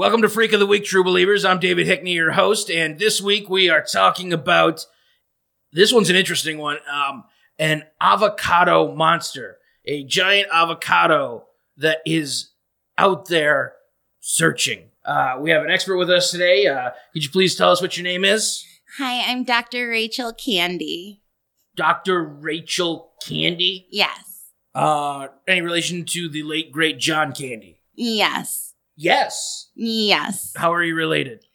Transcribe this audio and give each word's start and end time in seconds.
Welcome 0.00 0.22
to 0.22 0.30
Freak 0.30 0.54
of 0.54 0.60
the 0.60 0.66
Week, 0.66 0.86
True 0.86 1.04
Believers. 1.04 1.44
I'm 1.44 1.60
David 1.60 1.86
Hickney, 1.86 2.14
your 2.14 2.30
host, 2.30 2.70
and 2.70 2.98
this 2.98 3.20
week 3.20 3.50
we 3.50 3.68
are 3.68 3.82
talking 3.82 4.32
about 4.32 4.86
this 5.74 5.92
one's 5.92 6.08
an 6.08 6.16
interesting 6.16 6.56
one 6.56 6.78
um, 6.90 7.24
an 7.58 7.82
avocado 8.00 8.94
monster, 8.94 9.58
a 9.84 10.02
giant 10.04 10.48
avocado 10.50 11.44
that 11.76 11.98
is 12.06 12.52
out 12.96 13.28
there 13.28 13.74
searching. 14.20 14.84
Uh, 15.04 15.36
we 15.38 15.50
have 15.50 15.64
an 15.64 15.70
expert 15.70 15.98
with 15.98 16.08
us 16.08 16.30
today. 16.30 16.66
Uh, 16.66 16.92
could 17.12 17.22
you 17.22 17.28
please 17.28 17.54
tell 17.54 17.70
us 17.70 17.82
what 17.82 17.98
your 17.98 18.04
name 18.04 18.24
is? 18.24 18.64
Hi, 18.96 19.30
I'm 19.30 19.44
Dr. 19.44 19.86
Rachel 19.90 20.32
Candy. 20.32 21.20
Dr. 21.76 22.24
Rachel 22.24 23.12
Candy? 23.22 23.86
Yes. 23.90 24.48
Uh, 24.74 25.26
any 25.46 25.60
relation 25.60 26.06
to 26.06 26.30
the 26.30 26.42
late, 26.42 26.72
great 26.72 26.98
John 26.98 27.34
Candy? 27.34 27.82
Yes. 27.94 28.69
Yes. 29.02 29.70
Yes. 29.74 30.52
How 30.54 30.74
are 30.74 30.84
you 30.84 30.94
related? 30.94 31.46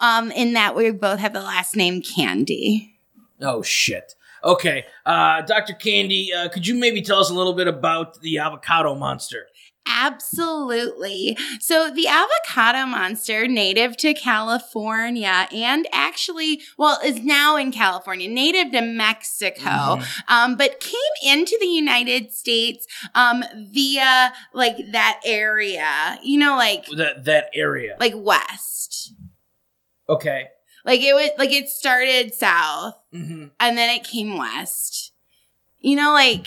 Um, 0.00 0.30
in 0.30 0.52
that 0.52 0.76
we 0.76 0.92
both 0.92 1.18
have 1.18 1.32
the 1.32 1.40
last 1.40 1.74
name 1.74 2.00
Candy. 2.00 2.96
Oh 3.40 3.60
shit. 3.60 4.14
Okay, 4.44 4.84
uh, 5.04 5.42
Dr. 5.42 5.72
Candy, 5.74 6.32
uh, 6.32 6.48
could 6.48 6.64
you 6.64 6.76
maybe 6.76 7.02
tell 7.02 7.18
us 7.18 7.30
a 7.30 7.34
little 7.34 7.54
bit 7.54 7.66
about 7.66 8.20
the 8.20 8.38
avocado 8.38 8.94
monster? 8.94 9.46
Absolutely. 9.86 11.36
So 11.60 11.90
the 11.90 12.06
avocado 12.08 12.86
monster, 12.86 13.46
native 13.46 13.96
to 13.98 14.14
California 14.14 15.48
and 15.52 15.86
actually, 15.92 16.60
well, 16.76 16.98
is 17.04 17.20
now 17.22 17.56
in 17.56 17.72
California, 17.72 18.28
native 18.28 18.72
to 18.72 18.80
Mexico, 18.80 19.62
Mm-hmm. 19.62 20.32
um, 20.32 20.56
but 20.56 20.80
came 20.80 20.94
into 21.24 21.56
the 21.60 21.66
United 21.66 22.32
States 22.32 22.86
um, 23.14 23.44
via 23.72 24.32
like 24.52 24.76
that 24.92 25.20
area, 25.24 26.18
you 26.22 26.38
know, 26.38 26.56
like 26.56 26.86
That 26.86 27.24
that 27.24 27.50
area. 27.54 27.96
like 28.00 28.14
west. 28.16 29.14
Okay. 30.08 30.48
Like 30.84 31.00
it 31.00 31.14
was 31.14 31.30
like 31.38 31.52
it 31.52 31.68
started 31.68 32.34
south 32.34 32.94
hmm 33.12 33.46
and 33.60 33.78
then 33.78 33.90
it 33.96 34.04
came 34.04 34.36
west. 34.36 35.12
You 35.80 35.96
know, 35.96 36.12
like 36.12 36.46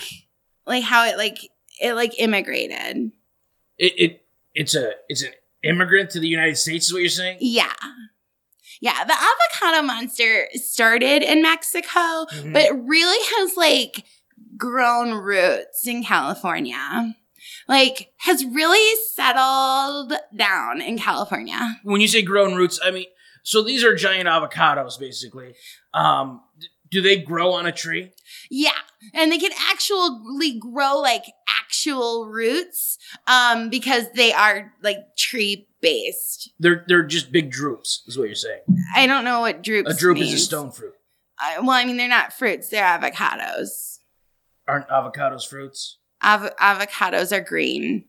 like 0.66 0.84
how 0.84 1.06
it 1.06 1.18
like 1.18 1.38
it 1.82 1.94
like 1.94 2.20
immigrated. 2.20 3.12
It, 3.78 3.94
it 3.98 4.22
it's 4.54 4.76
a 4.76 4.92
it's 5.10 5.24
an 5.24 5.32
immigrant 5.64 6.10
to 6.12 6.20
the 6.20 6.28
United 6.28 6.58
States, 6.58 6.88
is 6.88 6.94
what 6.94 7.00
you're 7.02 7.10
saying? 7.10 7.38
Yeah. 7.42 7.74
Yeah, 8.82 9.04
the 9.06 9.14
avocado 9.14 9.86
monster 9.88 10.48
started 10.54 11.24
in 11.24 11.42
Mexico, 11.42 11.88
Mhm. 11.90 12.54
but 12.54 12.72
really 12.88 13.26
has 13.38 13.56
like 13.58 14.04
grown 14.58 15.12
roots 15.14 15.88
in 15.88 16.04
California. 16.04 17.16
Like 17.68 18.12
has 18.18 18.44
really 18.46 18.96
settled 19.14 20.14
down 20.36 20.82
in 20.82 20.98
California. 21.00 21.78
when 21.84 22.02
you 22.02 22.08
say 22.08 22.22
grown 22.22 22.56
roots, 22.56 22.80
I 22.84 22.92
mean, 22.92 23.06
so 23.44 23.62
these 23.62 23.84
are 23.84 23.96
giant 23.96 24.28
avocados, 24.28 25.00
basically. 25.00 25.54
Um, 25.94 26.42
do 26.92 27.02
they 27.02 27.18
grow 27.18 27.52
on 27.54 27.66
a 27.66 27.72
tree? 27.72 28.12
Yeah, 28.50 28.72
and 29.14 29.32
they 29.32 29.38
can 29.38 29.52
actually 29.70 30.58
grow 30.60 31.00
like 31.00 31.24
actual 31.62 32.28
roots 32.28 32.98
um 33.28 33.70
because 33.70 34.06
they 34.14 34.32
are 34.34 34.74
like 34.82 34.98
tree 35.18 35.68
based. 35.82 36.52
They're 36.60 36.84
they're 36.88 37.04
just 37.04 37.32
big 37.32 37.52
drupes, 37.52 38.02
is 38.08 38.18
what 38.18 38.26
you're 38.26 38.36
saying. 38.36 38.62
I 38.96 39.08
don't 39.08 39.24
know 39.26 39.42
what 39.42 39.64
drupes 39.64 39.92
A 39.94 39.98
drupe 39.98 40.22
is 40.22 40.34
a 40.34 40.38
stone 40.38 40.72
fruit. 40.72 40.94
Uh, 41.42 41.62
well, 41.62 41.72
I 41.72 41.86
mean 41.86 41.98
they're 41.98 42.08
not 42.08 42.34
fruits; 42.34 42.70
they're 42.70 42.84
avocados. 42.86 43.98
Aren't 44.68 44.88
avocados 44.88 45.46
fruits? 45.48 45.98
Av- 46.24 46.56
avocados 46.60 47.32
are 47.32 47.42
green, 47.44 48.06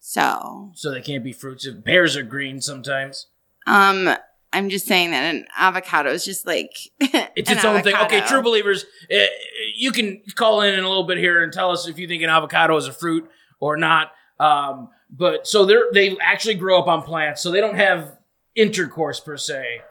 so 0.00 0.70
So 0.74 0.90
they 0.92 1.00
can't 1.00 1.24
be 1.24 1.32
fruits. 1.32 1.66
If 1.66 1.84
pears 1.84 2.16
are 2.16 2.22
green 2.22 2.60
sometimes. 2.60 3.26
um, 3.66 4.14
I'm 4.56 4.70
just 4.70 4.86
saying 4.86 5.10
that 5.10 5.34
an 5.34 5.46
avocado 5.54 6.10
is 6.10 6.24
just 6.24 6.46
like 6.46 6.70
It's 7.00 7.50
its 7.50 7.62
own 7.62 7.82
thing. 7.82 7.94
Okay, 7.94 8.22
true 8.22 8.40
believers, 8.40 8.86
uh, 9.14 9.26
you 9.74 9.92
can 9.92 10.22
call 10.34 10.62
in 10.62 10.72
in 10.72 10.82
a 10.82 10.88
little 10.88 11.04
bit 11.04 11.18
here 11.18 11.42
and 11.42 11.52
tell 11.52 11.70
us 11.70 11.86
if 11.86 11.98
you 11.98 12.08
think 12.08 12.22
an 12.22 12.30
avocado 12.30 12.74
is 12.76 12.88
a 12.88 12.92
fruit 12.92 13.28
or 13.60 13.76
not. 13.76 14.12
Um, 14.40 14.88
but 15.10 15.46
so 15.46 15.66
they're 15.66 15.84
they 15.92 16.16
actually 16.20 16.54
grow 16.54 16.80
up 16.80 16.88
on 16.88 17.02
plants, 17.02 17.42
so 17.42 17.50
they 17.50 17.60
don't 17.60 17.76
have 17.76 18.16
intercourse 18.54 19.20
per 19.20 19.36
se. 19.36 19.82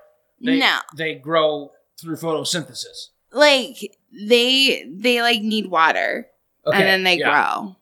They, 0.42 0.58
no, 0.58 0.80
they 0.98 1.14
grow 1.14 1.72
through 2.02 2.16
photosynthesis. 2.16 3.10
like 3.32 3.96
they 4.12 4.84
they 4.92 5.22
like 5.22 5.42
need 5.42 5.68
water. 5.68 6.28
Okay, 6.66 6.78
and 6.78 6.88
then 6.88 7.04
they 7.04 7.20
yeah. 7.20 7.30
grow. 7.30 7.76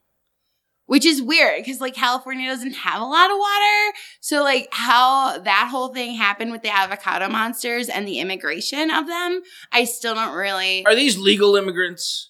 Which 0.93 1.07
is 1.07 1.23
weird 1.23 1.57
because 1.57 1.81
like 1.81 1.95
California 1.95 2.47
doesn't 2.47 2.73
have 2.73 3.01
a 3.01 3.05
lot 3.05 3.31
of 3.31 3.37
water. 3.39 3.97
So 4.21 4.43
like 4.43 4.67
how 4.71 5.39
that 5.39 5.69
whole 5.71 5.91
thing 5.91 6.13
happened 6.13 6.51
with 6.51 6.61
the 6.61 6.69
avocado 6.69 7.29
monsters 7.29 7.89
and 7.89 8.07
the 8.07 8.19
immigration 8.19 8.91
of 8.91 9.07
them, 9.07 9.41
I 9.71 9.85
still 9.85 10.13
don't 10.13 10.35
really 10.35 10.85
Are 10.85 10.93
these 10.93 11.17
legal 11.17 11.55
immigrants? 11.55 12.29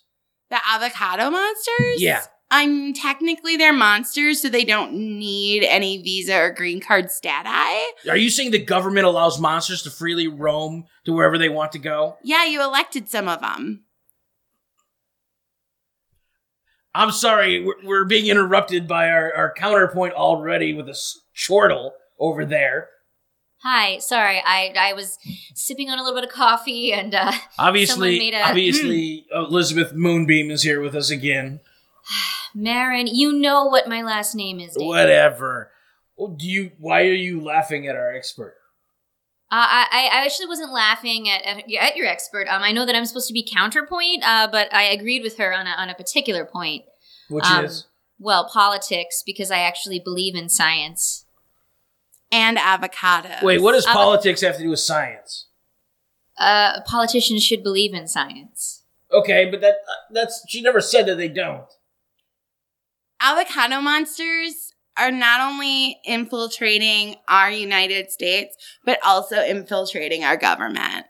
the 0.50 0.60
avocado 0.66 1.30
monsters? 1.30 2.02
Yeah. 2.02 2.22
I'm 2.52 2.94
technically 2.94 3.58
they're 3.58 3.74
monsters, 3.74 4.42
so 4.42 4.48
they 4.48 4.64
don't 4.64 4.94
need 4.94 5.66
any 5.66 6.02
visa 6.02 6.38
or 6.38 6.52
green 6.52 6.80
card 6.80 7.08
stati. 7.08 7.82
Are 8.08 8.16
you 8.16 8.30
saying 8.30 8.52
the 8.52 8.64
government 8.64 9.08
allows 9.08 9.42
monsters 9.42 9.82
to 9.84 9.90
freely 9.90 10.30
roam 10.30 10.86
to 11.04 11.12
wherever 11.12 11.38
they 11.38 11.50
want 11.50 11.74
to 11.74 11.80
go? 11.80 12.16
Yeah, 12.24 12.46
you 12.46 12.64
elected 12.64 13.10
some 13.10 13.28
of 13.28 13.42
them. 13.42 13.84
I'm 16.96 17.12
sorry, 17.12 17.64
we're, 17.64 17.76
we're 17.84 18.06
being 18.06 18.28
interrupted 18.28 18.88
by 18.88 19.10
our, 19.10 19.34
our 19.34 19.54
counterpoint 19.54 20.14
already 20.14 20.74
with 20.74 20.88
a 20.90 20.98
chortle 21.34 21.94
over 22.20 22.46
there. 22.46 22.90
Hi, 23.64 24.00
sorry, 24.00 24.42
I 24.46 24.74
I 24.78 24.94
was 24.94 25.18
sipping 25.56 25.90
on 25.90 25.98
a 25.98 26.04
little 26.04 26.20
bit 26.20 26.28
of 26.28 26.34
coffee 26.36 26.92
and 26.92 27.16
uh, 27.16 27.32
Obviously, 27.58 28.20
made 28.20 28.34
a- 28.34 28.42
obviously, 28.44 29.26
Elizabeth 29.34 29.94
Moonbeam 29.94 30.52
is 30.52 30.64
here 30.64 30.82
with 30.82 30.94
us 30.96 31.10
again. 31.10 31.62
Marin, 32.54 33.08
you 33.08 33.32
know 33.32 33.66
what 33.66 33.88
my 33.88 34.02
last 34.04 34.36
name 34.36 34.60
is. 34.60 34.74
David. 34.76 34.86
Whatever. 34.88 35.72
Well, 36.18 36.36
do 36.38 36.46
you? 36.48 36.72
Why 36.78 37.04
are 37.04 37.14
you 37.14 37.42
laughing 37.42 37.88
at 37.88 37.96
our 37.96 38.14
expert? 38.14 38.56
Uh, 39.54 39.68
I 39.92 40.10
I 40.12 40.26
actually 40.26 40.48
wasn't 40.48 40.72
laughing 40.74 41.30
at, 41.30 41.44
at 41.46 41.72
at 41.80 41.96
your 41.96 42.08
expert. 42.08 42.48
Um, 42.48 42.64
I 42.64 42.72
know 42.72 42.86
that 42.88 42.96
I'm 42.96 43.06
supposed 43.06 43.28
to 43.28 43.34
be 43.34 43.48
counterpoint. 43.48 44.24
Uh, 44.26 44.48
but 44.52 44.74
I 44.74 44.84
agreed 44.84 45.22
with 45.22 45.38
her 45.38 45.54
on 45.54 45.68
a 45.68 45.72
on 45.72 45.90
a 45.90 45.94
particular 45.96 46.44
point. 46.44 46.86
Which 47.30 47.46
Um, 47.46 47.66
is 47.66 47.86
Well, 48.20 48.50
politics 48.50 49.22
because 49.26 49.52
I 49.52 49.60
actually 49.60 50.00
believe 50.00 50.34
in 50.36 50.50
science. 50.50 51.26
And 52.32 52.58
avocados. 52.58 53.44
wait. 53.44 53.62
What 53.62 53.74
does 53.74 53.86
avo- 53.86 53.94
politics 53.94 54.42
have 54.42 54.58
to 54.58 54.64
do 54.64 54.70
with 54.72 54.80
science? 54.80 55.48
Uh, 56.36 56.82
politicians 56.88 57.44
should 57.44 57.62
believe 57.64 57.94
in 57.94 58.08
science. 58.08 58.82
Okay, 59.12 59.46
but 59.52 59.62
that 59.62 59.76
that's 60.10 60.44
she 60.50 60.62
never 60.64 60.82
said 60.82 61.06
that 61.06 61.18
they 61.18 61.28
don't. 61.28 61.68
avocado 63.22 63.80
monsters 63.82 64.74
are 64.98 65.12
not 65.12 65.42
only 65.42 66.00
infiltrating 66.04 67.16
our 67.28 67.50
United 67.50 68.12
States, 68.12 68.56
but 68.86 69.00
also 69.06 69.44
infiltrating 69.44 70.24
our 70.24 70.38
government. 70.38 71.06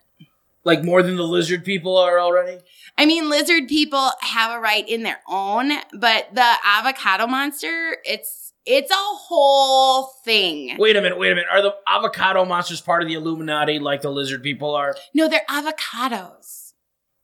Like 0.65 0.83
more 0.83 1.03
than 1.03 1.17
the 1.17 1.23
lizard 1.23 1.65
people 1.65 1.97
are 1.97 2.19
already. 2.19 2.59
I 2.97 3.05
mean, 3.05 3.29
lizard 3.29 3.67
people 3.67 4.11
have 4.21 4.51
a 4.51 4.59
right 4.59 4.87
in 4.87 5.03
their 5.03 5.19
own, 5.27 5.71
but 5.93 6.29
the 6.33 6.53
avocado 6.65 7.27
monster, 7.27 7.97
it's 8.05 8.53
it's 8.65 8.91
a 8.91 8.95
whole 8.95 10.07
thing. 10.23 10.77
Wait 10.77 10.95
a 10.95 11.01
minute. 11.01 11.19
Wait 11.19 11.33
a 11.33 11.35
minute. 11.35 11.49
Are 11.51 11.61
the 11.61 11.75
avocado 11.85 12.45
monsters 12.45 12.79
part 12.79 13.01
of 13.01 13.09
the 13.09 13.15
Illuminati 13.15 13.79
like 13.79 14.01
the 14.01 14.09
lizard 14.09 14.41
people 14.41 14.73
are? 14.73 14.95
No, 15.13 15.27
they're 15.27 15.41
avocados. 15.49 16.71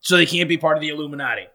So 0.02 0.18
they 0.18 0.26
can't 0.26 0.50
be 0.50 0.58
part 0.58 0.76
of 0.76 0.82
the 0.82 0.90
Illuminati. 0.90 1.48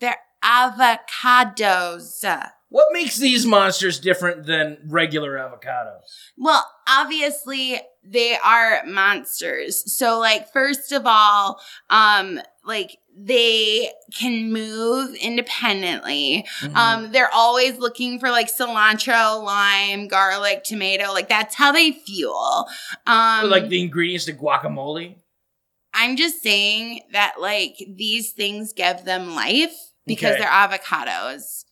They're 0.00 0.18
avocados. 0.44 2.24
What 2.68 2.86
makes 2.92 3.16
these 3.16 3.46
monsters 3.46 4.00
different 4.00 4.44
than 4.46 4.78
regular 4.86 5.34
avocados? 5.36 6.00
Well, 6.36 6.64
obviously 6.88 7.80
they 8.04 8.36
are 8.44 8.82
monsters. 8.86 9.92
So 9.96 10.18
like 10.18 10.52
first 10.52 10.90
of 10.92 11.02
all, 11.06 11.60
um 11.90 12.40
like 12.64 12.98
they 13.18 13.90
can 14.18 14.52
move 14.52 15.14
independently. 15.14 16.44
Mm-hmm. 16.60 16.76
Um 16.76 17.12
they're 17.12 17.32
always 17.32 17.78
looking 17.78 18.18
for 18.18 18.30
like 18.30 18.48
cilantro, 18.52 19.42
lime, 19.42 20.08
garlic, 20.08 20.64
tomato. 20.64 21.12
Like 21.12 21.28
that's 21.28 21.54
how 21.54 21.70
they 21.72 21.92
fuel. 21.92 22.66
Um 23.06 23.48
like 23.48 23.68
the 23.68 23.80
ingredients 23.80 24.24
to 24.26 24.32
guacamole. 24.32 25.16
I'm 25.94 26.16
just 26.16 26.42
saying 26.42 27.02
that 27.12 27.36
like 27.40 27.76
these 27.88 28.32
things 28.32 28.72
give 28.72 29.04
them 29.04 29.34
life 29.36 29.74
because 30.06 30.34
Okay. 30.34 30.40
they're 30.42 30.50
avocados. 30.50 31.64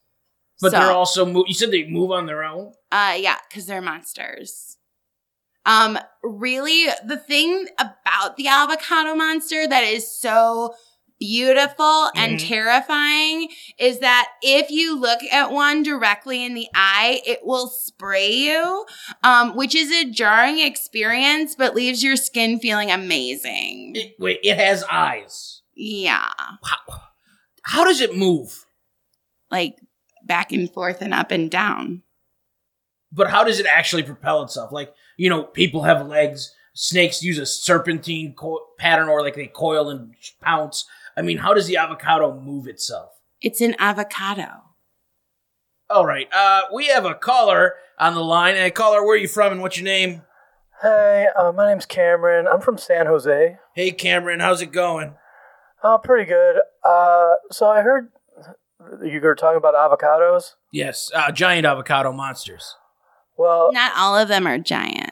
But 0.60 0.70
So- 0.72 0.78
they're 0.78 0.92
also 0.92 1.44
you 1.46 1.54
said 1.54 1.70
they 1.70 1.84
move 1.84 2.10
on 2.10 2.26
their 2.26 2.44
own. 2.44 2.72
Uh 2.92 3.16
yeah, 3.18 3.36
because 3.48 3.66
they're 3.66 3.80
monsters. 3.82 4.76
Um, 5.66 5.98
really, 6.22 6.86
the 7.06 7.16
thing 7.16 7.66
about 7.78 8.36
the 8.36 8.48
avocado 8.48 9.14
monster 9.14 9.66
that 9.66 9.82
is 9.82 10.10
so 10.20 10.74
beautiful 11.18 12.10
and 12.14 12.38
Mhm. 12.38 12.48
terrifying 12.48 13.48
is 13.78 14.00
that 14.00 14.28
if 14.42 14.70
you 14.70 14.94
look 14.94 15.20
at 15.32 15.50
one 15.52 15.82
directly 15.82 16.44
in 16.44 16.52
the 16.52 16.68
eye, 16.74 17.22
it 17.24 17.46
will 17.46 17.68
spray 17.68 18.30
you, 18.30 18.84
um, 19.22 19.56
which 19.56 19.74
is 19.74 19.90
a 19.90 20.04
jarring 20.04 20.58
experience, 20.58 21.54
but 21.54 21.74
leaves 21.74 22.02
your 22.02 22.16
skin 22.16 22.58
feeling 22.60 22.90
amazing. 22.90 23.96
It- 23.96 24.16
wait, 24.18 24.40
it 24.42 24.58
has 24.58 24.84
eyes. 24.90 25.62
Yeah, 25.74 26.30
How, 26.62 26.78
how 27.62 27.84
does 27.84 28.00
it 28.02 28.14
move? 28.14 28.66
like 29.50 29.76
back 30.26 30.52
and 30.52 30.72
forth 30.72 31.00
and 31.02 31.14
up 31.14 31.30
and 31.30 31.50
down. 31.50 32.02
But 33.12 33.30
how 33.30 33.44
does 33.44 33.60
it 33.60 33.66
actually 33.66 34.02
propel 34.02 34.42
itself? 34.42 34.72
Like, 34.72 34.92
you 35.16 35.30
know, 35.30 35.44
people 35.44 35.82
have 35.82 36.06
legs. 36.06 36.54
Snakes 36.74 37.22
use 37.22 37.38
a 37.38 37.46
serpentine 37.46 38.34
co- 38.36 38.66
pattern 38.78 39.08
or 39.08 39.22
like 39.22 39.36
they 39.36 39.46
coil 39.46 39.88
and 39.88 40.14
pounce. 40.40 40.86
I 41.16 41.22
mean, 41.22 41.38
how 41.38 41.54
does 41.54 41.66
the 41.68 41.76
avocado 41.76 42.40
move 42.40 42.66
itself? 42.66 43.12
It's 43.40 43.60
an 43.60 43.76
avocado. 43.78 44.62
All 45.88 46.06
right. 46.06 46.26
Uh, 46.32 46.62
we 46.72 46.86
have 46.86 47.04
a 47.04 47.14
caller 47.14 47.74
on 47.98 48.14
the 48.14 48.24
line. 48.24 48.56
And 48.56 48.74
caller, 48.74 49.04
where 49.04 49.14
are 49.14 49.18
you 49.18 49.28
from 49.28 49.52
and 49.52 49.62
what's 49.62 49.76
your 49.76 49.84
name? 49.84 50.22
Hey, 50.82 51.28
uh, 51.38 51.52
my 51.52 51.68
name's 51.68 51.86
Cameron. 51.86 52.48
I'm 52.48 52.60
from 52.60 52.78
San 52.78 53.06
Jose. 53.06 53.56
Hey, 53.74 53.90
Cameron, 53.92 54.40
how's 54.40 54.60
it 54.60 54.72
going? 54.72 55.14
Oh, 55.84 55.98
pretty 56.02 56.24
good. 56.24 56.56
Uh, 56.84 57.34
so 57.52 57.68
I 57.68 57.82
heard 57.82 58.10
you 59.04 59.20
were 59.20 59.34
talking 59.34 59.56
about 59.58 59.74
avocados. 59.74 60.52
Yes, 60.70 61.10
uh, 61.14 61.30
giant 61.32 61.66
avocado 61.66 62.12
monsters. 62.12 62.76
Well, 63.36 63.70
Not 63.72 63.92
all 63.96 64.16
of 64.16 64.28
them 64.28 64.46
are 64.46 64.58
giant. 64.58 65.10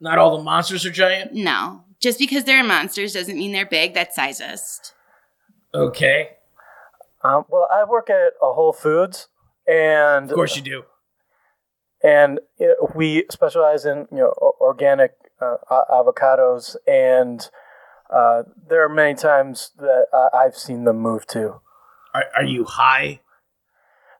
Not 0.00 0.18
all 0.18 0.36
the 0.36 0.42
monsters 0.42 0.84
are 0.86 0.90
giant. 0.90 1.32
No, 1.34 1.84
just 2.00 2.18
because 2.18 2.44
they're 2.44 2.62
monsters 2.64 3.12
doesn't 3.14 3.36
mean 3.36 3.52
they're 3.52 3.66
big. 3.66 3.94
That's 3.94 4.16
sizest. 4.16 4.92
Okay, 5.74 6.30
um, 7.22 7.44
well, 7.48 7.66
I 7.72 7.84
work 7.84 8.08
at 8.10 8.32
a 8.42 8.52
Whole 8.52 8.72
Foods, 8.72 9.28
and 9.66 10.30
of 10.30 10.34
course 10.34 10.56
you 10.56 10.62
do. 10.62 10.82
and 12.02 12.40
you 12.58 12.68
know, 12.68 12.92
we 12.94 13.24
specialize 13.30 13.84
in 13.84 14.06
you 14.10 14.18
know 14.18 14.32
o- 14.40 14.56
organic 14.60 15.12
uh, 15.42 15.56
a- 15.70 15.84
avocados, 15.92 16.76
and 16.86 17.50
uh, 18.14 18.44
there 18.68 18.82
are 18.84 18.88
many 18.88 19.14
times 19.14 19.72
that 19.78 20.06
I- 20.12 20.44
I've 20.44 20.56
seen 20.56 20.84
them 20.84 20.98
move 20.98 21.26
too. 21.26 21.60
Are, 22.18 22.24
are 22.36 22.44
you 22.44 22.64
high? 22.64 23.20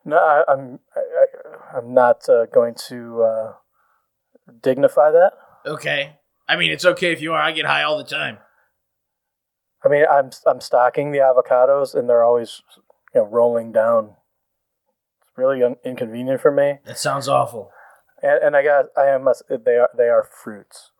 No, 0.05 0.17
I, 0.17 0.43
I'm 0.51 0.79
I, 0.95 1.77
I'm 1.77 1.93
not 1.93 2.27
uh, 2.29 2.45
going 2.45 2.75
to 2.87 3.23
uh, 3.23 3.53
dignify 4.61 5.11
that. 5.11 5.33
Okay. 5.65 6.15
I 6.47 6.55
mean, 6.55 6.71
it's 6.71 6.85
okay 6.85 7.11
if 7.11 7.21
you 7.21 7.33
are. 7.33 7.39
I 7.41 7.51
get 7.51 7.65
high 7.65 7.83
all 7.83 7.97
the 7.97 8.03
time. 8.03 8.37
I 9.83 9.87
mean, 9.89 10.05
I'm 10.09 10.31
I'm 10.47 10.61
stocking 10.61 11.11
the 11.11 11.19
avocados, 11.19 11.93
and 11.93 12.09
they're 12.09 12.23
always 12.23 12.61
you 13.13 13.21
know 13.21 13.27
rolling 13.27 13.71
down. 13.71 14.15
It's 15.21 15.37
really 15.37 15.61
un- 15.63 15.77
inconvenient 15.85 16.41
for 16.41 16.51
me, 16.51 16.79
That 16.85 16.97
sounds 16.97 17.27
awful. 17.27 17.71
and, 18.23 18.43
and 18.43 18.55
I 18.55 18.63
got 18.63 18.85
I 18.97 19.07
am 19.07 19.27
a, 19.27 19.33
they 19.49 19.75
are 19.77 19.89
they 19.97 20.07
are 20.09 20.23
fruits. 20.23 20.91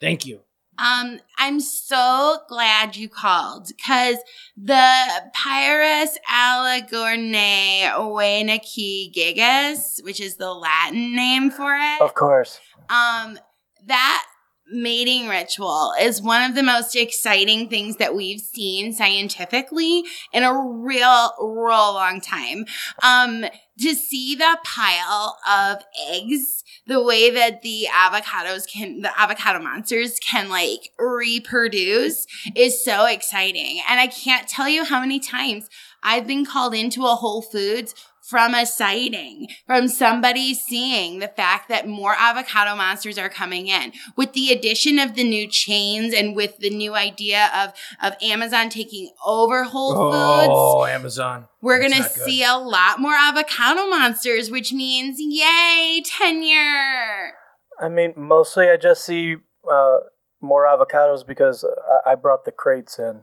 Thank 0.00 0.26
you. 0.26 0.40
Um, 0.80 1.20
I'm 1.36 1.60
so 1.60 2.38
glad 2.48 2.96
you 2.96 3.08
called 3.08 3.68
because 3.68 4.16
the 4.56 4.94
Pyrus 5.34 6.18
allegornae 6.32 7.90
oenaki 7.92 9.12
gigas, 9.14 10.02
which 10.02 10.20
is 10.20 10.36
the 10.36 10.54
Latin 10.54 11.14
name 11.14 11.50
for 11.50 11.74
it, 11.74 12.00
Of 12.00 12.14
course, 12.14 12.58
um, 12.88 13.38
that 13.86 14.24
mating 14.70 15.28
ritual 15.28 15.92
is 16.00 16.22
one 16.22 16.48
of 16.48 16.54
the 16.54 16.62
most 16.62 16.94
exciting 16.96 17.68
things 17.68 17.96
that 17.96 18.14
we've 18.14 18.40
seen 18.40 18.92
scientifically 18.92 20.04
in 20.32 20.42
a 20.42 20.52
real, 20.52 21.32
real 21.40 21.94
long 21.94 22.20
time. 22.20 22.64
Um, 23.02 23.44
to 23.78 23.94
see 23.94 24.34
the 24.34 24.58
pile 24.62 25.38
of 25.48 25.82
eggs, 26.10 26.62
the 26.86 27.02
way 27.02 27.30
that 27.30 27.62
the 27.62 27.86
avocados 27.90 28.70
can, 28.70 29.00
the 29.00 29.20
avocado 29.20 29.58
monsters 29.58 30.18
can 30.18 30.50
like 30.50 30.90
reproduce 30.98 32.26
is 32.54 32.84
so 32.84 33.06
exciting. 33.06 33.80
And 33.88 33.98
I 33.98 34.06
can't 34.06 34.46
tell 34.46 34.68
you 34.68 34.84
how 34.84 35.00
many 35.00 35.18
times 35.18 35.68
I've 36.02 36.26
been 36.26 36.44
called 36.44 36.74
into 36.74 37.04
a 37.04 37.14
Whole 37.14 37.42
Foods 37.42 37.94
from 38.30 38.54
a 38.54 38.64
sighting, 38.64 39.48
from 39.66 39.88
somebody 39.88 40.54
seeing 40.54 41.18
the 41.18 41.28
fact 41.28 41.68
that 41.68 41.88
more 41.88 42.14
avocado 42.16 42.76
monsters 42.76 43.18
are 43.18 43.28
coming 43.28 43.66
in. 43.66 43.92
With 44.16 44.32
the 44.32 44.50
addition 44.52 44.98
of 45.00 45.16
the 45.16 45.24
new 45.24 45.48
chains 45.48 46.14
and 46.14 46.36
with 46.36 46.56
the 46.58 46.70
new 46.70 46.94
idea 46.94 47.50
of, 47.54 47.72
of 48.02 48.16
Amazon 48.22 48.70
taking 48.70 49.10
over 49.26 49.64
Whole 49.64 49.94
Foods, 49.94 50.48
Oh, 50.50 50.84
Amazon. 50.86 51.48
we're 51.60 51.80
going 51.80 51.92
to 51.92 52.08
see 52.08 52.44
a 52.44 52.56
lot 52.56 53.00
more 53.00 53.14
avocado 53.14 53.86
monsters, 53.88 54.50
which 54.50 54.72
means 54.72 55.16
yay, 55.18 56.00
tenure. 56.04 57.32
I 57.80 57.88
mean 57.88 58.14
mostly 58.16 58.68
I 58.68 58.76
just 58.76 59.04
see 59.04 59.36
uh, 59.70 59.96
more 60.40 60.64
avocados 60.66 61.26
because 61.26 61.64
I, 62.06 62.12
I 62.12 62.14
brought 62.14 62.44
the 62.44 62.52
crates 62.52 62.98
in. 62.98 63.22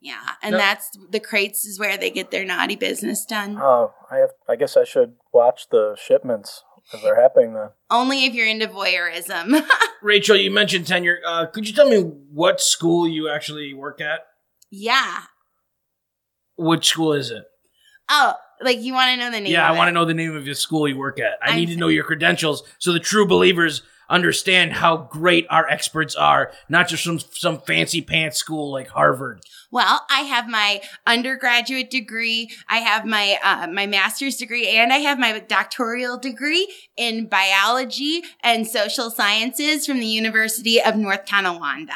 Yeah, 0.00 0.20
and 0.42 0.52
No. 0.52 0.58
that's 0.58 0.90
the 1.10 1.18
crates 1.20 1.64
is 1.64 1.78
where 1.80 1.96
they 1.96 2.10
get 2.10 2.30
their 2.30 2.44
naughty 2.44 2.76
business 2.76 3.24
done. 3.24 3.58
Oh, 3.60 3.92
I 4.10 4.18
have. 4.18 4.30
I 4.48 4.54
guess 4.56 4.76
I 4.76 4.84
should 4.84 5.14
watch 5.32 5.68
the 5.70 5.96
shipments 6.00 6.62
if 6.94 7.02
they're 7.02 7.20
happening 7.20 7.54
then. 7.54 7.70
Only 7.90 8.24
if 8.24 8.32
you're 8.32 8.46
into 8.46 8.68
voyeurism. 8.68 9.60
Rachel, 10.02 10.36
you 10.36 10.50
mentioned 10.52 10.86
tenure. 10.86 11.18
Uh, 11.26 11.46
could 11.46 11.66
you 11.66 11.74
tell 11.74 11.88
me 11.88 12.00
what 12.32 12.60
school 12.60 13.08
you 13.08 13.28
actually 13.28 13.74
work 13.74 14.00
at? 14.00 14.20
yeah. 14.70 15.22
Which 16.56 16.86
school 16.88 17.12
is 17.12 17.30
it? 17.30 17.44
Oh, 18.10 18.34
like 18.62 18.80
you 18.80 18.92
want 18.92 19.10
to 19.12 19.16
know 19.16 19.30
the 19.30 19.40
name? 19.40 19.52
yeah, 19.52 19.68
I 19.68 19.72
want 19.76 19.88
to 19.88 19.92
know 19.92 20.04
the 20.04 20.14
name 20.14 20.34
of 20.34 20.44
your 20.46 20.54
school 20.54 20.88
you 20.88 20.96
work 20.96 21.20
at. 21.20 21.38
I 21.42 21.48
I'm- 21.50 21.56
need 21.56 21.66
to 21.70 21.76
know 21.76 21.88
your 21.88 22.04
credentials 22.04 22.62
so 22.78 22.92
the 22.92 22.98
true 23.00 23.26
believers 23.26 23.82
understand 24.08 24.74
how 24.74 24.96
great 24.96 25.46
our 25.50 25.68
experts 25.68 26.14
are, 26.14 26.52
not 26.68 26.88
just 26.88 27.04
from 27.04 27.18
some 27.18 27.60
fancy 27.60 28.00
pants 28.00 28.38
school 28.38 28.72
like 28.72 28.88
Harvard. 28.88 29.40
Well, 29.70 30.06
I 30.10 30.20
have 30.22 30.48
my 30.48 30.80
undergraduate 31.06 31.90
degree, 31.90 32.50
I 32.68 32.78
have 32.78 33.04
my 33.04 33.38
uh, 33.42 33.66
my 33.66 33.86
master's 33.86 34.36
degree, 34.36 34.68
and 34.68 34.92
I 34.92 34.98
have 34.98 35.18
my 35.18 35.38
doctoral 35.40 36.18
degree 36.18 36.72
in 36.96 37.26
biology 37.26 38.22
and 38.42 38.66
social 38.66 39.10
sciences 39.10 39.86
from 39.86 40.00
the 40.00 40.06
University 40.06 40.80
of 40.82 40.96
North 40.96 41.26
Tonawanda. 41.26 41.92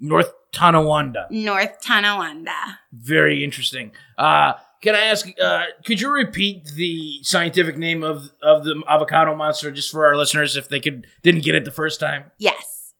North 0.00 0.32
Tonawanda. 0.52 1.28
North 1.30 1.80
Tonawanda. 1.80 2.78
Very 2.92 3.44
interesting. 3.44 3.92
Uh, 4.18 4.54
can 4.82 4.94
I 4.94 5.06
ask? 5.06 5.26
Uh, 5.40 5.64
could 5.84 6.00
you 6.00 6.12
repeat 6.12 6.64
the 6.74 7.20
scientific 7.22 7.78
name 7.78 8.02
of 8.02 8.30
of 8.42 8.64
the 8.64 8.82
avocado 8.88 9.34
monster 9.34 9.70
just 9.70 9.90
for 9.90 10.04
our 10.04 10.16
listeners 10.16 10.56
if 10.56 10.68
they 10.68 10.80
could 10.80 11.06
didn't 11.22 11.44
get 11.44 11.54
it 11.54 11.64
the 11.64 11.70
first 11.70 12.00
time? 12.00 12.32
Yes. 12.38 12.92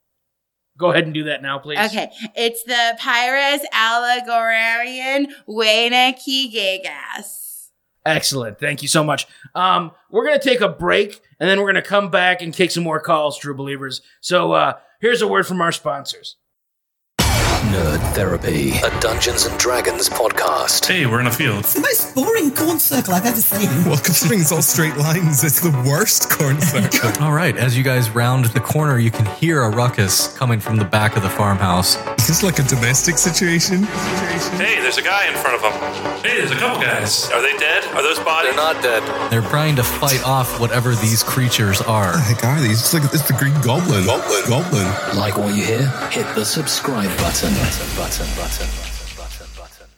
Go 0.78 0.90
ahead 0.90 1.04
and 1.04 1.12
do 1.12 1.24
that 1.24 1.42
now, 1.42 1.58
please. 1.58 1.78
Okay. 1.78 2.10
It's 2.34 2.62
the 2.64 2.96
Pyrus 2.98 3.60
allegorian 3.74 5.26
Wenakigegas. 5.46 7.40
Excellent. 8.04 8.58
Thank 8.58 8.82
you 8.82 8.88
so 8.88 9.04
much. 9.04 9.26
Um, 9.54 9.92
we're 10.10 10.24
gonna 10.24 10.40
take 10.40 10.60
a 10.60 10.68
break 10.68 11.20
and 11.38 11.48
then 11.48 11.60
we're 11.60 11.66
gonna 11.66 11.82
come 11.82 12.10
back 12.10 12.42
and 12.42 12.54
take 12.54 12.70
some 12.70 12.84
more 12.84 13.00
calls, 13.00 13.38
true 13.38 13.54
believers. 13.54 14.02
So 14.20 14.52
uh, 14.52 14.74
here's 15.00 15.20
a 15.22 15.28
word 15.28 15.46
from 15.46 15.60
our 15.60 15.72
sponsors. 15.72 16.36
Nerd 17.70 18.00
Therapy, 18.14 18.72
a 18.78 18.90
Dungeons 19.00 19.46
and 19.46 19.56
Dragons 19.58 20.08
podcast. 20.08 20.84
Hey, 20.84 21.06
we're 21.06 21.20
in 21.20 21.26
a 21.28 21.30
field. 21.32 21.60
It's 21.60 21.74
the 21.74 21.80
most 21.80 22.12
boring 22.14 22.50
corn 22.54 22.78
circle 22.80 23.14
I've 23.14 23.24
ever 23.24 23.40
seen. 23.40 23.68
Well, 23.84 23.98
considering 23.98 24.40
it's 24.40 24.50
all 24.50 24.62
straight 24.62 24.96
lines, 24.96 25.44
it's 25.44 25.60
the 25.60 25.70
worst 25.88 26.28
corn 26.28 26.60
circle. 26.60 27.10
All 27.22 27.32
right, 27.32 27.56
as 27.56 27.76
you 27.78 27.84
guys 27.84 28.10
round 28.10 28.46
the 28.46 28.60
corner, 28.60 28.98
you 28.98 29.10
can 29.12 29.26
hear 29.36 29.62
a 29.62 29.70
ruckus 29.70 30.36
coming 30.36 30.58
from 30.58 30.76
the 30.76 30.84
back 30.84 31.16
of 31.16 31.22
the 31.22 31.30
farmhouse. 31.30 31.96
Is 32.18 32.26
this 32.26 32.42
like 32.42 32.58
a 32.58 32.64
domestic 32.64 33.16
situation? 33.16 33.84
Hey, 34.58 34.80
there's 34.80 34.98
a 34.98 35.02
guy 35.02 35.28
in 35.28 35.34
front 35.34 35.54
of 35.56 35.62
them. 35.62 35.72
Hey, 36.22 36.38
there's 36.38 36.50
a 36.50 36.56
couple 36.56 36.82
guys. 36.82 37.30
Are 37.30 37.40
they 37.42 37.56
dead? 37.58 37.84
Are 37.94 38.02
those 38.02 38.18
bodies? 38.18 38.54
They're 38.54 38.56
not 38.74 38.82
dead. 38.82 39.30
They're 39.30 39.48
trying 39.48 39.76
to 39.76 39.82
fight 39.84 40.22
off 40.24 40.58
whatever 40.60 40.94
these 40.96 41.22
creatures 41.22 41.80
are. 41.80 42.12
the 42.12 42.18
heck 42.20 42.44
are 42.44 42.60
these? 42.60 42.80
It's 42.80 42.92
like 42.94 43.04
it's 43.04 43.26
the 43.28 43.34
Green 43.34 43.54
Goblin. 43.62 44.04
Goblin. 44.04 44.42
Goblin. 44.48 44.86
Like 45.16 45.36
what 45.38 45.54
you 45.54 45.62
hear? 45.64 45.86
Hit 46.10 46.26
the 46.34 46.44
subscribe 46.44 47.16
button. 47.18 47.51
Button, 47.52 47.86
button, 47.96 48.26
button, 48.36 48.68
button, 49.16 49.16
button, 49.16 49.46
button. 49.56 49.88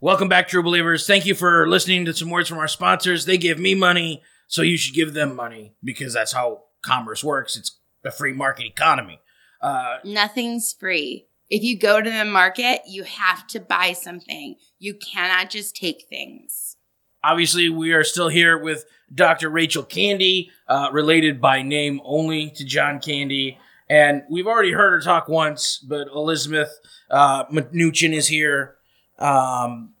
Welcome 0.00 0.28
back, 0.28 0.46
true 0.48 0.62
believers. 0.62 1.06
Thank 1.06 1.26
you 1.26 1.34
for 1.34 1.66
listening 1.68 2.04
to 2.04 2.14
some 2.14 2.30
words 2.30 2.48
from 2.48 2.58
our 2.58 2.68
sponsors. 2.68 3.24
They 3.24 3.36
give 3.36 3.58
me 3.58 3.74
money, 3.74 4.22
so 4.46 4.62
you 4.62 4.76
should 4.76 4.94
give 4.94 5.12
them 5.12 5.34
money 5.34 5.74
because 5.82 6.14
that's 6.14 6.32
how 6.32 6.64
commerce 6.84 7.24
works. 7.24 7.56
It's 7.56 7.78
a 8.04 8.12
free 8.12 8.32
market 8.32 8.66
economy. 8.66 9.20
Uh, 9.60 9.96
Nothing's 10.04 10.72
free. 10.72 11.26
If 11.50 11.62
you 11.62 11.76
go 11.78 12.00
to 12.00 12.10
the 12.10 12.24
market, 12.24 12.82
you 12.86 13.02
have 13.04 13.46
to 13.48 13.60
buy 13.60 13.92
something. 13.92 14.56
You 14.78 14.94
cannot 14.94 15.50
just 15.50 15.74
take 15.74 16.04
things. 16.08 16.76
obviously, 17.24 17.68
we 17.68 17.92
are 17.92 18.04
still 18.04 18.28
here 18.28 18.56
with 18.56 18.84
Dr. 19.12 19.48
Rachel 19.50 19.82
Candy, 19.82 20.50
uh, 20.68 20.90
related 20.92 21.40
by 21.40 21.62
name 21.62 22.00
only 22.04 22.50
to 22.50 22.64
John 22.64 23.00
Candy. 23.00 23.58
And 23.88 24.22
we've 24.30 24.46
already 24.46 24.72
heard 24.72 24.92
her 24.92 25.00
talk 25.00 25.28
once, 25.28 25.78
but 25.78 26.08
Elizabeth 26.08 26.78
uh, 27.10 27.44
Mnuchin 27.46 28.14
is 28.14 28.28
here 28.28 28.76
um, 29.18 29.94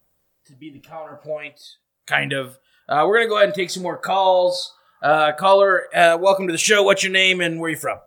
to 0.46 0.54
be 0.54 0.70
the 0.70 0.80
counterpoint, 0.80 1.60
kind 2.06 2.32
of. 2.32 2.58
Uh, 2.88 3.04
we're 3.06 3.16
going 3.16 3.26
to 3.26 3.30
go 3.30 3.36
ahead 3.36 3.48
and 3.48 3.54
take 3.54 3.70
some 3.70 3.82
more 3.82 3.98
calls. 3.98 4.74
Uh, 5.02 5.32
caller, 5.32 5.94
uh, 5.94 6.16
welcome 6.18 6.46
to 6.46 6.52
the 6.52 6.58
show. 6.58 6.82
What's 6.82 7.02
your 7.02 7.12
name 7.12 7.40
and 7.40 7.60
where 7.60 7.70
you 7.70 7.76
from? 7.76 7.98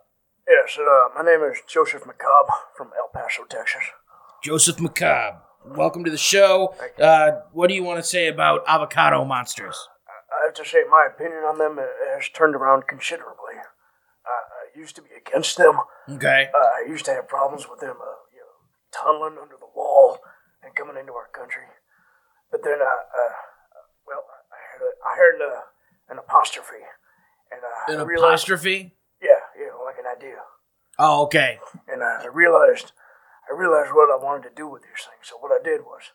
Yes, 0.48 0.78
uh, 0.80 1.08
my 1.14 1.22
name 1.22 1.42
is 1.42 1.58
Joseph 1.68 2.02
McCobb 2.02 2.48
from 2.76 2.88
El 2.96 3.08
Paso, 3.12 3.44
Texas. 3.44 3.82
Joseph 4.42 4.78
McCobb. 4.78 5.40
Welcome 5.64 6.04
to 6.04 6.10
the 6.10 6.16
show. 6.16 6.74
Uh, 7.00 7.32
what 7.52 7.68
do 7.68 7.74
you 7.74 7.84
want 7.84 7.98
to 7.98 8.02
say 8.02 8.28
about 8.28 8.64
avocado 8.66 9.24
monsters? 9.24 9.76
I 10.08 10.46
have 10.46 10.54
to 10.54 10.64
say, 10.64 10.78
my 10.90 11.06
opinion 11.12 11.42
on 11.44 11.58
them 11.58 11.78
has 12.14 12.28
turned 12.30 12.54
around 12.54 12.88
considerably. 12.88 13.54
I 14.78 14.80
used 14.80 14.94
to 14.94 15.02
be 15.02 15.10
against 15.18 15.58
them. 15.58 15.74
Okay. 16.08 16.46
Uh, 16.54 16.58
I 16.78 16.86
used 16.86 17.04
to 17.06 17.12
have 17.12 17.26
problems 17.26 17.66
with 17.68 17.80
them, 17.80 17.98
uh, 17.98 18.14
you 18.30 18.38
know, 18.38 18.54
tunneling 18.94 19.34
under 19.42 19.56
the 19.58 19.66
wall 19.74 20.18
and 20.62 20.70
coming 20.76 20.94
into 20.96 21.12
our 21.18 21.26
country. 21.34 21.66
But 22.52 22.62
then, 22.62 22.78
uh, 22.78 22.86
uh, 22.86 23.34
well, 24.06 24.22
I 24.54 24.62
heard, 24.70 24.82
a, 24.86 24.90
I 25.02 25.16
heard 25.18 25.38
uh, 25.42 25.60
an 26.14 26.18
apostrophe, 26.22 26.86
and 27.50 27.60
uh, 27.60 27.92
An 27.92 28.00
I 28.00 28.04
realized, 28.06 28.46
apostrophe? 28.46 28.94
yeah, 29.20 29.42
yeah, 29.58 29.74
like 29.84 29.98
an 29.98 30.06
idea, 30.06 30.38
Oh, 30.96 31.24
okay. 31.26 31.58
and 31.90 32.02
I 32.04 32.26
realized, 32.30 32.92
I 33.50 33.58
realized 33.58 33.90
what 33.92 34.14
I 34.14 34.22
wanted 34.22 34.48
to 34.48 34.54
do 34.54 34.68
with 34.70 34.82
these 34.82 35.02
things. 35.10 35.26
So 35.26 35.36
what 35.42 35.50
I 35.50 35.58
did 35.62 35.82
was, 35.82 36.14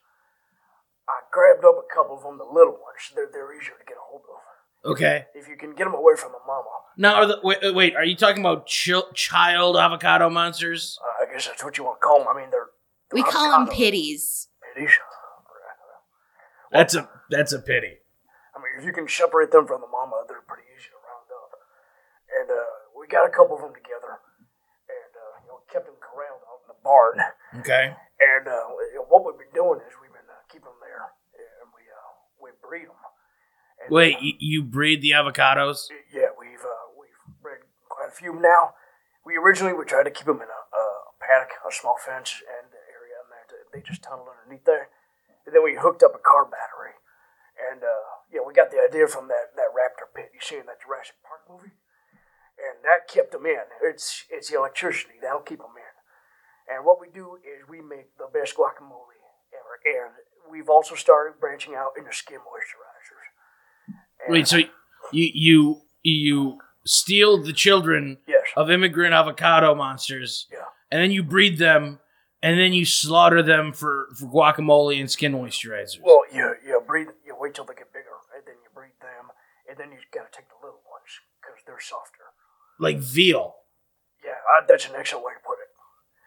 I 1.03 1.20
grabbed 1.36 1.65
up 1.67 1.75
a 1.75 1.93
couple 1.93 2.15
of 2.15 2.24
them, 2.24 2.38
the 2.39 2.48
little 2.48 2.79
ones. 2.79 3.12
They're 3.12 3.27
they're 3.27 3.51
easier 3.51 3.75
to 3.75 3.84
get 3.86 4.00
a 4.00 4.08
hold 4.08 4.24
of 4.24 4.39
Okay. 4.86 5.25
if 5.34 5.48
you 5.48 5.56
can 5.56 5.72
get 5.75 5.86
them 5.86 5.94
away 5.94 6.16
from 6.18 6.32
the 6.34 6.40
mama. 6.46 6.68
Now, 6.98 7.16
are 7.16 7.25
the, 7.25 7.40
wait, 7.44 7.63
uh, 7.63 7.74
wait, 7.74 7.96
are 7.96 8.04
you 8.06 8.16
talking 8.16 8.42
about 8.44 8.68
chil- 8.68 9.10
child 9.13 9.78
avocado 9.78 10.30
monsters? 10.30 11.00
Uh, 11.02 11.24
I 11.28 11.32
guess 11.34 11.48
that's 11.48 11.63
what 11.63 11.78
you 11.78 11.84
want 11.86 12.00
to 12.02 12.06
call 12.06 12.20
them. 12.20 12.28
I 12.28 12.36
mean, 12.40 12.50
they're 12.52 12.68
We 13.12 13.24
call 13.24 13.50
them 13.50 13.62
avocado 13.63 13.75
pitties. 13.78 14.48
pitties. 14.75 14.92
That's 16.72 16.96
a 16.96 17.08
that's 17.30 17.54
a 17.54 17.60
pity. 17.62 18.02
I 18.54 18.58
mean, 18.58 18.74
if 18.82 18.86
you 18.86 18.94
can 18.94 19.08
separate 19.08 19.52
them 19.54 19.68
from 19.70 19.82
the 19.82 19.88
mama, 19.94 20.25
they're 20.28 20.42
pretty 20.42 20.66
easy 20.74 20.90
to 20.90 20.98
round 21.06 21.30
up. 21.30 21.52
And 22.34 22.50
uh, 22.50 22.66
we 22.98 23.06
got 23.06 23.30
a 23.30 23.34
couple 23.34 23.56
of 23.58 23.62
them 23.62 23.74
together, 23.78 24.18
and 24.90 25.12
uh, 25.13 25.34
you 25.46 25.48
know, 25.54 25.62
kept 25.70 25.86
them 25.86 25.98
corralled 26.02 26.42
out 26.50 26.66
in 26.66 26.74
the 26.74 26.80
barn. 26.82 27.18
Okay. 27.62 27.94
And 27.94 28.48
uh, 28.50 28.74
what 29.06 29.22
we've 29.22 29.38
been 29.38 29.54
doing 29.54 29.86
is 29.86 29.94
we've 30.02 30.10
been 30.13 30.25
uh, 30.25 30.42
keeping 30.50 30.66
them 30.74 30.82
there, 30.82 31.13
and 31.62 31.70
we 31.78 31.86
uh, 31.86 32.10
we 32.42 32.50
breed 32.66 32.90
them. 32.90 32.98
Wait, 33.90 34.16
uh, 34.16 34.20
you, 34.22 34.34
you 34.40 34.63
breed 34.63 35.02
the 35.02 35.12
avocados? 35.12 35.88
yeah, 36.13 36.32
we've 36.38 36.63
uh, 36.63 36.86
we've 37.00 37.42
bred 37.42 37.60
quite 37.90 38.10
a 38.10 38.12
few 38.12 38.34
now. 38.34 38.75
We 39.25 39.38
originally 39.38 39.74
we 39.74 39.86
tried 39.86 40.04
to 40.04 40.12
keep 40.12 40.25
them 40.25 40.42
in 40.42 40.52
a, 40.52 40.62
a 40.75 40.84
paddock, 41.20 41.52
a 41.68 41.72
small 41.72 41.96
fence 41.98 42.44
and 42.44 42.72
area, 42.92 43.16
and 43.24 43.28
they, 43.32 43.80
they 43.80 43.84
just 43.84 44.04
tunneled 44.04 44.28
underneath 44.28 44.66
there. 44.66 44.90
And 45.46 45.56
then 45.56 45.63
we 45.63 45.75
hooked 45.75 46.04
up 46.04 46.16
a 46.16 46.24
car 46.24 46.46
battery, 46.46 46.96
and 47.60 47.84
uh, 47.84 48.24
yeah, 48.32 48.42
we 48.46 48.54
got 48.54 48.72
the 48.72 48.80
idea 48.80 49.08
from 49.08 49.28
that, 49.28 49.56
that 49.56 49.75
raptor 49.75 50.08
pit 50.13 50.32
you 50.34 50.40
see 50.40 50.56
in 50.56 50.66
that 50.68 50.80
Jurassic 50.80 51.16
Park 51.24 51.44
movie, 51.50 51.75
and 52.56 52.80
that 52.84 53.12
kept 53.12 53.32
them 53.32 53.46
in. 53.46 53.68
It's 53.84 54.25
it's 54.32 54.50
the 54.50 54.58
electricity 54.58 55.20
that'll 55.22 55.44
keep 55.44 55.60
them 55.60 55.75
in. 55.75 55.94
And 56.63 56.86
what 56.86 57.02
we 57.02 57.12
do 57.12 57.36
is 57.44 57.68
we 57.68 57.82
make 57.82 58.16
the 58.16 58.32
best 58.32 58.56
guacamole 58.56 59.20
ever, 59.52 59.75
and 59.84 60.16
we've 60.50 60.70
also 60.70 60.96
started 60.96 61.40
branching 61.40 61.75
out 61.75 61.92
into 61.98 62.13
skin 62.13 62.40
moisturizers. 62.40 62.92
And, 64.25 64.34
Wait, 64.34 64.48
so 64.48 64.58
you 64.58 64.68
you 65.12 65.82
you 66.03 66.60
steal 66.86 67.42
the 67.42 67.53
children 67.53 68.18
yes, 68.27 68.42
of 68.56 68.70
immigrant 68.70 69.13
avocado 69.13 69.74
monsters, 69.75 70.48
yeah. 70.51 70.60
and 70.92 71.01
then 71.01 71.12
you 71.12 71.24
breed 71.24 71.58
them, 71.58 72.00
and 72.42 72.60
then 72.60 72.74
you 72.74 72.86
slaughter 72.86 73.42
them 73.42 73.72
for, 73.74 74.08
for 74.18 74.25
guacamole 74.25 75.00
and 75.00 75.10
skin 75.10 75.34
moisturizers. 75.34 76.00
Well, 76.01 76.24
you 76.32 76.56
you 76.65 76.82
breed 76.86 77.08
you 77.25 77.36
wait 77.39 77.53
till 77.53 77.65
they 77.65 77.74
get 77.74 77.92
bigger, 77.94 78.06
and 78.36 78.44
then 78.46 78.56
you 78.63 78.70
breed 78.74 78.92
them, 79.01 79.32
and 79.70 79.77
then 79.77 79.92
you 79.92 79.98
gotta 80.13 80.30
take 80.32 80.48
the 80.50 80.56
little 80.62 80.82
ones 80.89 81.12
because 81.42 81.60
they're 81.65 81.80
softer. 81.80 82.24
like 82.80 82.98
veal. 83.00 83.56
Yeah, 84.25 84.32
uh, 84.32 84.65
that's 84.68 84.88
an 84.88 84.94
excellent 84.98 85.25
way 85.25 85.34
to 85.34 85.39
put 85.46 85.53
it. 85.53 85.68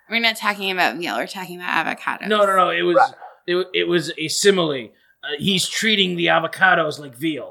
We're 0.08 0.20
not 0.20 0.36
talking 0.36 0.70
about 0.70 0.96
veal. 0.96 1.16
We're 1.16 1.26
talking 1.26 1.56
about 1.60 1.86
avocados. 1.86 2.28
No, 2.28 2.44
no, 2.46 2.54
no. 2.56 2.70
It 2.70 2.82
was 2.82 2.96
Right. 2.96 3.12
it, 3.46 3.66
it 3.74 3.84
was 3.88 4.12
a 4.18 4.28
simile. 4.28 4.90
Uh, 5.24 5.28
he's 5.38 5.66
treating 5.68 6.14
the 6.16 6.26
avocados 6.26 6.98
like 7.00 7.16
veal. 7.16 7.50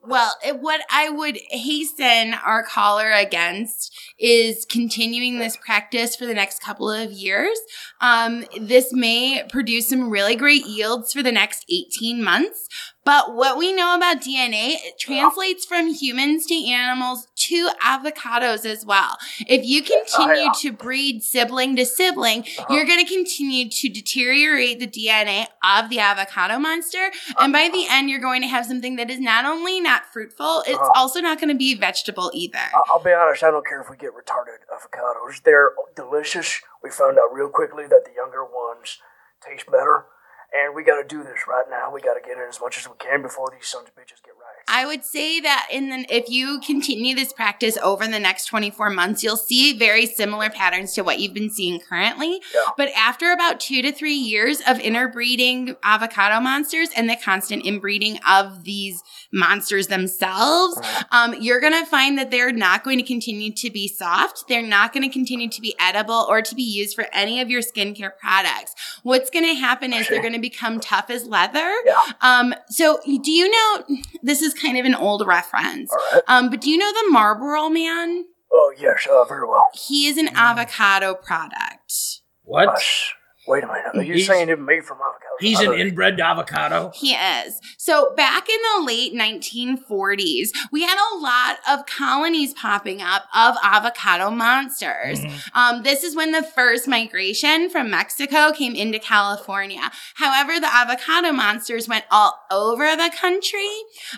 Well, 0.00 0.32
what 0.60 0.80
I 0.90 1.10
would 1.10 1.38
hasten 1.50 2.32
our 2.32 2.62
caller 2.62 3.10
against 3.10 3.94
is 4.18 4.64
continuing 4.64 5.38
this 5.38 5.56
practice 5.56 6.14
for 6.14 6.24
the 6.24 6.34
next 6.34 6.62
couple 6.62 6.90
of 6.90 7.10
years. 7.10 7.58
Um, 8.00 8.44
this 8.58 8.92
may 8.92 9.44
produce 9.50 9.88
some 9.88 10.08
really 10.08 10.36
great 10.36 10.64
yields 10.66 11.12
for 11.12 11.22
the 11.22 11.32
next 11.32 11.66
18 11.68 12.22
months. 12.22 12.68
But 13.08 13.34
what 13.34 13.56
we 13.56 13.72
know 13.72 13.96
about 13.96 14.18
DNA, 14.20 14.74
it 14.84 14.98
translates 14.98 15.64
from 15.64 15.94
humans 15.94 16.44
to 16.44 16.54
animals 16.68 17.26
to 17.36 17.70
avocados 17.82 18.66
as 18.66 18.84
well. 18.84 19.16
If 19.46 19.64
you 19.64 19.82
continue 19.82 20.50
uh, 20.50 20.54
to 20.60 20.72
breed 20.72 21.22
sibling 21.22 21.74
to 21.76 21.86
sibling, 21.86 22.40
uh-huh. 22.40 22.66
you're 22.68 22.84
going 22.84 23.02
to 23.02 23.10
continue 23.10 23.70
to 23.70 23.88
deteriorate 23.88 24.78
the 24.78 24.86
DNA 24.86 25.46
of 25.64 25.88
the 25.88 26.00
avocado 26.00 26.58
monster. 26.58 26.98
Uh-huh. 26.98 27.44
And 27.44 27.50
by 27.54 27.70
the 27.72 27.86
end, 27.88 28.10
you're 28.10 28.20
going 28.20 28.42
to 28.42 28.48
have 28.48 28.66
something 28.66 28.96
that 28.96 29.08
is 29.08 29.20
not 29.20 29.46
only 29.46 29.80
not 29.80 30.04
fruitful, 30.12 30.64
it's 30.66 30.76
Uh-huh. 30.78 30.92
also 30.94 31.22
not 31.22 31.40
going 31.40 31.48
to 31.48 31.56
be 31.56 31.74
vegetable 31.74 32.30
either. 32.34 32.58
I'll 32.90 33.02
be 33.02 33.14
honest, 33.14 33.42
I 33.42 33.50
don't 33.50 33.66
care 33.66 33.80
if 33.80 33.88
we 33.88 33.96
get 33.96 34.10
retarded 34.10 34.68
avocados. 34.70 35.42
They're 35.44 35.72
delicious. 35.96 36.60
We 36.82 36.90
found 36.90 37.16
out 37.16 37.32
real 37.32 37.48
quickly 37.48 37.86
that 37.86 38.04
the 38.04 38.12
younger 38.14 38.44
ones 38.44 38.98
taste 39.40 39.64
better. 39.64 40.04
And 40.52 40.74
we 40.74 40.82
got 40.82 41.00
to 41.00 41.06
do 41.06 41.22
this 41.22 41.46
right 41.46 41.66
now. 41.68 41.92
We 41.92 42.00
got 42.00 42.14
to 42.14 42.20
get 42.20 42.38
in 42.38 42.48
as 42.48 42.58
much 42.60 42.78
as 42.78 42.88
we 42.88 42.94
can 42.98 43.20
before 43.20 43.52
these 43.54 43.68
sons 43.68 43.88
of 43.88 43.94
bitches 43.94 44.22
get 44.24 44.32
right. 44.38 44.64
I 44.66 44.86
would 44.86 45.04
say 45.04 45.40
that 45.40 45.68
in 45.70 45.90
the 45.90 46.06
if 46.08 46.30
you 46.30 46.60
continue 46.64 47.14
this 47.14 47.32
practice 47.32 47.76
over 47.78 48.06
the 48.06 48.18
next 48.18 48.46
24 48.46 48.90
months, 48.90 49.22
you'll 49.22 49.36
see 49.36 49.76
very 49.78 50.06
similar 50.06 50.48
patterns 50.48 50.94
to 50.94 51.02
what 51.02 51.20
you've 51.20 51.34
been 51.34 51.50
seeing 51.50 51.80
currently. 51.80 52.40
Yeah. 52.54 52.60
But 52.76 52.88
after 52.96 53.32
about 53.32 53.60
two 53.60 53.82
to 53.82 53.92
three 53.92 54.14
years 54.14 54.62
of 54.66 54.80
interbreeding 54.80 55.76
avocado 55.82 56.40
monsters 56.40 56.88
and 56.96 57.10
the 57.10 57.16
constant 57.16 57.64
inbreeding 57.64 58.18
of 58.26 58.64
these 58.64 59.02
monsters 59.32 59.88
themselves, 59.88 60.80
um, 61.12 61.34
you're 61.38 61.60
gonna 61.60 61.84
find 61.84 62.16
that 62.18 62.30
they're 62.30 62.52
not 62.52 62.84
going 62.84 62.98
to 62.98 63.04
continue 63.04 63.52
to 63.52 63.70
be 63.70 63.86
soft. 63.86 64.48
They're 64.48 64.62
not 64.62 64.92
going 64.92 65.02
to 65.02 65.12
continue 65.12 65.48
to 65.48 65.60
be 65.60 65.74
edible 65.80 66.26
or 66.28 66.42
to 66.42 66.54
be 66.54 66.62
used 66.62 66.94
for 66.94 67.06
any 67.12 67.40
of 67.40 67.50
your 67.50 67.62
skincare 67.62 68.16
products. 68.18 68.74
What's 69.02 69.30
going 69.30 69.44
to 69.44 69.54
happen 69.54 69.92
is 69.92 70.08
they're 70.08 70.20
going 70.20 70.32
to 70.34 70.37
become 70.40 70.80
tough 70.80 71.10
as 71.10 71.26
leather. 71.26 71.72
Yeah. 71.84 72.00
Um, 72.20 72.54
so 72.68 73.00
do 73.04 73.30
you 73.30 73.50
know 73.50 73.96
this 74.22 74.42
is 74.42 74.54
kind 74.54 74.78
of 74.78 74.84
an 74.84 74.94
old 74.94 75.26
reference. 75.26 75.90
All 75.90 75.98
right. 76.12 76.22
Um, 76.28 76.50
but 76.50 76.60
do 76.60 76.70
you 76.70 76.78
know 76.78 76.92
the 76.92 77.10
Marlboro 77.10 77.68
man? 77.68 78.24
Oh, 78.52 78.72
yes, 78.78 79.06
uh, 79.10 79.24
very 79.24 79.46
well. 79.46 79.66
He 79.74 80.06
is 80.06 80.16
an 80.16 80.28
avocado 80.34 81.14
product. 81.14 82.22
What? 82.44 82.66
Gosh, 82.66 83.14
wait 83.48 83.64
a 83.64 83.66
minute. 83.66 83.84
Are 83.94 84.02
you 84.02 84.14
He's- 84.14 84.26
saying 84.26 84.48
it's 84.48 84.60
made 84.60 84.84
from 84.84 84.98
avocado? 84.98 85.24
He's 85.40 85.60
an 85.60 85.72
inbred 85.74 86.18
avocado. 86.20 86.90
He 86.94 87.12
is. 87.14 87.60
So 87.76 88.12
back 88.16 88.48
in 88.48 88.58
the 88.76 88.84
late 88.86 89.14
1940s, 89.14 90.50
we 90.72 90.82
had 90.82 90.98
a 90.98 91.18
lot 91.18 91.58
of 91.68 91.86
colonies 91.86 92.52
popping 92.54 93.00
up 93.00 93.24
of 93.34 93.56
avocado 93.62 94.30
monsters. 94.30 95.20
Um, 95.54 95.82
this 95.84 96.02
is 96.02 96.16
when 96.16 96.32
the 96.32 96.42
first 96.42 96.88
migration 96.88 97.70
from 97.70 97.90
Mexico 97.90 98.52
came 98.52 98.74
into 98.74 98.98
California. 98.98 99.90
However, 100.14 100.58
the 100.58 100.72
avocado 100.72 101.32
monsters 101.32 101.88
went 101.88 102.04
all 102.10 102.38
over 102.50 102.96
the 102.96 103.10
country, 103.16 103.68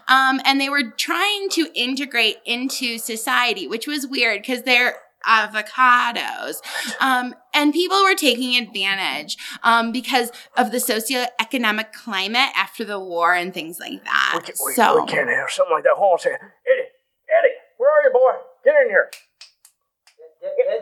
um, 0.08 0.40
and 0.44 0.60
they 0.60 0.68
were 0.70 0.90
trying 0.96 1.48
to 1.50 1.68
integrate 1.74 2.38
into 2.46 2.96
society, 2.98 3.66
which 3.66 3.86
was 3.86 4.06
weird 4.06 4.40
because 4.42 4.62
they're 4.62 4.96
avocados. 5.26 6.56
Um, 7.00 7.34
and 7.52 7.72
people 7.72 8.02
were 8.02 8.14
taking 8.14 8.56
advantage 8.56 9.36
um, 9.62 9.92
because 9.92 10.30
of 10.56 10.72
the 10.72 10.78
socioeconomic 10.78 11.92
climate 11.92 12.50
after 12.56 12.84
the 12.84 12.98
war 12.98 13.34
and 13.34 13.52
things 13.52 13.78
like 13.80 14.04
that. 14.04 14.32
We, 14.34 14.40
can, 14.42 14.54
we, 14.66 14.72
so, 14.74 15.02
we 15.02 15.06
can't 15.06 15.28
have 15.28 15.50
something 15.50 15.74
like 15.74 15.84
that. 15.84 15.94
Hold 15.96 16.12
on 16.12 16.18
a 16.18 16.22
second. 16.22 16.38
Eddie, 16.66 16.88
Eddie, 17.28 17.54
where 17.78 17.90
are 17.90 18.02
you, 18.02 18.12
boy? 18.12 18.32
Get 18.64 18.74
in 18.82 18.88
here. 18.88 19.10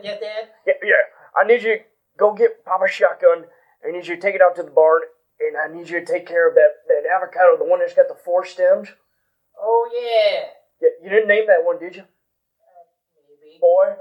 Yes, 0.02 0.20
Dad. 0.20 0.48
Yeah, 0.66 0.74
yeah. 0.82 0.94
I 1.36 1.46
need 1.46 1.62
you 1.62 1.78
to 1.78 1.84
go 2.18 2.32
get 2.34 2.64
Papa's 2.64 2.90
shotgun. 2.90 3.44
I 3.84 3.90
need 3.90 4.06
you 4.06 4.16
to 4.16 4.20
take 4.20 4.34
it 4.34 4.42
out 4.42 4.56
to 4.56 4.62
the 4.62 4.70
barn, 4.70 5.02
and 5.40 5.56
I 5.56 5.74
need 5.74 5.88
you 5.88 6.00
to 6.00 6.06
take 6.06 6.26
care 6.26 6.48
of 6.48 6.54
that, 6.54 6.86
that 6.88 7.02
avocado, 7.08 7.56
the 7.56 7.68
one 7.68 7.80
that's 7.80 7.94
got 7.94 8.08
the 8.08 8.14
four 8.14 8.44
stems. 8.44 8.88
Oh, 9.60 9.90
yeah. 9.90 10.50
Yeah, 10.80 10.88
you 11.02 11.10
didn't 11.10 11.28
name 11.28 11.46
that 11.48 11.64
one, 11.64 11.78
did 11.78 11.96
you? 11.96 12.04
Maybe. 13.42 13.58
Boy, 13.60 13.94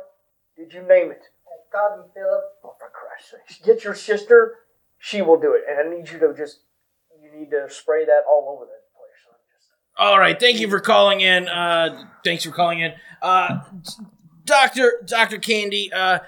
did 0.57 0.73
you 0.73 0.81
name 0.81 1.11
it? 1.11 1.21
I 1.45 1.77
called 1.77 1.99
him 1.99 2.11
Philip. 2.13 2.41
Oh, 2.63 2.73
for 2.79 2.89
Christ's 2.89 3.31
sake. 3.57 3.65
Get 3.65 3.83
your 3.83 3.93
sister. 3.95 4.55
She 4.97 5.21
will 5.21 5.39
do 5.39 5.53
it. 5.53 5.61
And 5.69 5.79
I 5.79 5.95
need 5.95 6.09
you 6.09 6.19
to 6.19 6.33
just, 6.35 6.59
you 7.21 7.31
need 7.37 7.51
to 7.51 7.67
spray 7.69 8.05
that 8.05 8.21
all 8.29 8.49
over 8.55 8.65
that 8.65 8.83
place. 8.95 9.35
Just- 9.55 9.69
All 9.97 10.17
right. 10.19 10.39
Thank 10.39 10.59
you 10.59 10.69
for 10.69 10.79
calling 10.79 11.21
in. 11.21 11.47
Uh, 11.47 12.05
thanks 12.23 12.43
for 12.43 12.51
calling 12.51 12.79
in. 12.79 12.93
Uh, 13.21 13.59
Doctor 14.45 14.93
Doctor 15.05 15.37
Candy. 15.37 15.91
Uh, 15.93 16.19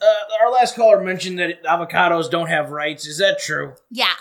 uh, 0.00 0.14
our 0.42 0.50
last 0.52 0.74
caller 0.76 1.02
mentioned 1.02 1.38
that 1.38 1.62
avocados 1.64 2.30
don't 2.30 2.48
have 2.48 2.70
rights. 2.70 3.06
Is 3.06 3.18
that 3.18 3.38
true? 3.40 3.74
Yeah, 3.90 4.12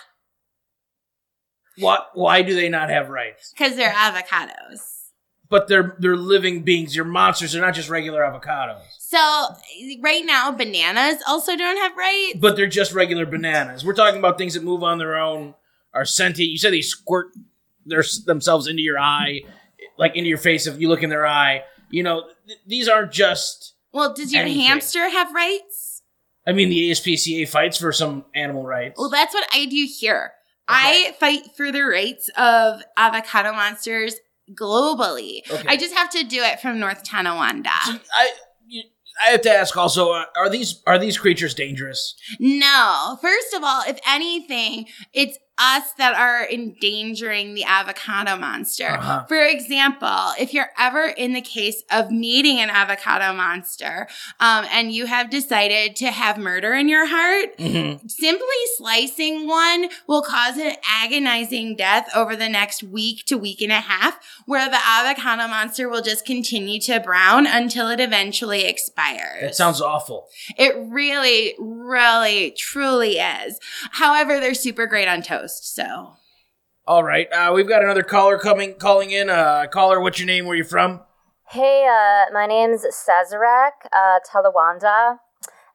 What? 1.79 2.09
Why 2.13 2.41
do 2.41 2.55
they 2.55 2.69
not 2.69 2.89
have 2.89 3.09
rights? 3.09 3.53
because 3.55 3.75
they're 3.75 3.91
avocados. 3.93 4.96
But 5.49 5.67
they're 5.67 5.95
they're 5.99 6.17
living 6.17 6.63
beings. 6.63 6.93
They're 6.93 7.05
monsters. 7.05 7.53
They're 7.53 7.61
not 7.61 7.73
just 7.73 7.89
regular 7.89 8.21
avocados. 8.21 8.81
So 8.99 9.17
right 10.01 10.23
now, 10.25 10.51
bananas 10.51 11.21
also 11.27 11.55
don't 11.55 11.77
have 11.77 11.95
rights. 11.95 12.37
But 12.39 12.57
they're 12.57 12.67
just 12.67 12.93
regular 12.93 13.25
bananas. 13.25 13.85
We're 13.85 13.93
talking 13.93 14.19
about 14.19 14.37
things 14.37 14.53
that 14.55 14.63
move 14.63 14.83
on 14.83 14.97
their 14.97 15.17
own, 15.17 15.53
are 15.93 16.03
sentient. 16.03 16.51
You 16.51 16.57
said 16.57 16.73
they 16.73 16.81
squirt 16.81 17.27
their, 17.85 18.03
themselves 18.25 18.67
into 18.67 18.81
your 18.81 18.99
eye, 18.99 19.41
like 19.97 20.15
into 20.17 20.27
your 20.27 20.37
face 20.37 20.67
if 20.67 20.79
you 20.81 20.89
look 20.89 21.03
in 21.03 21.09
their 21.09 21.25
eye. 21.25 21.63
You 21.89 22.03
know, 22.03 22.23
th- 22.45 22.59
these 22.67 22.89
aren't 22.89 23.13
just. 23.13 23.75
Well, 23.93 24.13
does 24.13 24.33
your 24.33 24.41
Anything. 24.41 24.65
hamster 24.65 25.09
have 25.09 25.33
rights? 25.33 26.01
I 26.45 26.51
mean, 26.51 26.69
the 26.69 26.91
ASPCA 26.91 27.47
fights 27.47 27.77
for 27.77 27.91
some 27.93 28.25
animal 28.35 28.63
rights. 28.65 28.99
Well, 28.99 29.09
that's 29.09 29.33
what 29.33 29.47
I 29.53 29.65
do 29.65 29.87
here. 29.89 30.31
I 30.67 31.15
fight 31.19 31.55
for 31.55 31.71
the 31.71 31.81
rights 31.83 32.29
of 32.37 32.81
avocado 32.97 33.53
monsters 33.53 34.15
globally. 34.53 35.49
Okay. 35.49 35.67
I 35.67 35.77
just 35.77 35.93
have 35.95 36.09
to 36.11 36.23
do 36.23 36.41
it 36.41 36.59
from 36.59 36.79
North 36.79 37.03
Tonawanda. 37.03 37.69
I 37.69 38.31
you, 38.65 38.83
I 39.25 39.31
have 39.31 39.41
to 39.41 39.51
ask 39.51 39.75
also: 39.75 40.11
uh, 40.11 40.25
Are 40.35 40.49
these 40.49 40.81
are 40.85 40.99
these 40.99 41.17
creatures 41.17 41.53
dangerous? 41.53 42.15
No. 42.39 43.17
First 43.21 43.53
of 43.53 43.63
all, 43.63 43.83
if 43.87 43.99
anything, 44.07 44.87
it's 45.13 45.37
us 45.59 45.91
that 45.97 46.13
are 46.15 46.47
endangering 46.49 47.53
the 47.53 47.63
avocado 47.63 48.37
monster. 48.37 48.89
Uh-huh. 48.89 49.25
For 49.27 49.43
example, 49.43 50.31
if 50.39 50.53
you're 50.53 50.69
ever 50.77 51.05
in 51.05 51.33
the 51.33 51.41
case 51.41 51.83
of 51.91 52.11
meeting 52.11 52.59
an 52.59 52.69
avocado 52.69 53.33
monster 53.35 54.07
um, 54.39 54.65
and 54.71 54.91
you 54.91 55.05
have 55.07 55.29
decided 55.29 55.95
to 55.97 56.11
have 56.11 56.37
murder 56.37 56.73
in 56.73 56.87
your 56.87 57.05
heart, 57.07 57.57
Mm-hmm. 57.57 58.07
simply 58.07 58.47
slicing 58.77 59.47
one 59.47 59.89
will 60.07 60.21
cause 60.21 60.57
an 60.57 60.73
agonizing 60.87 61.75
death 61.75 62.07
over 62.15 62.35
the 62.35 62.49
next 62.49 62.83
week 62.83 63.25
to 63.25 63.37
week 63.37 63.61
and 63.61 63.71
a 63.71 63.79
half, 63.81 64.19
where 64.45 64.69
the 64.69 64.77
avocado 64.85 65.47
monster 65.47 65.89
will 65.89 66.01
just 66.01 66.25
continue 66.25 66.79
to 66.81 66.99
brown 66.99 67.45
until 67.47 67.89
it 67.89 67.99
eventually 67.99 68.65
expires. 68.65 69.41
That 69.41 69.55
sounds 69.55 69.81
awful. 69.81 70.27
It 70.57 70.75
really, 70.89 71.55
really, 71.59 72.51
truly 72.51 73.17
is. 73.17 73.59
However, 73.91 74.39
they're 74.39 74.53
super 74.53 74.85
great 74.87 75.07
on 75.07 75.21
toast. 75.21 75.46
So 75.47 76.13
All 76.85 77.03
right, 77.03 77.31
uh, 77.31 77.51
we've 77.53 77.67
got 77.67 77.83
another 77.83 78.03
caller 78.03 78.37
coming, 78.37 78.75
calling 78.75 79.11
in. 79.11 79.29
Uh, 79.29 79.65
caller, 79.71 79.99
what's 79.99 80.19
your 80.19 80.27
name? 80.27 80.45
Where 80.45 80.55
you 80.55 80.63
from? 80.63 81.01
Hey, 81.49 81.87
uh, 81.89 82.31
my 82.33 82.45
name's 82.45 82.85
Sazerac 82.85 83.71
uh, 83.93 84.19
Talawanda, 84.29 85.17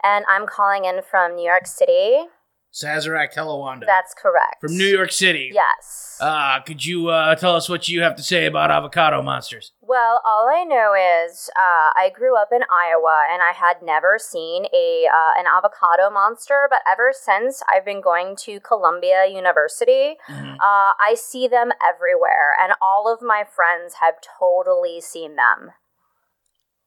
and 0.03 0.25
I'm 0.29 0.47
calling 0.47 0.85
in 0.85 1.01
from 1.03 1.35
New 1.35 1.45
York 1.45 1.67
City. 1.67 2.25
Sazerac 2.73 3.33
Telawanda. 3.35 3.85
That's 3.87 4.15
correct. 4.15 4.61
from 4.61 4.77
New 4.79 4.87
York 4.87 5.13
City. 5.13 5.51
Yes. 5.53 6.17
Uh, 6.21 6.61
could 6.61 6.85
you 6.85 7.09
uh, 7.09 7.35
tell 7.35 7.55
us 7.57 7.69
what 7.69 7.89
you 7.89 8.01
have 8.03 8.15
to 8.17 8.23
say 8.23 8.47
about 8.47 8.71
avocado 8.71 9.21
monsters? 9.23 9.73
Well, 9.81 10.23
all 10.25 10.49
I 10.49 10.63
know 10.65 10.95
is 10.95 11.51
uh, 11.57 11.91
I 11.99 12.11
grew 12.15 12.37
up 12.37 12.49
in 12.53 12.61
Iowa, 12.71 13.23
and 13.31 13.43
I 13.43 13.53
had 13.53 13.83
never 13.83 14.19
seen 14.19 14.67
a 14.73 15.07
uh, 15.13 15.39
an 15.41 15.47
avocado 15.47 16.11
monster. 16.11 16.69
But 16.71 16.81
ever 16.91 17.13
since 17.13 17.63
I've 17.69 17.85
been 17.85 18.01
going 18.01 18.37
to 18.45 18.61
Columbia 18.61 19.27
University, 19.27 20.17
Mm-hmm. 20.29 20.55
uh, 20.55 20.93
I 21.01 21.15
see 21.17 21.49
them 21.49 21.73
everywhere, 21.87 22.55
and 22.61 22.73
all 22.81 23.13
of 23.13 23.21
my 23.21 23.45
friends 23.45 23.95
have 24.01 24.15
totally 24.39 25.01
seen 25.01 25.37
them. 25.37 25.73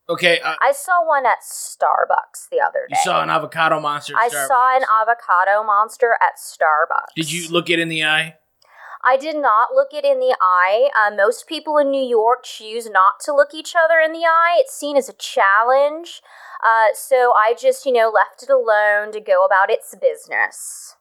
Okay, 0.08 0.40
uh, 0.40 0.56
I 0.62 0.72
saw 0.72 1.06
one 1.08 1.26
at 1.26 1.40
Starbucks 1.42 2.50
the 2.52 2.60
other 2.62 2.86
day. 2.88 2.96
you 2.96 2.98
saw 3.04 3.24
an 3.24 3.30
avocado 3.30 3.80
monster. 3.80 4.14
at 4.16 4.20
I 4.22 4.30
Starbucks. 4.30 4.48
saw 4.48 4.78
an 4.78 4.84
avocado 5.02 5.64
monster 5.64 6.16
at 6.22 6.38
Starbucks. 6.38 7.14
Did 7.16 7.32
you 7.32 7.50
look 7.52 7.70
it 7.72 7.80
in 7.80 7.90
the 7.90 8.04
eye? 8.04 8.36
I 9.04 9.18
did 9.18 9.36
not 9.36 9.70
look 9.74 9.90
it 9.94 10.04
in 10.06 10.20
the 10.20 10.36
eye. 10.42 10.90
Uh, 10.96 11.16
most 11.16 11.48
people 11.48 11.78
in 11.78 11.90
New 11.92 12.04
York 12.04 12.44
choose 12.44 12.90
not 12.90 13.14
to 13.26 13.34
look 13.34 13.54
each 13.54 13.74
other 13.76 14.00
in 14.00 14.12
the 14.14 14.26
eye. 14.26 14.58
It's 14.60 14.76
seen 14.76 14.98
as 14.98 15.10
a 15.10 15.14
challenge. 15.14 16.22
Uh, 16.66 16.88
so 16.96 17.34
I 17.36 17.56
just, 17.60 17.86
you 17.86 17.92
know, 17.92 18.10
left 18.14 18.42
it 18.44 18.50
alone 18.50 19.12
to 19.12 19.20
go 19.20 19.46
about 19.46 19.70
its 19.70 19.94
business. 20.00 20.96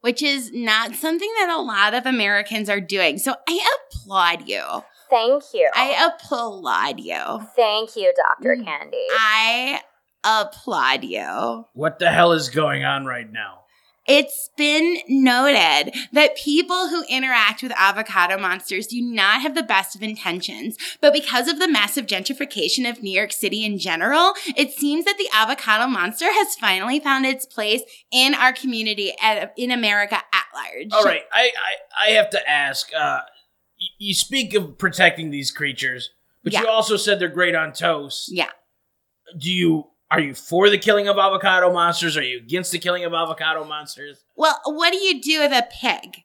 which 0.00 0.22
is 0.22 0.50
not 0.52 0.94
something 0.94 1.32
that 1.38 1.48
a 1.56 1.62
lot 1.62 1.94
of 1.94 2.04
Americans 2.06 2.68
are 2.68 2.80
doing. 2.80 3.16
So 3.18 3.34
I 3.48 3.76
applaud 3.90 4.46
you. 4.48 4.62
Thank 5.14 5.44
you. 5.54 5.70
I 5.74 6.10
applaud 6.12 6.98
you. 6.98 7.48
Thank 7.54 7.94
you, 7.94 8.12
Dr. 8.16 8.56
Mm. 8.56 8.64
Candy. 8.64 9.06
I 9.12 9.80
applaud 10.24 11.04
you. 11.04 11.66
What 11.74 12.00
the 12.00 12.10
hell 12.10 12.32
is 12.32 12.48
going 12.48 12.84
on 12.84 13.06
right 13.06 13.30
now? 13.30 13.60
It's 14.06 14.50
been 14.56 14.98
noted 15.08 15.94
that 16.12 16.36
people 16.36 16.88
who 16.88 17.04
interact 17.08 17.62
with 17.62 17.72
avocado 17.76 18.36
monsters 18.38 18.86
do 18.86 19.00
not 19.00 19.40
have 19.40 19.54
the 19.54 19.62
best 19.62 19.96
of 19.96 20.02
intentions, 20.02 20.76
but 21.00 21.14
because 21.14 21.48
of 21.48 21.58
the 21.58 21.68
massive 21.68 22.06
gentrification 22.06 22.88
of 22.88 23.02
New 23.02 23.16
York 23.16 23.32
City 23.32 23.64
in 23.64 23.78
general, 23.78 24.34
it 24.56 24.72
seems 24.72 25.06
that 25.06 25.16
the 25.16 25.28
avocado 25.32 25.86
monster 25.86 26.26
has 26.26 26.54
finally 26.56 27.00
found 27.00 27.24
its 27.24 27.46
place 27.46 27.82
in 28.10 28.34
our 28.34 28.52
community 28.52 29.12
at, 29.22 29.54
in 29.56 29.70
America 29.70 30.16
at 30.16 30.44
large. 30.54 30.92
All 30.92 31.04
right, 31.04 31.22
I 31.32 31.50
I, 31.98 32.08
I 32.08 32.10
have 32.10 32.28
to 32.30 32.50
ask. 32.50 32.90
Uh, 32.94 33.20
y- 33.26 33.33
you 33.98 34.14
speak 34.14 34.54
of 34.54 34.78
protecting 34.78 35.30
these 35.30 35.50
creatures, 35.50 36.10
but 36.42 36.52
you 36.52 36.66
also 36.66 36.96
said 36.96 37.18
they're 37.18 37.28
great 37.28 37.54
on 37.54 37.72
toast. 37.72 38.30
Yeah. 38.32 38.50
Do 39.38 39.50
you 39.50 39.86
are 40.10 40.20
you 40.20 40.34
for 40.34 40.70
the 40.70 40.78
killing 40.78 41.08
of 41.08 41.18
avocado 41.18 41.72
monsters? 41.72 42.16
Are 42.16 42.22
you 42.22 42.38
against 42.38 42.72
the 42.72 42.78
killing 42.78 43.04
of 43.04 43.14
avocado 43.14 43.64
monsters? 43.64 44.24
Well, 44.36 44.60
what 44.64 44.92
do 44.92 44.98
you 44.98 45.20
do 45.20 45.40
with 45.40 45.52
a 45.52 45.66
pig? 45.80 46.18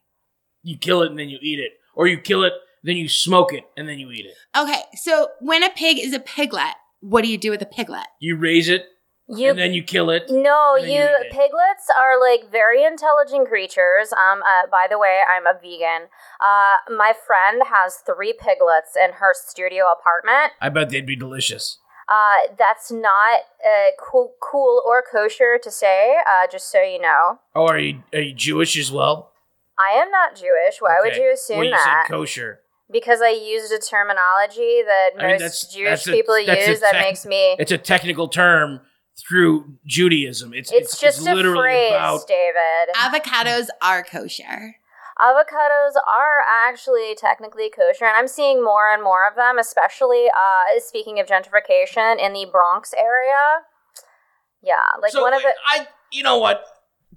You 0.61 0.77
kill 0.77 1.01
it 1.01 1.09
and 1.09 1.17
then 1.17 1.29
you 1.29 1.39
eat 1.41 1.59
it, 1.59 1.71
or 1.95 2.07
you 2.07 2.19
kill 2.19 2.43
it, 2.43 2.53
then 2.83 2.97
you 2.97 3.07
smoke 3.09 3.53
it 3.53 3.63
and 3.77 3.87
then 3.87 3.97
you 3.97 4.11
eat 4.11 4.25
it. 4.25 4.35
Okay, 4.55 4.81
so 4.95 5.29
when 5.39 5.63
a 5.63 5.69
pig 5.69 5.97
is 5.97 6.13
a 6.13 6.19
piglet, 6.19 6.75
what 6.99 7.23
do 7.23 7.31
you 7.31 7.37
do 7.37 7.49
with 7.49 7.61
a 7.61 7.65
piglet? 7.65 8.05
You 8.19 8.35
raise 8.35 8.69
it 8.69 8.85
You 9.31 9.51
and 9.51 9.59
then 9.59 9.73
you 9.73 9.83
kill 9.83 10.09
it. 10.09 10.23
No, 10.29 10.75
you 10.75 10.91
you 10.93 11.07
piglets 11.29 11.87
are 11.95 12.19
like 12.19 12.49
very 12.51 12.83
intelligent 12.83 13.47
creatures. 13.47 14.11
Um, 14.11 14.41
uh, 14.41 14.67
by 14.71 14.87
the 14.89 14.97
way, 14.97 15.21
I'm 15.29 15.45
a 15.45 15.53
vegan. 15.53 16.07
Uh, 16.43 16.75
my 16.95 17.13
friend 17.27 17.61
has 17.71 17.97
three 17.97 18.33
piglets 18.33 18.95
in 18.95 19.13
her 19.13 19.33
studio 19.35 19.85
apartment. 19.91 20.53
I 20.59 20.69
bet 20.69 20.89
they'd 20.89 21.05
be 21.05 21.15
delicious. 21.15 21.77
Uh, 22.07 22.51
that's 22.57 22.91
not 22.91 23.41
uh, 23.63 23.91
cool, 23.99 24.33
cool 24.41 24.81
or 24.87 25.03
kosher 25.03 25.59
to 25.61 25.69
say. 25.69 26.15
Uh, 26.27 26.47
just 26.51 26.71
so 26.71 26.81
you 26.81 26.99
know, 26.99 27.39
Oh, 27.55 27.67
are 27.67 27.77
you 27.77 28.01
are 28.11 28.21
you 28.21 28.33
Jewish 28.33 28.77
as 28.79 28.91
well? 28.91 29.31
I 29.77 29.91
am 29.91 30.09
not 30.09 30.35
Jewish. 30.35 30.77
Why 30.79 30.97
would 31.03 31.15
you 31.15 31.31
assume 31.31 31.57
well, 31.57 31.65
you 31.65 31.71
that? 31.71 32.05
said 32.07 32.11
kosher. 32.11 32.61
because 32.91 33.21
I 33.21 33.29
used 33.29 33.71
a 33.71 33.77
terminology 33.77 34.81
that 34.85 35.11
I 35.19 35.21
mean, 35.21 35.31
most 35.33 35.39
that's- 35.39 35.73
Jewish 35.73 35.89
that's 35.89 36.07
a- 36.07 36.11
people 36.13 36.39
use 36.39 36.79
that 36.79 36.95
makes 36.95 37.27
me. 37.27 37.55
It's 37.59 37.71
a 37.71 37.77
technical 37.77 38.27
term 38.27 38.81
through 39.27 39.77
Judaism. 39.85 40.53
It's 40.53 40.71
It's, 40.71 40.99
just 40.99 41.27
a 41.27 41.33
literally 41.33 41.61
phrase, 41.61 41.91
about 41.91 42.27
David. 42.27 42.95
Avocados 42.95 43.67
are 43.81 44.03
kosher. 44.03 44.75
Avocados 45.19 45.95
are 46.07 46.37
actually 46.47 47.13
technically 47.15 47.69
kosher, 47.69 48.05
and 48.05 48.15
I'm 48.15 48.27
seeing 48.27 48.63
more 48.63 48.91
and 48.91 49.03
more 49.03 49.27
of 49.27 49.35
them, 49.35 49.57
especially 49.59 50.27
uh, 50.27 50.79
speaking 50.79 51.19
of 51.19 51.27
gentrification 51.27 52.17
in 52.23 52.33
the 52.33 52.47
Bronx 52.49 52.93
area. 52.93 53.65
Yeah, 54.61 54.75
like 55.01 55.11
so 55.11 55.21
one 55.21 55.33
of 55.33 55.41
the. 55.41 55.53
I 55.67 55.87
you 56.11 56.23
know 56.23 56.37
what? 56.37 56.65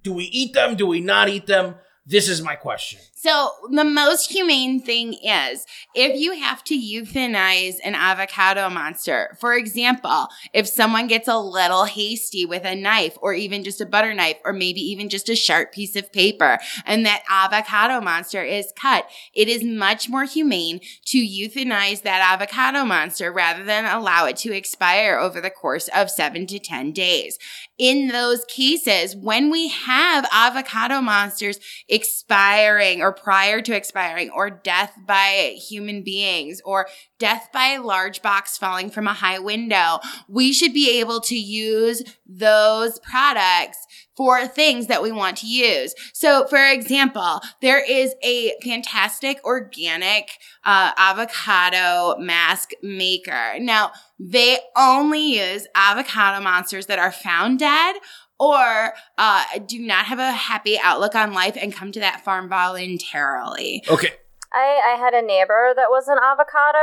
Do 0.02 0.12
we 0.12 0.24
eat 0.24 0.52
them? 0.52 0.74
Do 0.74 0.86
we 0.86 1.00
not 1.00 1.28
eat 1.28 1.46
them? 1.46 1.76
This 2.04 2.28
is 2.28 2.42
my 2.42 2.56
question. 2.56 2.98
So 3.14 3.50
the 3.70 3.84
most 3.84 4.32
humane 4.32 4.80
thing 4.80 5.12
is 5.12 5.64
if 5.94 6.20
you 6.20 6.32
have 6.32 6.64
to 6.64 6.74
euthanize 6.74 7.76
an 7.84 7.94
avocado 7.94 8.68
monster, 8.68 9.36
for 9.38 9.54
example, 9.54 10.26
if 10.52 10.66
someone 10.66 11.06
gets 11.06 11.28
a 11.28 11.38
little 11.38 11.84
hasty 11.84 12.44
with 12.44 12.64
a 12.64 12.74
knife 12.74 13.16
or 13.22 13.32
even 13.32 13.62
just 13.62 13.80
a 13.80 13.86
butter 13.86 14.12
knife 14.12 14.38
or 14.44 14.52
maybe 14.52 14.80
even 14.80 15.08
just 15.08 15.28
a 15.28 15.36
sharp 15.36 15.70
piece 15.70 15.94
of 15.94 16.12
paper 16.12 16.58
and 16.84 17.06
that 17.06 17.22
avocado 17.30 18.00
monster 18.00 18.42
is 18.42 18.72
cut, 18.74 19.08
it 19.32 19.46
is 19.46 19.62
much 19.62 20.08
more 20.08 20.24
humane 20.24 20.80
to 21.04 21.18
euthanize 21.18 22.02
that 22.02 22.28
avocado 22.32 22.84
monster 22.84 23.32
rather 23.32 23.62
than 23.62 23.84
allow 23.84 24.26
it 24.26 24.36
to 24.38 24.52
expire 24.52 25.16
over 25.16 25.40
the 25.40 25.50
course 25.50 25.88
of 25.94 26.10
seven 26.10 26.48
to 26.48 26.58
10 26.58 26.90
days. 26.90 27.38
In 27.78 28.08
those 28.08 28.44
cases, 28.46 29.14
when 29.14 29.48
we 29.48 29.68
have 29.68 30.26
avocado 30.32 31.00
monsters, 31.00 31.60
expiring 31.92 33.02
or 33.02 33.12
prior 33.12 33.60
to 33.60 33.76
expiring 33.76 34.30
or 34.30 34.48
death 34.48 34.96
by 35.06 35.54
human 35.68 36.02
beings 36.02 36.62
or 36.64 36.86
death 37.18 37.50
by 37.52 37.74
a 37.74 37.82
large 37.82 38.22
box 38.22 38.56
falling 38.56 38.90
from 38.90 39.06
a 39.06 39.12
high 39.12 39.38
window. 39.38 39.98
We 40.26 40.54
should 40.54 40.72
be 40.72 40.98
able 41.00 41.20
to 41.20 41.36
use 41.36 42.02
those 42.26 42.98
products 43.00 43.86
for 44.16 44.46
things 44.46 44.86
that 44.86 45.02
we 45.02 45.12
want 45.12 45.36
to 45.38 45.46
use. 45.46 45.94
So, 46.14 46.46
for 46.46 46.70
example, 46.70 47.40
there 47.60 47.82
is 47.82 48.14
a 48.22 48.52
fantastic 48.62 49.42
organic 49.44 50.38
uh, 50.64 50.92
avocado 50.96 52.16
mask 52.18 52.70
maker. 52.82 53.58
Now, 53.58 53.92
they 54.18 54.58
only 54.76 55.38
use 55.38 55.66
avocado 55.74 56.42
monsters 56.42 56.86
that 56.86 56.98
are 56.98 57.12
found 57.12 57.58
dead 57.58 57.96
or 58.42 58.92
uh, 59.18 59.44
do 59.68 59.78
not 59.78 60.06
have 60.06 60.18
a 60.18 60.32
happy 60.32 60.76
outlook 60.82 61.14
on 61.14 61.32
life 61.32 61.56
and 61.60 61.72
come 61.72 61.92
to 61.92 62.00
that 62.00 62.24
farm 62.24 62.48
voluntarily. 62.48 63.84
Okay. 63.88 64.10
I, 64.52 64.94
I 64.94 64.98
had 64.98 65.14
a 65.14 65.22
neighbor 65.22 65.72
that 65.76 65.88
was 65.88 66.08
an 66.08 66.18
avocado, 66.18 66.76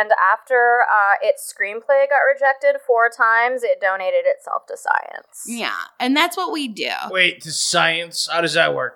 and 0.00 0.10
after 0.32 0.80
uh, 0.90 1.14
its 1.22 1.52
screenplay 1.52 2.08
got 2.08 2.24
rejected 2.26 2.80
four 2.84 3.08
times, 3.08 3.62
it 3.62 3.80
donated 3.80 4.24
itself 4.24 4.62
to 4.66 4.76
science. 4.76 5.44
Yeah, 5.46 5.76
and 6.00 6.16
that's 6.16 6.36
what 6.36 6.52
we 6.52 6.66
do. 6.66 6.90
Wait, 7.10 7.42
to 7.42 7.52
science? 7.52 8.28
How 8.32 8.40
does 8.40 8.54
that 8.54 8.74
work? 8.74 8.94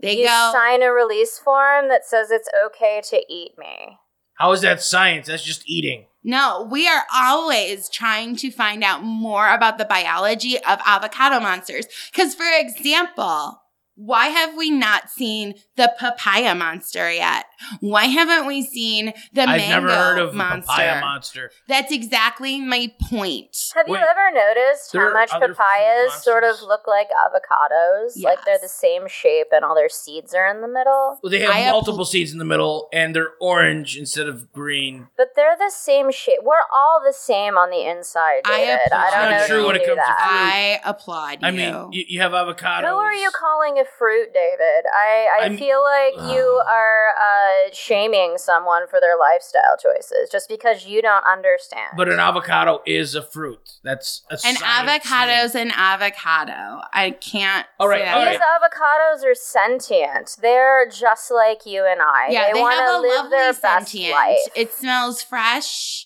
They 0.00 0.18
you 0.18 0.26
go. 0.26 0.50
sign 0.52 0.82
a 0.82 0.92
release 0.92 1.38
form 1.38 1.88
that 1.88 2.06
says 2.06 2.30
it's 2.30 2.48
okay 2.66 3.02
to 3.10 3.20
eat 3.28 3.58
me. 3.58 3.98
How 4.34 4.52
is 4.52 4.60
that 4.62 4.82
science? 4.82 5.26
That's 5.26 5.42
just 5.42 5.68
eating. 5.68 6.06
No, 6.28 6.66
we 6.68 6.88
are 6.88 7.04
always 7.14 7.88
trying 7.88 8.34
to 8.38 8.50
find 8.50 8.82
out 8.82 9.04
more 9.04 9.54
about 9.54 9.78
the 9.78 9.84
biology 9.84 10.56
of 10.56 10.80
avocado 10.84 11.38
monsters. 11.38 11.86
Because, 12.10 12.34
for 12.34 12.46
example, 12.52 13.62
why 13.96 14.26
have 14.28 14.56
we 14.56 14.70
not 14.70 15.10
seen 15.10 15.54
the 15.76 15.92
papaya 15.98 16.54
monster 16.54 17.10
yet? 17.10 17.46
Why 17.80 18.04
haven't 18.04 18.46
we 18.46 18.62
seen 18.62 19.12
the 19.32 19.42
I've 19.42 19.58
mango 19.58 19.86
never 19.86 19.88
heard 19.88 20.18
of 20.18 20.34
monster? 20.34 20.70
papaya 20.70 21.00
monster. 21.00 21.50
That's 21.66 21.90
exactly 21.90 22.60
my 22.60 22.92
point. 23.08 23.56
Have 23.74 23.88
Wait, 23.88 23.98
you 23.98 24.04
ever 24.04 24.30
noticed 24.34 24.92
how 24.92 25.12
much 25.12 25.30
papayas 25.30 26.22
sort 26.22 26.44
of 26.44 26.60
look 26.62 26.86
like 26.86 27.08
avocados? 27.08 28.22
Like 28.22 28.44
they're 28.44 28.58
the 28.60 28.68
same 28.68 29.08
shape 29.08 29.46
and 29.52 29.64
all 29.64 29.74
their 29.74 29.88
seeds 29.88 30.34
are 30.34 30.46
in 30.46 30.60
the 30.60 30.68
middle? 30.68 31.18
Well, 31.22 31.30
they 31.30 31.40
have 31.40 31.50
I 31.50 31.58
have- 31.60 31.72
multiple 31.72 32.04
seeds 32.04 32.32
in 32.32 32.38
the 32.38 32.44
middle, 32.44 32.88
and 32.92 33.14
they're 33.16 33.32
orange 33.40 33.96
instead 33.96 34.28
of 34.28 34.52
green. 34.52 35.08
But 35.16 35.28
they're 35.34 35.56
the 35.58 35.70
same 35.74 36.12
shape. 36.12 36.40
We're 36.42 36.56
all 36.74 37.00
the 37.04 37.14
same 37.14 37.56
on 37.56 37.70
the 37.70 37.88
inside, 37.88 38.42
I 38.44 38.58
David. 38.58 38.92
I, 38.92 39.08
applaud 39.08 39.10
don't 39.10 39.20
Not 39.22 39.30
know 39.30 39.36
if 39.42 39.46
true 39.48 39.66
when 39.66 39.76
it 39.76 39.78
knew 39.80 39.86
comes 39.86 39.96
to 40.00 40.14
that. 40.18 40.80
I 40.84 40.88
applaud 40.90 41.42
you. 41.42 41.48
I 41.48 41.50
mean, 41.50 41.92
you, 41.92 42.04
you 42.08 42.20
have 42.20 42.32
avocados. 42.32 42.82
Who 42.88 42.96
are 42.96 43.14
you 43.14 43.30
calling 43.30 43.78
a 43.78 43.85
fruit, 43.98 44.32
David? 44.34 44.84
I, 44.94 45.28
I 45.40 45.42
I'm- 45.44 45.56
feel 45.58 45.82
like 45.82 46.32
you 46.34 46.42
are 46.68 47.06
uh, 47.18 47.70
shaming 47.72 48.38
someone 48.38 48.86
for 48.88 49.00
their 49.00 49.16
lifestyle 49.18 49.76
choices 49.80 50.28
just 50.30 50.48
because 50.48 50.86
you 50.86 51.02
don't 51.02 51.24
understand. 51.26 51.92
But 51.96 52.08
an 52.08 52.18
avocado 52.20 52.82
is 52.86 53.14
a 53.14 53.22
fruit. 53.22 53.78
That's 53.82 54.22
a 54.30 54.34
an 54.34 54.38
science 54.56 54.62
avocado's 54.62 55.52
thing. 55.52 55.68
an 55.68 55.72
avocado. 55.76 56.80
I 56.92 57.10
can't. 57.20 57.66
All 57.78 57.88
right, 57.88 58.02
say 58.04 58.10
all 58.10 58.20
that. 58.24 58.32
These 58.32 58.40
avocados 58.40 59.30
are 59.30 59.34
sentient. 59.34 60.36
They're 60.40 60.88
just 60.88 61.30
like 61.30 61.66
you 61.66 61.86
and 61.86 62.00
I. 62.00 62.28
Yeah, 62.30 62.52
they, 62.52 62.60
want 62.60 62.74
have 62.74 62.88
to 62.88 62.96
a 62.96 63.00
live 63.00 63.10
lovely 63.16 63.30
their 63.30 63.52
best 63.52 63.60
sentient. 63.62 64.12
life. 64.14 64.38
It 64.54 64.72
smells 64.72 65.22
fresh, 65.22 66.05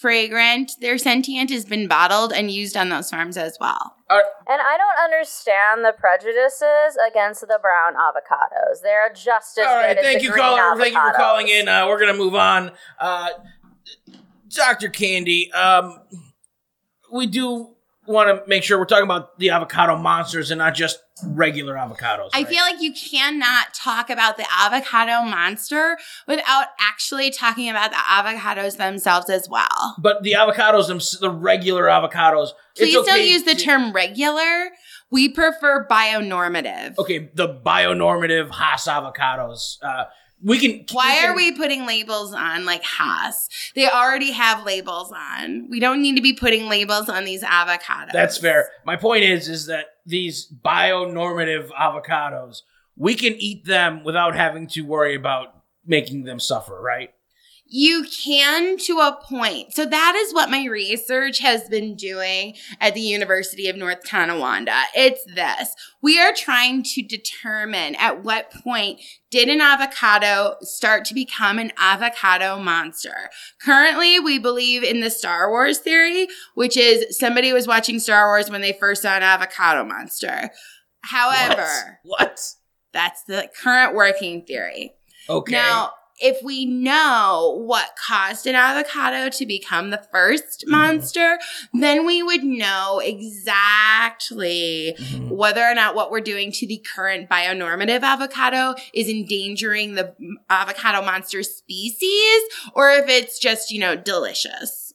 fragrant. 0.00 0.72
Their 0.80 0.96
sentient 0.96 1.50
has 1.50 1.64
been 1.64 1.88
bottled 1.88 2.32
and 2.32 2.50
used 2.50 2.76
on 2.76 2.88
those 2.88 3.10
farms 3.10 3.36
as 3.36 3.56
well. 3.60 3.96
And 4.10 4.62
I 4.62 4.76
don't 4.78 5.04
understand 5.04 5.84
the 5.84 5.92
prejudices 5.98 6.96
against 7.10 7.40
the 7.42 7.58
brown 7.60 7.94
avocados. 7.94 8.80
They're 8.82 9.12
just 9.12 9.58
as 9.58 9.66
All 9.66 9.74
right, 9.74 9.88
good 9.88 9.98
as 9.98 10.04
thank 10.04 10.18
the 10.20 10.24
you, 10.24 10.32
green 10.32 10.44
caller. 10.44 10.76
Thank 10.78 10.94
you 10.94 11.00
for 11.00 11.16
calling 11.16 11.48
in. 11.48 11.68
Uh, 11.68 11.86
we're 11.88 11.98
gonna 11.98 12.14
move 12.14 12.34
on. 12.34 12.72
Uh, 12.98 13.28
Doctor 14.48 14.88
Candy, 14.88 15.52
um, 15.52 16.00
we 17.12 17.26
do 17.26 17.74
want 18.08 18.28
to 18.28 18.48
make 18.48 18.62
sure 18.62 18.78
we're 18.78 18.86
talking 18.86 19.04
about 19.04 19.38
the 19.38 19.50
avocado 19.50 19.96
monsters 19.96 20.50
and 20.50 20.58
not 20.58 20.74
just 20.74 20.98
regular 21.24 21.74
avocados. 21.74 22.30
I 22.32 22.38
right? 22.38 22.48
feel 22.48 22.60
like 22.60 22.80
you 22.80 22.92
cannot 22.92 23.74
talk 23.74 24.08
about 24.10 24.36
the 24.36 24.46
avocado 24.50 25.22
monster 25.22 25.98
without 26.26 26.66
actually 26.80 27.30
talking 27.30 27.68
about 27.68 27.90
the 27.90 27.96
avocados 27.96 28.76
themselves 28.76 29.28
as 29.28 29.48
well. 29.48 29.96
but 29.98 30.22
the 30.22 30.32
avocados, 30.32 31.20
the 31.20 31.30
regular 31.30 31.84
avocados. 31.84 32.48
Please 32.76 32.94
it's 32.94 33.08
okay 33.08 33.18
don't 33.18 33.28
use 33.28 33.42
the 33.42 33.54
term 33.54 33.92
regular. 33.92 34.70
We 35.10 35.28
prefer 35.30 35.86
bionormative. 35.90 36.98
Okay, 36.98 37.30
the 37.34 37.48
bionormative 37.48 38.54
Hass 38.54 38.86
avocados. 38.86 39.76
Uh, 39.82 40.04
we 40.42 40.58
can. 40.58 40.84
Why 40.92 41.08
we 41.14 41.20
can- 41.20 41.30
are 41.30 41.36
we 41.36 41.52
putting 41.52 41.86
labels 41.86 42.32
on 42.32 42.64
like 42.64 42.82
Hass? 42.84 43.48
They 43.74 43.88
already 43.88 44.32
have 44.32 44.64
labels 44.64 45.12
on. 45.12 45.68
We 45.68 45.80
don't 45.80 46.00
need 46.00 46.16
to 46.16 46.22
be 46.22 46.32
putting 46.32 46.68
labels 46.68 47.08
on 47.08 47.24
these 47.24 47.42
avocados. 47.42 48.12
That's 48.12 48.38
fair. 48.38 48.70
My 48.84 48.96
point 48.96 49.24
is, 49.24 49.48
is 49.48 49.66
that 49.66 49.86
these 50.06 50.44
bio-normative 50.44 51.70
avocados, 51.78 52.62
we 52.96 53.14
can 53.14 53.34
eat 53.34 53.64
them 53.64 54.04
without 54.04 54.34
having 54.34 54.66
to 54.68 54.82
worry 54.82 55.14
about 55.14 55.54
making 55.86 56.24
them 56.24 56.40
suffer, 56.40 56.80
right? 56.80 57.10
You 57.70 58.06
can 58.10 58.78
to 58.78 58.98
a 58.98 59.18
point. 59.22 59.74
So 59.74 59.84
that 59.84 60.14
is 60.16 60.32
what 60.32 60.50
my 60.50 60.64
research 60.64 61.40
has 61.40 61.68
been 61.68 61.96
doing 61.96 62.54
at 62.80 62.94
the 62.94 63.02
University 63.02 63.68
of 63.68 63.76
North 63.76 64.04
Tonawanda. 64.04 64.74
It's 64.94 65.22
this. 65.34 65.74
We 66.00 66.18
are 66.18 66.32
trying 66.32 66.82
to 66.84 67.02
determine 67.02 67.94
at 67.96 68.24
what 68.24 68.50
point 68.50 69.00
did 69.30 69.50
an 69.50 69.60
avocado 69.60 70.56
start 70.62 71.04
to 71.06 71.14
become 71.14 71.58
an 71.58 71.72
avocado 71.76 72.58
monster. 72.58 73.28
Currently, 73.60 74.18
we 74.18 74.38
believe 74.38 74.82
in 74.82 75.00
the 75.00 75.10
Star 75.10 75.50
Wars 75.50 75.76
theory, 75.78 76.28
which 76.54 76.76
is 76.76 77.18
somebody 77.18 77.52
was 77.52 77.66
watching 77.66 77.98
Star 77.98 78.28
Wars 78.28 78.48
when 78.48 78.62
they 78.62 78.72
first 78.72 79.02
saw 79.02 79.14
an 79.16 79.22
avocado 79.22 79.84
monster. 79.84 80.50
However, 81.02 81.98
What? 82.02 82.40
that's 82.94 83.24
the 83.24 83.50
current 83.62 83.94
working 83.94 84.46
theory. 84.46 84.94
Okay. 85.28 85.52
Now, 85.52 85.92
if 86.20 86.42
we 86.42 86.64
know 86.66 87.62
what 87.66 87.90
caused 88.06 88.46
an 88.46 88.54
avocado 88.54 89.28
to 89.30 89.46
become 89.46 89.90
the 89.90 90.02
first 90.12 90.62
Mm-hmm. 90.62 90.70
monster, 90.72 91.38
then 91.72 92.04
we 92.06 92.22
would 92.22 92.42
know 92.44 93.00
exactly 93.04 94.96
Mhm. 94.98 95.28
whether 95.30 95.62
or 95.62 95.74
not 95.74 95.94
what 95.94 96.10
we're 96.10 96.20
doing 96.20 96.50
to 96.52 96.66
the 96.66 96.78
current 96.94 97.28
bionormative 97.28 98.02
avocado 98.02 98.74
is 98.92 99.08
endangering 99.08 99.94
the 99.94 100.14
avocado 100.50 101.02
monster 101.02 101.42
species 101.42 102.42
or 102.74 102.90
if 102.90 103.08
it's 103.08 103.38
just, 103.38 103.70
you 103.70 103.78
know, 103.78 103.94
delicious. 103.96 104.92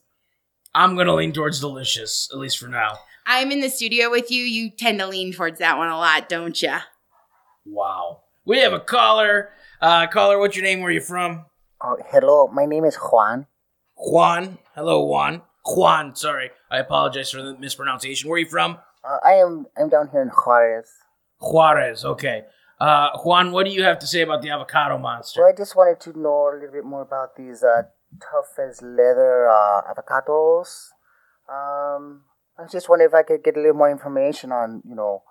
I'm 0.74 0.96
gonna 0.96 1.14
lean 1.14 1.32
towards 1.32 1.60
delicious, 1.60 2.28
at 2.32 2.38
least 2.38 2.58
for 2.58 2.68
now. 2.68 2.98
I'm 3.26 3.50
in 3.52 3.60
the 3.60 3.70
studio 3.70 4.10
with 4.10 4.30
you. 4.30 4.42
You 4.42 4.70
tend 4.70 4.98
to 4.98 5.06
lean 5.06 5.32
towards 5.32 5.58
that 5.60 5.78
one 5.78 5.88
a 5.88 5.96
lot, 5.96 6.28
don't 6.28 6.60
you? 6.60 6.76
Wow. 7.64 8.22
We 8.44 8.58
have 8.58 8.72
a 8.74 8.80
caller. 8.80 9.50
Uh, 9.80 10.06
caller, 10.06 10.38
what's 10.38 10.56
your 10.56 10.64
name? 10.64 10.80
Where 10.80 10.88
are 10.88 10.92
you 10.92 11.00
from? 11.00 11.46
Oh, 11.82 11.98
hello, 12.06 12.48
my 12.48 12.64
name 12.66 12.84
is 12.84 12.96
Juan. 12.96 13.46
Juan. 13.96 14.58
Hello, 14.74 15.04
Juan. 15.04 15.42
Juan. 15.66 16.14
Sorry, 16.14 16.50
I 16.70 16.78
apologize 16.78 17.30
for 17.30 17.42
the 17.42 17.56
mispronunciation. 17.56 18.28
Where 18.28 18.36
are 18.36 18.40
you 18.40 18.46
from? 18.48 18.78
Uh, 19.04 19.18
I 19.24 19.32
am 19.34 19.66
I'm 19.76 19.88
down 19.88 20.08
here 20.08 20.22
in 20.22 20.28
Juarez. 20.28 20.90
Juarez. 21.40 22.04
Okay. 22.04 22.44
Uh, 22.80 23.10
Juan, 23.18 23.52
what 23.52 23.66
do 23.66 23.72
you 23.72 23.82
have 23.82 23.98
to 24.00 24.06
say 24.06 24.22
about 24.22 24.42
the 24.42 24.50
avocado 24.50 24.98
monster? 24.98 25.40
So 25.40 25.46
I 25.46 25.52
just 25.56 25.76
wanted 25.76 26.00
to 26.00 26.18
know 26.18 26.50
a 26.50 26.54
little 26.54 26.72
bit 26.72 26.84
more 26.84 27.02
about 27.02 27.36
these 27.36 27.62
uh, 27.62 27.82
tough 28.20 28.58
as 28.58 28.82
leather 28.82 29.48
uh, 29.48 29.82
avocados. 29.82 30.88
Um, 31.48 32.22
I 32.58 32.62
was 32.62 32.72
just 32.72 32.88
wondering 32.88 33.10
if 33.10 33.14
I 33.14 33.22
could 33.22 33.44
get 33.44 33.56
a 33.56 33.60
little 33.60 33.76
more 33.76 33.90
information 33.90 34.52
on, 34.52 34.82
you 34.88 34.94
know, 34.94 35.22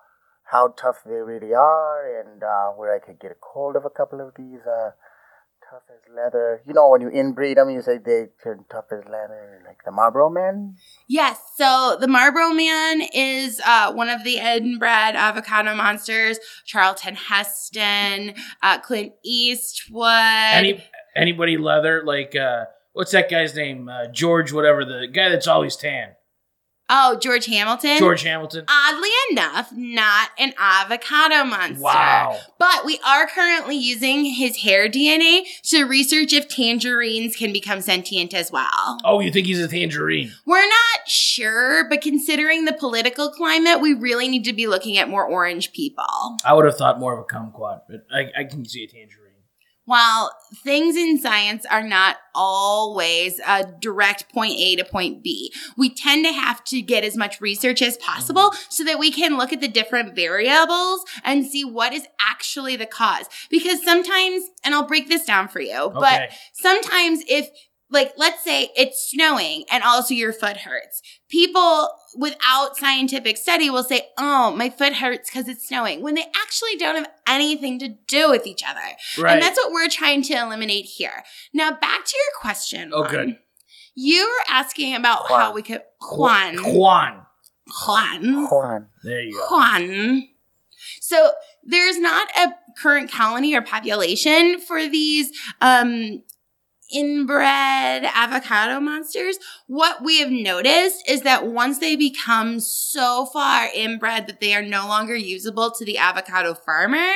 how 0.54 0.74
tough 0.80 0.98
they 1.04 1.16
really 1.16 1.54
are 1.54 2.22
and 2.22 2.44
uh, 2.44 2.70
where 2.78 2.96
I 2.96 3.00
could 3.04 3.20
get 3.20 3.32
a 3.32 3.36
hold 3.42 3.76
of 3.76 3.86
a 3.86 3.90
couple 3.90 4.22
of 4.22 4.36
these 4.38 4.62
uh, 4.62 4.92
tough 5.68 5.82
as 5.90 6.16
leather. 6.16 6.62
You 6.68 6.74
know, 6.74 6.90
when 6.90 7.02
you 7.02 7.10
inbreed 7.10 7.56
them, 7.56 7.72
you 7.72 7.82
say 7.82 7.98
they 7.98 8.28
turn 8.44 8.64
tough 8.72 8.86
as 8.92 9.04
leather, 9.06 9.64
like 9.66 9.80
the 9.84 9.92
Marlboro 9.92 10.30
Man. 10.30 10.76
Yes. 11.08 11.40
So 11.58 11.98
the 12.00 12.08
Marlboro 12.08 12.52
Man 12.52 13.02
is 13.14 13.60
uh, 13.66 13.94
one 13.94 14.10
of 14.10 14.24
the 14.24 14.38
inbred 14.38 15.16
avocado 15.16 15.74
monsters. 15.76 16.38
Charlton 16.66 17.16
Heston, 17.16 18.36
uh, 18.62 18.80
Clint 18.80 19.14
Eastwood. 19.26 20.06
Any 20.06 20.84
anybody 21.16 21.58
leather 21.58 22.04
like 22.06 22.36
uh, 22.36 22.66
what's 22.94 23.12
that 23.12 23.30
guy's 23.30 23.56
name? 23.56 23.90
Uh, 23.90 24.06
George, 24.08 24.54
whatever 24.54 24.86
the 24.86 25.08
guy 25.12 25.30
that's 25.30 25.48
always 25.48 25.76
tan. 25.76 26.10
Oh, 26.96 27.18
George 27.20 27.48
Hamilton. 27.48 27.98
George 27.98 28.22
Hamilton. 28.22 28.66
Oddly 28.70 29.10
enough, 29.32 29.72
not 29.72 30.30
an 30.38 30.54
avocado 30.60 31.44
monster. 31.44 31.82
Wow. 31.82 32.38
But 32.60 32.86
we 32.86 33.00
are 33.04 33.26
currently 33.26 33.76
using 33.76 34.26
his 34.26 34.58
hair 34.58 34.88
DNA 34.88 35.42
to 35.64 35.86
research 35.86 36.34
if 36.34 36.48
tangerines 36.48 37.36
can 37.36 37.52
become 37.52 37.82
sentient 37.82 38.36
as 38.36 38.52
well. 38.52 39.00
Oh, 39.04 39.22
you 39.22 39.32
think 39.32 39.48
he's 39.48 39.60
a 39.60 39.68
tangerine? 39.68 40.34
We're 40.46 40.68
not 40.68 41.08
sure, 41.08 41.90
but 41.90 42.02
considering 42.02 42.66
the 42.66 42.74
political 42.74 43.32
climate, 43.32 43.82
we 43.82 43.96
really 43.96 44.28
need 44.28 44.44
to 44.44 44.54
be 44.54 44.68
looking 44.68 45.00
at 45.00 45.10
more 45.10 45.26
orange 45.26 45.74
people. 45.74 46.38
I 46.46 46.54
would 46.54 46.66
have 46.66 46.78
thought 46.78 47.00
more 47.00 47.18
of 47.18 47.20
a 47.20 47.24
kumquat, 47.24 47.82
but 47.90 48.06
I, 48.14 48.32
I 48.42 48.44
can 48.44 48.66
see 48.66 48.84
a 48.84 48.88
tangerine. 48.88 49.23
While 49.86 50.32
things 50.64 50.96
in 50.96 51.20
science 51.20 51.66
are 51.70 51.84
not 51.84 52.18
always 52.34 53.40
a 53.46 53.66
direct 53.66 54.32
point 54.34 54.54
A 54.58 54.78
to 54.78 54.86
point 54.86 55.22
B, 55.22 55.54
we 55.78 55.94
tend 55.94 56.26
to 56.26 56.32
have 56.32 56.64
to 56.66 56.82
get 56.82 57.04
as 57.04 57.18
much 57.18 57.42
research 57.42 57.82
as 57.82 57.98
possible 57.98 58.52
mm-hmm. 58.52 58.66
so 58.70 58.84
that 58.86 58.98
we 58.98 59.12
can 59.12 59.38
look 59.38 59.52
at 59.52 59.60
the 59.60 59.68
different 59.68 60.16
variables 60.16 61.04
and 61.24 61.46
see 61.46 61.66
what 61.66 61.92
is 61.94 62.08
actually 62.22 62.76
the 62.78 62.86
cause. 62.86 63.28
Because 63.50 63.84
sometimes, 63.84 64.44
and 64.64 64.74
I'll 64.74 64.88
break 64.88 65.10
this 65.10 65.26
down 65.26 65.50
for 65.50 65.60
you, 65.60 65.92
but 65.94 66.32
sometimes 66.54 67.24
if 67.28 67.50
like 67.94 68.12
let's 68.18 68.44
say 68.44 68.70
it's 68.76 69.10
snowing 69.10 69.64
and 69.72 69.84
also 69.84 70.14
your 70.14 70.34
foot 70.34 70.58
hurts 70.58 71.02
people 71.30 71.90
without 72.18 72.76
scientific 72.78 73.38
study 73.38 73.70
will 73.70 73.84
say 73.84 74.02
oh 74.18 74.52
my 74.56 74.70
foot 74.70 74.94
hurts 74.94 75.30
because 75.30 75.48
it's 75.48 75.68
snowing 75.68 76.02
when 76.02 76.16
they 76.16 76.26
actually 76.44 76.76
don't 76.78 76.96
have 76.98 77.08
anything 77.28 77.80
to 77.80 77.88
do 78.08 78.30
with 78.30 78.46
each 78.46 78.64
other 78.68 78.80
Right. 79.18 79.34
and 79.34 79.42
that's 79.42 79.58
what 79.58 79.72
we're 79.72 79.88
trying 79.90 80.22
to 80.24 80.34
eliminate 80.34 80.86
here 80.86 81.24
now 81.54 81.72
back 81.72 82.04
to 82.06 82.16
your 82.18 82.42
question 82.42 82.92
Oh, 82.94 83.02
Juan. 83.04 83.12
good. 83.12 83.38
you 83.96 84.26
were 84.28 84.54
asking 84.54 84.96
about 84.96 85.30
how 85.30 85.54
we 85.54 85.62
could 85.62 85.82
Juan 86.12 86.58
Juan. 86.58 87.22
Juan 87.88 88.48
Juan. 88.50 88.88
There 89.04 89.22
you 89.22 89.34
go. 89.34 89.56
Juan. 89.56 90.28
So 91.00 91.32
there's 91.64 91.98
not 91.98 92.28
a 92.38 92.50
current 92.82 93.10
colony 93.12 93.54
or 93.56 93.62
population 93.62 94.60
for 94.60 94.88
these 94.90 95.32
um 95.62 96.22
inbred 96.92 98.04
avocado 98.04 98.80
monsters. 98.80 99.38
What 99.68 100.04
we 100.04 100.20
have 100.20 100.32
noticed 100.32 101.04
is 101.08 101.22
that 101.22 101.48
once 101.48 101.80
they 101.80 101.96
become 101.96 102.60
so 102.60 103.26
far 103.26 103.70
inbred 103.74 104.28
that 104.28 104.40
they 104.40 104.54
are 104.54 104.62
no 104.62 104.88
longer 104.88 105.16
usable 105.16 105.72
to 105.72 105.86
the 105.86 105.98
avocado 105.98 106.54
farmer, 106.54 107.12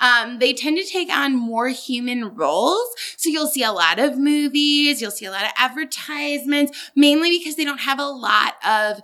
um, 0.00 0.38
they 0.38 0.52
tend 0.52 0.76
to 0.78 0.84
take 0.84 1.10
on 1.10 1.34
more 1.34 1.68
human 1.68 2.34
roles. 2.34 2.88
So 3.16 3.30
you'll 3.30 3.46
see 3.46 3.62
a 3.62 3.72
lot 3.72 3.98
of 3.98 4.18
movies, 4.18 5.00
you'll 5.00 5.10
see 5.10 5.26
a 5.26 5.30
lot 5.30 5.44
of 5.44 5.50
advertisements, 5.56 6.90
mainly 6.94 7.30
because 7.30 7.56
they 7.56 7.64
don't 7.64 7.80
have 7.80 7.98
a 7.98 8.06
lot 8.08 8.54
of 8.66 9.00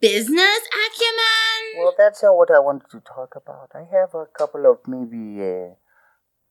business 0.00 0.60
acumen. 0.86 1.78
Well, 1.78 1.94
that's 1.96 2.22
uh, 2.22 2.28
what 2.28 2.50
I 2.50 2.58
wanted 2.60 2.90
to 2.90 3.00
talk 3.00 3.34
about. 3.36 3.70
I 3.74 3.84
have 3.90 4.14
a 4.14 4.26
couple 4.26 4.70
of 4.70 4.78
maybe 4.86 5.42
uh, 5.42 5.74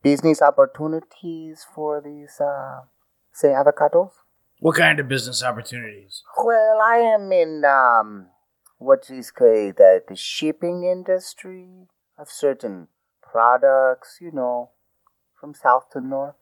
business 0.02 0.42
opportunities 0.42 1.66
for 1.74 2.02
these, 2.02 2.40
uh, 2.42 2.82
say, 3.34 3.50
avocados. 3.50 4.12
What 4.60 4.78
kind 4.78 5.00
of 5.00 5.08
business 5.10 5.44
opportunities? 5.44 6.24
Well, 6.42 6.80
I 6.82 6.98
am 6.98 7.32
in 7.32 7.64
um, 7.66 8.28
what 8.78 9.10
is 9.10 9.32
called 9.32 9.76
the, 9.78 10.02
the 10.08 10.16
shipping 10.16 10.84
industry 10.84 11.88
of 12.18 12.30
certain 12.30 12.88
products, 13.22 14.20
you 14.22 14.32
know, 14.32 14.72
from 15.40 15.54
south 15.54 15.90
to 15.92 16.00
north. 16.00 16.36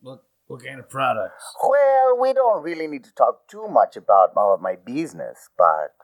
What 0.00 0.20
what 0.46 0.64
kind 0.64 0.78
of 0.78 0.88
products? 0.88 1.44
Well, 1.62 2.18
we 2.20 2.32
don't 2.32 2.62
really 2.62 2.86
need 2.86 3.04
to 3.04 3.12
talk 3.12 3.48
too 3.48 3.66
much 3.68 3.96
about 3.96 4.30
all 4.36 4.54
of 4.54 4.60
my 4.60 4.76
business, 4.76 5.50
but 5.58 5.94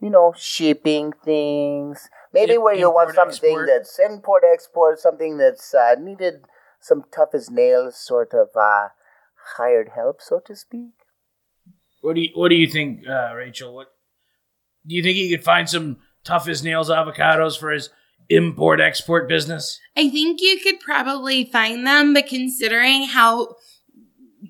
you 0.00 0.10
know, 0.10 0.32
shipping 0.36 1.12
things. 1.24 2.08
Maybe 2.32 2.54
Im- 2.54 2.62
where 2.62 2.74
you 2.74 2.90
want 2.90 3.14
something 3.14 3.50
export? 3.50 3.68
that's 3.68 3.98
import 3.98 4.42
export, 4.52 4.98
something 4.98 5.38
that's 5.38 5.74
uh, 5.74 5.94
needed 6.00 6.44
some 6.86 7.04
tough 7.14 7.30
as 7.34 7.50
nails 7.50 7.98
sort 7.98 8.32
of 8.32 8.48
uh, 8.54 8.88
hired 9.56 9.90
help, 9.94 10.20
so 10.22 10.40
to 10.46 10.54
speak. 10.54 10.92
What 12.00 12.14
do 12.14 12.22
you 12.22 12.30
What 12.34 12.48
do 12.48 12.54
you 12.54 12.68
think, 12.68 13.06
uh, 13.08 13.34
Rachel? 13.34 13.74
What 13.74 13.88
do 14.86 14.94
you 14.94 15.02
think 15.02 15.16
he 15.16 15.30
could 15.30 15.44
find 15.44 15.68
some 15.68 15.98
tough 16.24 16.48
as 16.48 16.62
nails 16.62 16.88
avocados 16.88 17.58
for 17.58 17.70
his 17.72 17.90
import 18.28 18.80
export 18.80 19.28
business? 19.28 19.80
I 19.96 20.08
think 20.10 20.40
you 20.40 20.60
could 20.62 20.80
probably 20.80 21.44
find 21.44 21.86
them, 21.86 22.14
but 22.14 22.28
considering 22.28 23.08
how 23.08 23.56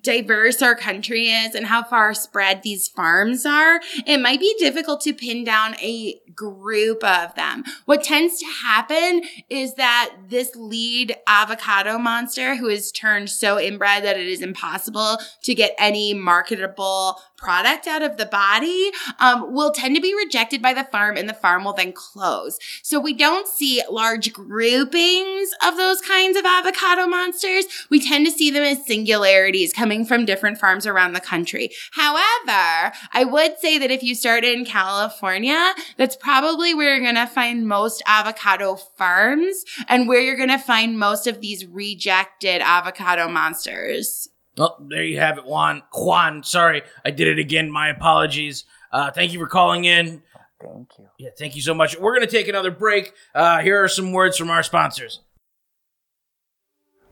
diverse 0.07 0.63
our 0.63 0.77
country 0.77 1.31
is 1.31 1.57
and 1.57 1.67
how 1.67 1.83
far 1.83 2.15
spread 2.15 2.63
these 2.63 2.87
farms 2.87 3.45
are, 3.45 3.81
it 4.07 4.19
might 4.19 4.39
be 4.39 4.55
difficult 4.59 5.01
to 5.01 5.13
pin 5.13 5.43
down 5.43 5.75
a 5.81 6.15
group 6.33 7.03
of 7.03 7.35
them. 7.35 7.65
What 7.87 8.05
tends 8.05 8.39
to 8.39 8.47
happen 8.47 9.23
is 9.51 9.75
that 9.75 10.15
this 10.29 10.55
lead 10.55 11.17
avocado 11.27 11.99
monster 11.99 12.55
who 12.55 12.69
is 12.69 12.93
turned 12.93 13.31
so 13.31 13.59
inbred 13.59 14.05
that 14.05 14.17
it 14.17 14.29
is 14.29 14.43
impossible 14.43 15.19
to 15.43 15.55
get 15.55 15.75
any 15.77 16.15
marketable 16.15 17.21
product 17.37 17.87
out 17.87 18.03
of 18.03 18.17
the 18.17 18.27
body 18.27 18.91
um, 19.19 19.53
will 19.53 19.73
tend 19.73 19.95
to 19.95 20.03
be 20.03 20.15
rejected 20.15 20.63
by 20.63 20.73
the 20.73 20.85
farm 20.85 21.17
and 21.17 21.29
the 21.29 21.35
farm 21.35 21.65
will 21.65 21.73
then 21.73 21.93
close. 21.93 22.59
So 22.83 22.99
we 23.01 23.13
don't 23.15 23.47
see 23.47 23.83
large 23.91 24.33
groupings 24.33 25.51
of 25.65 25.77
those 25.77 26.01
kinds 26.01 26.37
of 26.37 26.45
avocado 26.45 27.07
monsters. 27.07 27.67
We 27.91 28.01
tend 28.01 28.27
to 28.27 28.33
see 28.33 28.51
them 28.51 28.63
as 28.63 28.85
singularities 28.87 29.73
coming 29.73 30.05
from 30.05 30.25
different 30.25 30.59
farms 30.59 30.87
around 30.87 31.13
the 31.13 31.21
country. 31.21 31.71
However, 31.93 32.93
I 33.13 33.25
would 33.25 33.59
say 33.59 33.79
that 33.79 33.91
if 33.91 34.03
you 34.03 34.15
started 34.15 34.57
in 34.57 34.65
California, 34.65 35.73
that's 35.97 36.17
probably 36.17 36.75
where 36.75 36.95
you're 36.95 37.13
going 37.13 37.27
to 37.27 37.33
find 37.33 37.69
most 37.69 38.03
avocado 38.07 38.77
farms 38.77 39.65
and 39.89 40.09
where 40.09 40.21
you're 40.21 40.37
going 40.37 40.49
to 40.49 40.59
find 40.59 40.99
most 40.99 41.27
of 41.27 41.41
these 41.41 41.67
rejected 41.67 42.61
avocado 42.63 43.29
monsters. 43.29 44.29
Well, 44.57 44.77
there 44.89 45.05
you 45.05 45.19
have 45.19 45.39
it, 45.39 45.45
Juan. 45.45 45.83
Juan, 45.93 46.43
sorry, 46.43 46.83
I 47.05 47.11
did 47.11 47.29
it 47.29 47.39
again. 47.39 47.71
My 47.71 47.89
apologies. 47.91 48.65
Uh, 48.91 49.11
thank 49.11 49.33
you 49.33 49.39
for 49.39 49.47
calling 49.47 49.85
in. 49.85 50.23
Thank 50.63 50.89
you. 50.99 51.09
Yeah, 51.19 51.31
thank 51.39 51.55
you 51.55 51.63
so 51.63 51.75
much. 51.75 51.99
We're 51.99 52.15
going 52.15 52.27
to 52.27 52.33
take 52.33 52.49
another 52.49 52.71
break. 52.71 53.13
Uh, 53.35 53.59
here 53.59 53.83
are 53.83 53.89
some 53.89 54.13
words 54.13 54.39
from 54.39 54.51
our 54.51 54.63
sponsors. 54.63 55.21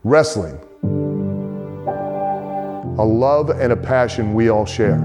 Wrestling. 0.03 0.59
A 2.97 3.05
love 3.05 3.49
and 3.49 3.73
a 3.73 3.75
passion 3.75 4.33
we 4.33 4.49
all 4.49 4.65
share. 4.65 5.01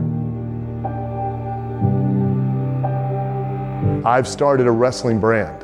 I've 4.06 4.26
started 4.26 4.66
a 4.66 4.70
wrestling 4.70 5.20
brand. 5.20 5.60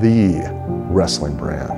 The 0.00 0.48
wrestling 0.88 1.36
brand. 1.36 1.77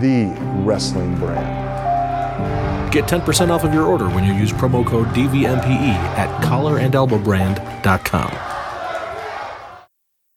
the 0.00 0.34
wrestling 0.64 1.14
brand. 1.16 2.92
Get 2.92 3.04
10% 3.04 3.50
off 3.50 3.64
of 3.64 3.74
your 3.74 3.84
order 3.84 4.08
when 4.08 4.24
you 4.24 4.32
use 4.32 4.52
promo 4.52 4.86
code 4.86 5.08
DVMPE 5.08 5.92
at 6.16 6.42
collarandelbowbrand.com. 6.42 8.38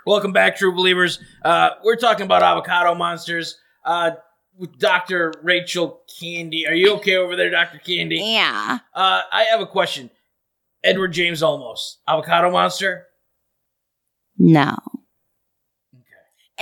Welcome 0.05 0.33
back, 0.33 0.57
true 0.57 0.73
believers. 0.73 1.19
Uh, 1.43 1.69
we're 1.83 1.95
talking 1.95 2.25
about 2.25 2.41
avocado 2.41 2.95
monsters 2.95 3.57
uh, 3.85 4.11
with 4.57 4.77
Dr. 4.79 5.31
Rachel 5.43 6.01
Candy. 6.19 6.67
Are 6.67 6.73
you 6.73 6.95
okay 6.95 7.17
over 7.17 7.35
there, 7.35 7.51
Dr. 7.51 7.77
Candy? 7.77 8.17
Yeah. 8.17 8.79
Uh, 8.93 9.21
I 9.31 9.43
have 9.51 9.61
a 9.61 9.67
question. 9.67 10.09
Edward 10.83 11.09
James 11.09 11.43
Olmos, 11.43 11.97
avocado 12.07 12.49
monster? 12.51 13.05
No. 14.37 14.75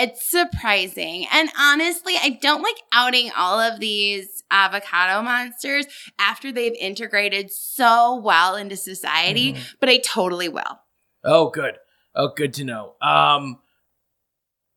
It's 0.01 0.23
surprising. 0.25 1.27
And 1.29 1.49
honestly, 1.59 2.13
I 2.15 2.39
don't 2.41 2.61
like 2.61 2.77
outing 2.93 3.31
all 3.37 3.59
of 3.59 3.81
these 3.81 4.43
avocado 4.49 5.21
monsters 5.21 5.87
after 6.17 6.53
they've 6.53 6.75
integrated 6.79 7.51
so 7.51 8.15
well 8.15 8.55
into 8.55 8.77
society, 8.77 9.57
but 9.81 9.89
I 9.89 9.97
totally 9.97 10.47
will. 10.47 10.79
Oh, 11.23 11.49
good. 11.49 11.75
Oh, 12.15 12.31
good 12.33 12.53
to 12.55 12.63
know. 12.63 12.93
Um, 13.01 13.59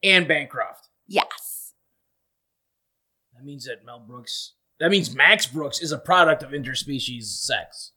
Anne 0.02 0.26
Bancroft. 0.26 0.88
Yes. 1.06 1.72
That 3.34 3.44
means 3.44 3.66
that 3.66 3.84
Mel 3.84 4.00
Brooks. 4.00 4.54
That 4.80 4.90
means 4.90 5.14
Max 5.14 5.46
Brooks 5.46 5.80
is 5.80 5.92
a 5.92 5.98
product 5.98 6.42
of 6.42 6.50
interspecies 6.50 7.26
sex. 7.26 7.92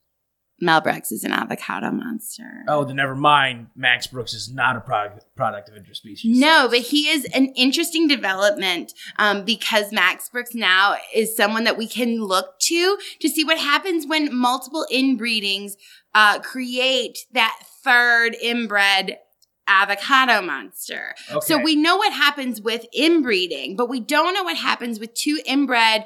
Mel 0.60 0.80
Brooks 0.80 1.12
is 1.12 1.24
an 1.24 1.34
avocado 1.34 1.92
monster. 1.92 2.64
Oh, 2.68 2.86
then 2.86 2.96
never 2.96 3.16
mind. 3.16 3.68
Max 3.76 4.08
Brooks 4.08 4.34
is 4.34 4.52
not 4.52 4.78
a 4.78 4.80
product 4.80 5.26
product 5.36 5.70
of 5.70 5.76
interspecies. 5.76 6.22
No, 6.24 6.68
but 6.70 6.80
he 6.80 7.10
is 7.10 7.26
an 7.34 7.48
interesting 7.56 8.08
development 8.08 8.94
um, 9.18 9.44
because 9.44 9.92
Max 9.92 10.30
Brooks 10.30 10.56
now 10.56 10.96
is 11.14 11.36
someone 11.36 11.66
that 11.66 11.78
we 11.78 11.88
can 11.88 12.24
look 12.24 12.60
to 12.62 12.98
to 13.20 13.30
see 13.30 13.44
what 13.44 13.58
happens 13.58 14.08
when 14.08 14.34
multiple 14.34 14.86
inbreedings 14.92 15.74
uh, 16.14 16.40
create 16.40 17.20
that 17.34 17.58
third 17.84 18.36
inbred 18.42 19.18
avocado 19.68 20.42
monster. 20.42 21.16
So 21.42 21.58
we 21.58 21.76
know 21.76 21.98
what 21.98 22.14
happens 22.14 22.62
with 22.62 22.86
inbreeding, 22.94 23.76
but 23.76 23.90
we 23.90 24.00
don't 24.00 24.34
know 24.34 24.44
what 24.44 24.58
happens 24.58 25.00
with 25.00 25.14
two 25.14 25.40
inbred 25.46 26.06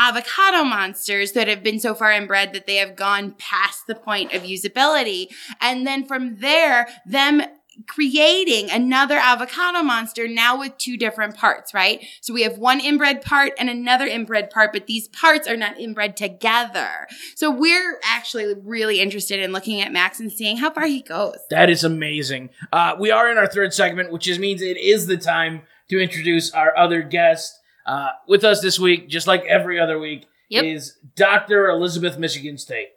avocado 0.00 0.64
monsters 0.64 1.32
that 1.32 1.46
have 1.46 1.62
been 1.62 1.78
so 1.78 1.94
far 1.94 2.10
inbred 2.10 2.54
that 2.54 2.66
they 2.66 2.76
have 2.76 2.96
gone 2.96 3.34
past 3.38 3.86
the 3.86 3.94
point 3.94 4.32
of 4.32 4.42
usability. 4.42 5.28
And 5.60 5.86
then 5.86 6.06
from 6.06 6.36
there, 6.36 6.88
them 7.04 7.42
creating 7.86 8.70
another 8.70 9.16
avocado 9.16 9.82
monster 9.82 10.28
now 10.28 10.58
with 10.58 10.76
two 10.76 10.96
different 10.96 11.36
parts, 11.36 11.72
right? 11.72 12.04
So 12.20 12.34
we 12.34 12.42
have 12.42 12.58
one 12.58 12.80
inbred 12.80 13.22
part 13.22 13.52
and 13.58 13.70
another 13.70 14.06
inbred 14.06 14.50
part, 14.50 14.72
but 14.72 14.86
these 14.86 15.08
parts 15.08 15.48
are 15.48 15.56
not 15.56 15.78
inbred 15.78 16.16
together. 16.16 17.06
So 17.36 17.50
we're 17.50 17.98
actually 18.04 18.54
really 18.54 19.00
interested 19.00 19.40
in 19.40 19.52
looking 19.52 19.80
at 19.80 19.92
Max 19.92 20.20
and 20.20 20.32
seeing 20.32 20.58
how 20.58 20.70
far 20.70 20.86
he 20.86 21.00
goes. 21.00 21.38
That 21.50 21.70
is 21.70 21.84
amazing. 21.84 22.50
Uh, 22.72 22.96
we 22.98 23.10
are 23.10 23.30
in 23.30 23.38
our 23.38 23.46
third 23.46 23.72
segment, 23.72 24.12
which 24.12 24.28
is, 24.28 24.38
means 24.38 24.62
it 24.62 24.76
is 24.76 25.06
the 25.06 25.16
time 25.16 25.62
to 25.88 25.98
introduce 25.98 26.50
our 26.52 26.76
other 26.76 27.02
guest. 27.02 27.59
Uh, 27.86 28.10
with 28.28 28.44
us 28.44 28.60
this 28.60 28.78
week, 28.78 29.08
just 29.08 29.26
like 29.26 29.44
every 29.46 29.80
other 29.80 29.98
week, 29.98 30.26
Yep. 30.50 30.64
is 30.64 30.98
Dr. 31.16 31.68
Elizabeth 31.68 32.18
Michigan 32.18 32.58
State. 32.58 32.88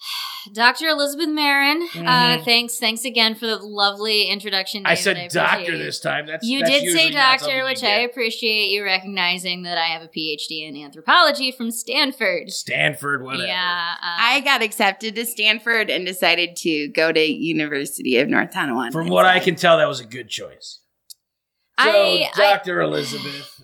Dr. 0.54 0.86
Elizabeth 0.88 1.28
Marin, 1.28 1.82
uh, 1.94 2.38
Mhm. 2.38 2.44
thanks, 2.44 2.78
thanks 2.78 3.04
again 3.04 3.34
for 3.34 3.46
the 3.46 3.56
lovely 3.56 4.24
introduction. 4.24 4.86
I 4.86 4.94
said 4.94 5.16
appreciate 5.16 5.32
doctor 5.32 5.74
it. 5.74 5.78
this 5.78 6.00
time. 6.00 6.26
That's 6.26 6.46
you 6.46 6.60
that's 6.60 6.70
did 6.70 6.92
say 6.96 7.10
doctor, 7.10 7.64
which. 7.64 7.82
I 7.82 8.00
appreciate 8.00 8.68
you 8.70 8.82
recognizing 8.84 9.62
that 9.64 9.76
I 9.78 9.86
have 9.86 10.02
a 10.02 10.08
PhD 10.08 10.66
in 10.66 10.76
anthropology 10.76 11.50
from 11.50 11.70
Stanford. 11.70 12.50
Stanford, 12.50 13.24
whatever. 13.24 13.46
Yeah, 13.46 13.94
uh, 14.00 14.16
I 14.20 14.40
got 14.40 14.62
accepted 14.62 15.14
to 15.16 15.26
Stanford 15.26 15.90
and 15.90 16.06
decided 16.06 16.56
to 16.58 16.88
go 16.88 17.12
to 17.12 17.20
University 17.20 18.16
of 18.18 18.28
North 18.28 18.50
Tonawanda. 18.52 18.92
From 18.92 19.08
what 19.08 19.26
I 19.26 19.40
can 19.40 19.54
tell, 19.56 19.76
that 19.78 19.88
was 19.88 20.00
a 20.00 20.04
good 20.06 20.28
choice. 20.30 20.80
So, 21.80 21.88
I- 21.90 22.30
I- 22.34 22.40
Dr. 22.56 22.80
Elizabeth, 22.80 23.57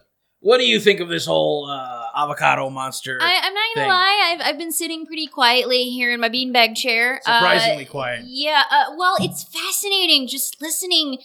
what 0.45 0.59
do 0.59 0.67
you 0.67 0.79
think 0.79 1.01
of 1.01 1.09
this 1.09 1.25
whole 1.25 1.71
uh, 1.71 2.05
avocado 2.15 2.69
monster? 2.69 3.19
I, 3.21 3.41
I'm 3.43 3.55
not 3.55 3.63
gonna 3.75 3.87
thing? 3.87 3.89
lie. 3.89 4.31
I've, 4.33 4.41
I've 4.43 4.59
been 4.59 4.73
sitting 4.73 5.07
pretty 5.07 5.27
quietly 5.27 5.85
here 5.85 6.13
in 6.13 6.21
my 6.21 6.29
beanbag 6.29 6.77
chair. 6.77 7.23
Uh, 7.25 7.39
Surprisingly 7.39 7.87
quiet. 7.87 8.25
Yeah. 8.27 8.63
Uh, 8.71 8.95
well, 8.99 9.17
it's 9.21 9.43
fascinating 9.43 10.29
just 10.29 10.61
listening 10.61 11.17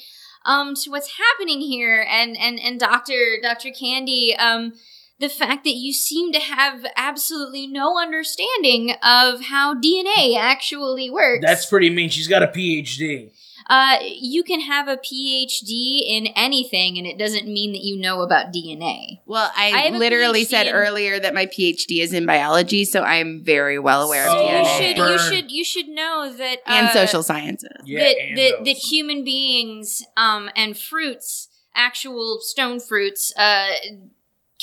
um, 0.46 0.74
to 0.74 0.90
what's 0.90 1.18
happening 1.18 1.60
here, 1.60 2.08
and 2.10 2.38
and 2.38 2.62
and 2.62 2.80
Doctor 2.80 3.40
Doctor 3.42 3.72
Candy. 3.72 4.34
Um, 4.38 4.74
the 5.20 5.28
fact 5.28 5.66
that 5.66 5.76
you 5.76 5.92
seem 5.92 6.32
to 6.32 6.40
have 6.40 6.86
absolutely 6.96 7.68
no 7.68 8.00
understanding 8.00 8.92
of 9.04 9.42
how 9.42 9.76
DNA 9.76 10.38
actually 10.38 11.10
works. 11.10 11.44
That's 11.46 11.66
pretty 11.66 11.90
mean. 11.90 12.10
She's 12.10 12.30
got 12.30 12.42
a 12.42 12.48
PhD. 12.48 13.32
Uh, 13.70 13.98
you 14.02 14.44
can 14.44 14.62
have 14.62 14.88
a 14.88 14.98
PhD 14.98 16.02
in 16.04 16.26
anything, 16.36 16.98
and 16.98 17.06
it 17.06 17.20
doesn't 17.20 17.48
mean 17.48 17.72
that 17.74 17.84
you 17.84 17.96
know 17.96 18.22
about 18.22 18.52
DNA. 18.52 19.20
Well, 19.28 19.52
I, 19.56 19.68
have 19.68 19.94
a 19.94 19.98
literally 19.98 20.44
said 20.44 20.66
in- 20.66 20.74
earlier 20.74 21.20
that 21.20 21.36
my 21.36 21.46
PhD 21.46 22.02
is 22.02 22.12
in 22.12 22.26
biology, 22.26 22.84
so 22.84 23.04
I'm 23.04 23.44
very 23.44 23.78
well 23.78 24.02
aware 24.02 24.26
of 24.26 24.32
So 24.32 24.42
you 24.42 24.66
should 24.66 24.98
you 24.98 25.20
should 25.20 25.52
you 25.52 25.64
should 25.64 25.88
know 25.88 26.34
that 26.36 26.60
and 26.66 26.88
uh, 26.88 26.94
social 26.94 27.22
sciences. 27.22 27.70
that 27.86 28.16
that, 28.36 28.66
that 28.66 28.76
human 28.76 29.24
beings 29.24 30.04
um 30.18 30.50
and 30.56 30.76
fruits, 30.76 31.50
actual 31.76 32.40
stone 32.42 32.80
fruits, 32.80 33.32
uh, 33.38 33.68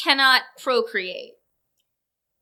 cannot 0.02 0.42
procreate. 0.60 1.34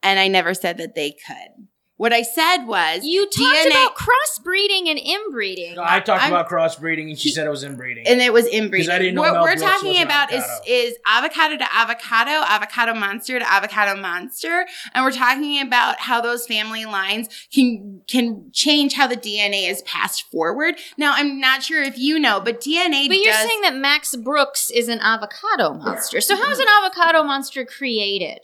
And 0.02 0.18
I 0.18 0.28
never 0.28 0.54
said 0.54 0.78
that 0.78 0.94
they 0.94 1.10
could. 1.10 1.68
What 1.96 2.12
I 2.12 2.22
said 2.22 2.64
was 2.66 3.04
You 3.04 3.26
talked 3.26 3.38
DNA 3.38 3.70
about 3.70 3.94
crossbreeding 3.94 4.88
and 4.88 4.98
inbreeding. 4.98 5.78
I 5.78 6.00
talked 6.00 6.22
I'm- 6.22 6.32
about 6.32 6.48
crossbreeding, 6.48 7.08
and 7.10 7.18
she 7.18 7.30
said 7.30 7.46
it 7.46 7.50
was 7.50 7.62
inbreeding. 7.62 8.04
and 8.08 8.20
it 8.20 8.32
was 8.32 8.46
inbreeding. 8.46 8.70
Because 8.70 8.88
I 8.88 8.98
didn't 8.98 9.14
know 9.14 9.22
what 9.22 9.42
we're 9.42 9.54
talking 9.54 10.02
about 10.02 10.32
is 10.32 10.42
avocado. 10.42 10.62
is 10.66 10.94
avocado 11.06 11.56
to 11.58 11.74
avocado, 11.74 12.30
avocado 12.48 12.94
monster 12.94 13.38
to 13.38 13.52
avocado 13.52 13.94
monster, 14.00 14.66
and 14.92 15.04
we're 15.04 15.12
talking 15.12 15.60
about 15.60 16.00
how 16.00 16.20
those 16.20 16.48
family 16.48 16.84
lines 16.84 17.28
can 17.54 18.02
can 18.08 18.50
change 18.52 18.94
how 18.94 19.06
the 19.06 19.16
DNA 19.16 19.68
is 19.68 19.80
passed 19.82 20.28
forward. 20.32 20.74
Now, 20.98 21.12
I'm 21.14 21.38
not 21.38 21.62
sure 21.62 21.82
if 21.82 21.96
you 21.96 22.18
know, 22.18 22.40
but 22.40 22.60
DNA. 22.60 23.06
But 23.06 23.18
you're 23.18 23.32
does- 23.32 23.46
saying 23.46 23.60
that 23.62 23.76
Max 23.76 24.16
Brooks 24.16 24.68
is 24.70 24.88
an 24.88 24.98
avocado 25.00 25.74
monster. 25.74 26.20
So 26.20 26.34
how 26.34 26.50
is 26.50 26.58
an 26.58 26.66
avocado 26.82 27.22
monster 27.22 27.64
created? 27.64 28.40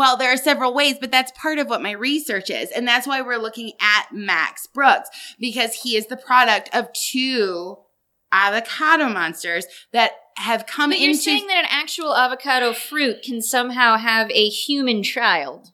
Well, 0.00 0.16
there 0.16 0.32
are 0.32 0.38
several 0.38 0.72
ways, 0.72 0.96
but 0.98 1.10
that's 1.10 1.30
part 1.32 1.58
of 1.58 1.68
what 1.68 1.82
my 1.82 1.90
research 1.90 2.48
is. 2.48 2.70
And 2.70 2.88
that's 2.88 3.06
why 3.06 3.20
we're 3.20 3.36
looking 3.36 3.72
at 3.82 4.06
Max 4.10 4.66
Brooks 4.66 5.10
because 5.38 5.74
he 5.74 5.94
is 5.94 6.06
the 6.06 6.16
product 6.16 6.70
of 6.74 6.90
two 6.94 7.76
avocado 8.32 9.10
monsters 9.10 9.66
that 9.92 10.12
have 10.38 10.64
come 10.64 10.88
But 10.88 11.00
you're 11.00 11.12
saying 11.12 11.48
that 11.48 11.64
an 11.64 11.68
actual 11.68 12.16
avocado 12.16 12.72
fruit 12.72 13.22
can 13.22 13.42
somehow 13.42 13.98
have 13.98 14.30
a 14.30 14.48
human 14.48 15.02
child. 15.02 15.70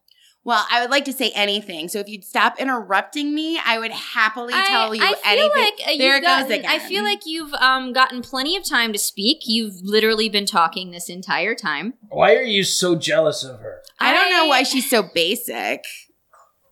Well, 0.47 0.65
I 0.71 0.81
would 0.81 0.91
like 0.91 1.05
to 1.07 1.13
say 1.13 1.33
anything. 1.35 1.89
So 1.89 1.99
if 1.99 2.09
you'd 2.09 2.25
stop 2.25 2.61
interrupting 2.61 3.35
me, 3.35 3.59
I 3.67 3.81
would 3.81 3.91
happily 3.91 4.55
I- 4.55 4.67
tell 4.69 4.95
you 4.95 5.03
I 5.03 5.09
feel 5.15 5.19
anything. 5.25 5.51
like 5.61 5.73
uh, 5.85 5.91
you've 5.91 5.99
there 5.99 6.17
it 6.19 6.21
gotten, 6.21 6.49
goes 6.49 6.59
again. 6.61 6.71
I 6.71 6.79
feel 6.79 7.03
like 7.03 7.27
you've 7.27 7.53
um, 7.55 7.93
gotten 7.93 8.23
plenty 8.23 8.57
of 8.57 8.63
time 8.63 8.93
to 8.93 8.99
speak. 8.99 9.39
You've 9.47 9.75
literally 9.83 10.29
been 10.29 10.47
talking 10.47 10.93
this 10.93 11.09
entire 11.11 11.57
time. 11.57 11.95
Why 12.11 12.37
are 12.37 12.43
you 12.45 12.63
so 12.63 12.95
jealous 12.95 13.43
of 13.43 13.59
her? 13.59 13.83
I 13.99 14.15
don't 14.15 14.31
know 14.31 14.47
why 14.47 14.63
she's 14.63 14.89
so 14.89 15.03
basic. 15.13 15.83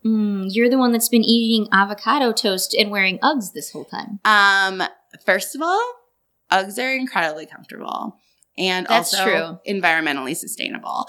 Mm, 0.06 0.46
you're 0.50 0.70
the 0.70 0.78
one 0.78 0.92
that's 0.92 1.08
been 1.08 1.24
eating 1.24 1.66
avocado 1.72 2.30
toast 2.32 2.76
and 2.78 2.92
wearing 2.92 3.18
Uggs 3.18 3.54
this 3.54 3.72
whole 3.72 3.86
time. 3.86 4.20
Um, 4.24 4.86
first 5.26 5.56
of 5.56 5.62
all, 5.62 5.82
Uggs 6.52 6.78
are 6.78 6.94
incredibly 6.94 7.46
comfortable 7.46 8.20
and 8.56 8.86
That's 8.86 9.12
also 9.12 9.24
true. 9.24 9.58
environmentally 9.74 10.36
sustainable. 10.36 11.06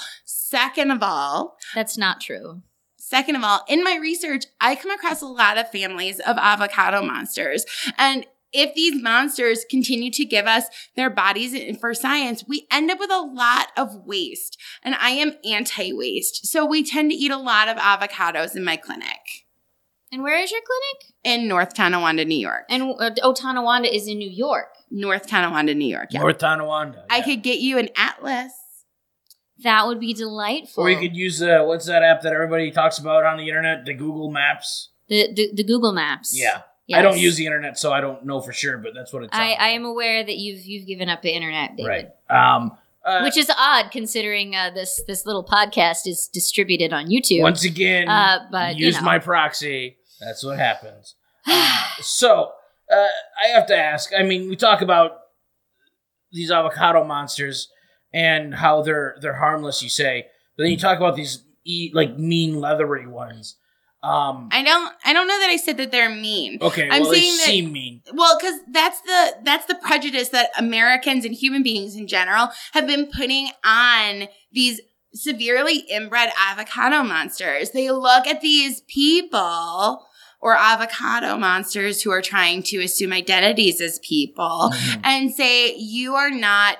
Second 0.47 0.91
of 0.91 1.01
all, 1.01 1.57
That's 1.73 1.97
not 1.97 2.21
true. 2.21 2.61
Second 2.97 3.35
of 3.35 3.43
all, 3.43 3.61
in 3.67 3.83
my 3.83 3.97
research, 3.99 4.45
I 4.61 4.75
come 4.75 4.91
across 4.91 5.23
a 5.23 5.25
lot 5.25 5.57
of 5.57 5.71
families 5.71 6.19
of 6.19 6.37
avocado 6.37 7.01
monsters. 7.01 7.65
And 7.97 8.27
if 8.53 8.75
these 8.75 9.01
monsters 9.01 9.65
continue 9.67 10.11
to 10.11 10.23
give 10.23 10.45
us 10.45 10.65
their 10.95 11.09
bodies 11.09 11.55
for 11.79 11.95
science, 11.95 12.43
we 12.47 12.67
end 12.71 12.91
up 12.91 12.99
with 12.99 13.09
a 13.11 13.21
lot 13.21 13.69
of 13.75 14.05
waste. 14.05 14.61
And 14.83 14.93
I 14.93 15.09
am 15.11 15.33
anti 15.43 15.91
waste. 15.93 16.45
So 16.45 16.63
we 16.63 16.83
tend 16.83 17.09
to 17.09 17.17
eat 17.17 17.31
a 17.31 17.37
lot 17.37 17.67
of 17.67 17.77
avocados 17.77 18.55
in 18.55 18.63
my 18.63 18.77
clinic 18.77 19.47
And 20.11 20.21
where 20.21 20.39
is 20.39 20.51
your 20.51 20.61
clinic? 20.61 21.15
in 21.23 21.47
North 21.47 21.73
Tonawanda, 21.73 22.23
New 22.23 22.37
York. 22.37 22.65
And 22.69 22.83
uh, 22.99 23.09
oh, 23.23 23.33
Tonawanda 23.33 23.91
is 23.91 24.07
in 24.07 24.19
New 24.19 24.29
York. 24.29 24.67
North 24.91 25.25
Tonawanda, 25.25 25.73
New 25.73 25.87
York. 25.87 26.09
Yeah. 26.11 26.19
North 26.19 26.37
Tonawanda. 26.37 27.03
I 27.09 27.21
could 27.21 27.41
get 27.41 27.57
you 27.57 27.79
an 27.79 27.89
atlas. 27.97 28.51
That 29.63 29.87
would 29.87 29.99
be 29.99 30.13
delightful. 30.13 30.83
Or 30.83 30.89
you 30.89 30.99
could 30.99 31.15
use 31.15 31.41
uh, 31.41 31.63
what's 31.63 31.85
that 31.85 32.03
app 32.03 32.21
that 32.21 32.33
everybody 32.33 32.71
talks 32.71 32.97
about 32.97 33.23
on 33.25 33.37
the 33.37 33.47
internet? 33.47 33.85
The 33.85 33.93
Google 33.93 34.31
Maps. 34.31 34.89
the, 35.07 35.31
the 35.33 35.51
the 35.53 35.63
Google 35.63 35.93
Maps. 35.93 36.37
Yeah. 36.37 36.61
Yes. 36.87 36.99
I 36.99 37.01
don't 37.01 37.17
use 37.17 37.35
the 37.35 37.47
internet, 37.47 37.79
so 37.79 37.91
I 37.91 37.99
don't 37.99 38.25
know 38.25 38.41
for 38.41 38.53
sure, 38.53 38.77
but 38.77 38.93
that's 38.93 39.11
what 39.11 39.23
it's. 39.23 39.35
I, 39.35 39.53
I 39.53 39.69
am 39.69 39.85
aware 39.85 40.23
that 40.23 40.37
you've 40.37 40.63
you've 40.65 40.85
given 40.85 41.09
up 41.09 41.21
the 41.23 41.31
internet, 41.31 41.77
David. 41.77 42.11
right. 42.29 42.55
Um. 42.55 42.77
uh, 43.03 43.21
Which 43.21 43.37
is 43.37 43.49
odd 43.57 43.89
considering 43.91 44.55
uh, 44.55 44.69
this 44.71 45.01
this 45.07 45.25
little 45.25 45.43
podcast 45.43 46.05
is 46.05 46.29
distributed 46.31 46.93
on 46.93 47.07
YouTube. 47.07 47.41
once 47.41 47.63
again, 47.63 48.07
uh, 48.07 48.39
but 48.51 48.75
you 48.75 48.85
use 48.85 48.97
know. 48.97 49.05
my 49.05 49.19
proxy. 49.19 49.97
That's 50.19 50.43
what 50.43 50.59
happens. 50.59 51.15
Uh, 51.47 51.83
so 52.01 52.51
uh, 52.91 53.07
I 53.43 53.49
have 53.53 53.67
to 53.67 53.77
ask. 53.77 54.11
I 54.17 54.23
mean, 54.23 54.49
we 54.49 54.55
talk 54.55 54.81
about 54.81 55.11
these 56.31 56.49
avocado 56.51 57.03
monsters 57.03 57.69
and 58.15 58.55
how 58.55 58.81
they're 58.81 59.17
they're 59.19 59.35
harmless. 59.35 59.83
You 59.83 59.89
say, 59.89 60.27
but 60.55 60.63
then 60.63 60.71
you 60.71 60.77
talk 60.77 60.97
about 60.97 61.17
these 61.17 61.43
eat 61.65 61.93
like 61.93 62.17
mean 62.17 62.59
leathery 62.59 63.05
ones. 63.05 63.57
Um. 64.01 64.49
I 64.51 64.63
don't 64.63 64.93
I 65.03 65.13
don't 65.13 65.27
know 65.27 65.39
that 65.39 65.49
I 65.49 65.57
said 65.57 65.77
that 65.77 65.91
they're 65.91 66.09
mean. 66.09 66.57
Okay. 66.61 66.87
I'm 66.89 67.01
well, 67.01 67.11
they 67.11 67.19
saying 67.19 67.37
that 67.37 67.45
seem 67.45 67.71
mean. 67.73 68.01
Well, 68.13 68.37
because 68.39 68.59
that's 68.71 69.01
the 69.01 69.33
that's 69.43 69.65
the 69.65 69.75
prejudice 69.75 70.29
that 70.29 70.49
Americans 70.57 71.25
and 71.25 71.35
human 71.35 71.61
beings 71.61 71.95
in 71.95 72.07
general 72.07 72.49
have 72.71 72.87
been 72.87 73.07
putting 73.11 73.49
on 73.65 74.29
these 74.51 74.79
severely 75.13 75.79
inbred 75.89 76.29
avocado 76.39 77.03
monsters. 77.03 77.71
They 77.71 77.91
look 77.91 78.27
at 78.27 78.41
these 78.41 78.81
people 78.81 80.05
or 80.41 80.55
avocado 80.55 81.37
monsters 81.37 82.03
who 82.03 82.11
are 82.11 82.21
trying 82.21 82.61
to 82.61 82.79
assume 82.81 83.11
identities 83.11 83.81
as 83.81 83.99
people 83.99 84.71
and 85.03 85.33
say, 85.33 85.75
you 85.75 86.13
are 86.13 86.29
not 86.29 86.77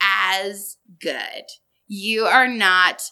as 0.00 0.76
good. 1.00 1.44
You 1.88 2.24
are 2.24 2.48
not 2.48 3.02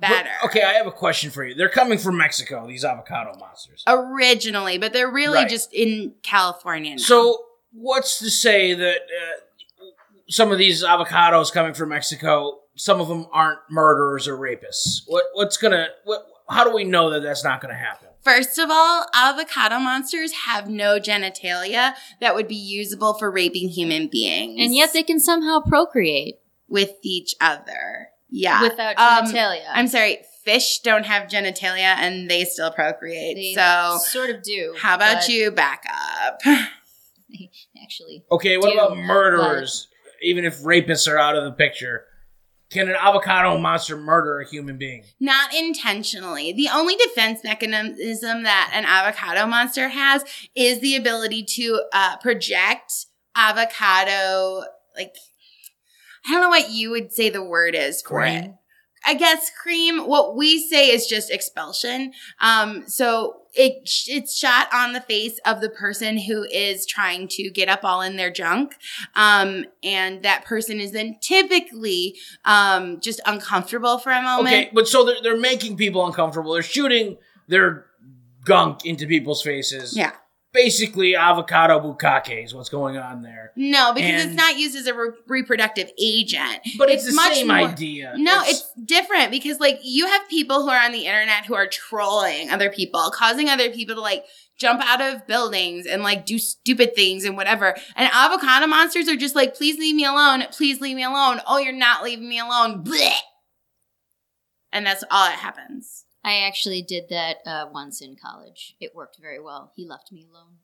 better. 0.00 0.30
Okay, 0.44 0.62
I 0.62 0.72
have 0.74 0.86
a 0.86 0.92
question 0.92 1.30
for 1.30 1.44
you. 1.44 1.54
They're 1.54 1.68
coming 1.68 1.98
from 1.98 2.16
Mexico, 2.16 2.66
these 2.66 2.84
avocado 2.84 3.36
monsters. 3.38 3.82
Originally, 3.86 4.78
but 4.78 4.92
they're 4.92 5.10
really 5.10 5.40
Right. 5.40 5.48
just 5.48 5.72
in 5.74 6.14
California 6.22 6.92
now. 6.92 6.96
So, 7.02 7.38
what's 7.72 8.18
to 8.20 8.30
say 8.30 8.72
that 8.74 8.96
uh, 9.02 9.84
some 10.28 10.52
of 10.52 10.58
these 10.58 10.82
avocados 10.84 11.52
coming 11.52 11.74
from 11.74 11.90
Mexico, 11.90 12.60
some 12.76 13.00
of 13.00 13.08
them 13.08 13.26
aren't 13.32 13.58
murderers 13.68 14.26
or 14.28 14.36
rapists? 14.38 15.02
What 15.06 15.24
what's 15.34 15.56
gonna 15.56 15.88
what? 16.04 16.24
How 16.48 16.64
do 16.64 16.72
we 16.74 16.84
know 16.84 17.10
that 17.10 17.20
that's 17.20 17.44
not 17.44 17.60
gonna 17.60 17.74
happen? 17.74 18.08
First 18.22 18.58
of 18.58 18.68
all, 18.70 19.06
avocado 19.14 19.78
monsters 19.78 20.32
have 20.46 20.68
no 20.68 20.98
genitalia 20.98 21.94
that 22.20 22.34
would 22.34 22.48
be 22.48 22.54
usable 22.54 23.14
for 23.14 23.30
raping 23.30 23.68
human 23.68 24.08
beings. 24.08 24.60
And 24.60 24.74
yet 24.74 24.92
they 24.92 25.02
can 25.02 25.20
somehow 25.20 25.60
procreate 25.60 26.36
with 26.68 26.92
each 27.02 27.34
other. 27.40 28.08
Yeah. 28.28 28.62
without 28.62 28.98
Um, 28.98 29.32
genitalia. 29.32 29.64
I'm 29.72 29.88
sorry, 29.88 30.18
fish 30.44 30.80
don't 30.80 31.04
have 31.04 31.28
genitalia 31.28 31.96
and 31.96 32.30
they 32.30 32.44
still 32.44 32.70
procreate. 32.70 33.36
They 33.36 33.54
so 33.54 33.98
sort 34.02 34.30
of 34.30 34.42
do. 34.42 34.74
how 34.78 34.94
about 34.96 35.28
you 35.28 35.50
back 35.50 35.84
up? 35.88 36.40
Actually, 37.82 38.24
Okay, 38.30 38.56
what 38.56 38.72
do, 38.72 38.78
about 38.78 38.96
murderers? 38.96 39.88
Even 40.22 40.44
if 40.44 40.60
rapists 40.60 41.10
are 41.10 41.18
out 41.18 41.36
of 41.36 41.44
the 41.44 41.52
picture, 41.52 42.04
can 42.70 42.88
an 42.88 42.96
avocado 42.98 43.58
monster 43.58 43.96
murder 43.96 44.40
a 44.40 44.48
human 44.48 44.78
being? 44.78 45.04
Not 45.18 45.52
intentionally. 45.54 46.52
The 46.52 46.68
only 46.72 46.94
defense 46.96 47.42
mechanism 47.42 48.44
that 48.44 48.70
an 48.72 48.84
avocado 48.84 49.46
monster 49.46 49.88
has 49.88 50.24
is 50.54 50.80
the 50.80 50.96
ability 50.96 51.44
to 51.56 51.82
uh, 51.92 52.16
project 52.18 53.06
avocado, 53.34 54.62
like, 54.96 55.14
I 56.26 56.32
don't 56.32 56.42
know 56.42 56.48
what 56.48 56.70
you 56.70 56.90
would 56.90 57.12
say 57.12 57.28
the 57.28 57.42
word 57.42 57.74
is 57.74 58.02
for 58.02 58.24
it. 58.24 58.52
I 59.04 59.14
guess 59.14 59.50
cream. 59.50 60.06
What 60.06 60.36
we 60.36 60.58
say 60.62 60.90
is 60.90 61.06
just 61.06 61.30
expulsion. 61.30 62.12
Um, 62.40 62.84
so 62.86 63.39
it 63.54 63.88
it's 64.06 64.36
shot 64.36 64.68
on 64.72 64.92
the 64.92 65.00
face 65.00 65.38
of 65.44 65.60
the 65.60 65.68
person 65.68 66.18
who 66.18 66.44
is 66.44 66.86
trying 66.86 67.28
to 67.28 67.50
get 67.50 67.68
up 67.68 67.84
all 67.84 68.00
in 68.00 68.16
their 68.16 68.30
junk, 68.30 68.76
um, 69.14 69.64
and 69.82 70.22
that 70.22 70.44
person 70.44 70.80
is 70.80 70.92
then 70.92 71.16
typically 71.20 72.16
um, 72.44 73.00
just 73.00 73.20
uncomfortable 73.26 73.98
for 73.98 74.10
a 74.10 74.22
moment. 74.22 74.48
Okay, 74.48 74.70
but 74.72 74.88
so 74.88 75.04
they're, 75.04 75.22
they're 75.22 75.36
making 75.36 75.76
people 75.76 76.06
uncomfortable. 76.06 76.52
They're 76.52 76.62
shooting 76.62 77.18
their 77.48 77.86
gunk 78.44 78.84
into 78.84 79.06
people's 79.06 79.42
faces. 79.42 79.96
Yeah. 79.96 80.12
Basically, 80.52 81.14
avocado 81.14 81.78
bukkake 81.78 82.44
is 82.44 82.52
what's 82.54 82.68
going 82.68 82.96
on 82.96 83.22
there. 83.22 83.52
No, 83.54 83.92
because 83.92 84.10
And- 84.22 84.30
it's 84.32 84.34
not 84.36 84.58
used 84.58 84.76
as 84.76 84.86
a 84.88 84.94
re- 84.94 85.12
reproductive 85.28 85.90
agent. 85.96 86.58
But 86.76 86.90
it's 86.90 87.04
the 87.04 87.12
same 87.12 87.50
idea. 87.52 88.14
No, 88.16 88.40
It's- 88.40 88.50
it's, 88.50 88.66
different 88.84 89.30
because 89.30 89.60
like 89.60 89.78
you 89.84 90.06
have 90.06 90.28
people 90.28 90.62
who 90.62 90.68
are 90.70 90.84
on 90.84 90.90
the 90.90 91.06
internet 91.06 91.46
who 91.46 91.54
are 91.54 91.68
trolling 91.68 92.50
other 92.50 92.68
people, 92.70 93.12
causing 93.14 93.48
other 93.48 93.70
people 93.70 93.94
to 93.94 94.00
like 94.00 94.24
jump 94.58 94.82
out 94.84 95.00
of 95.00 95.26
buildings 95.28 95.86
and 95.86 96.02
like 96.02 96.26
do 96.26 96.38
stupid 96.38 96.96
things 96.96 97.24
and 97.24 97.36
whatever. 97.36 97.76
And 97.94 98.10
avocado 98.12 98.66
monsters 98.66 99.08
are 99.08 99.16
just 99.16 99.36
like, 99.36 99.54
please 99.54 99.78
leave 99.78 99.94
me 99.94 100.04
alone. 100.04 100.44
Please 100.50 100.80
leave 100.80 100.96
me 100.96 101.04
alone. 101.04 101.40
Oh, 101.46 101.58
you're 101.58 101.72
not 101.72 102.02
leaving 102.02 102.28
me 102.28 102.40
alone. 102.40 102.82
Blech. 102.84 103.12
And 104.72 104.84
that's 104.84 105.04
all 105.10 105.26
that 105.26 105.38
happens. 105.38 106.04
I 106.22 106.40
actually 106.40 106.82
did 106.82 107.08
that 107.08 107.38
uh, 107.46 107.66
once 107.72 108.00
in 108.00 108.16
college. 108.16 108.76
It 108.80 108.94
worked 108.94 109.18
very 109.20 109.40
well. 109.40 109.72
He 109.74 109.86
left 109.86 110.12
me 110.12 110.26
alone. 110.30 110.58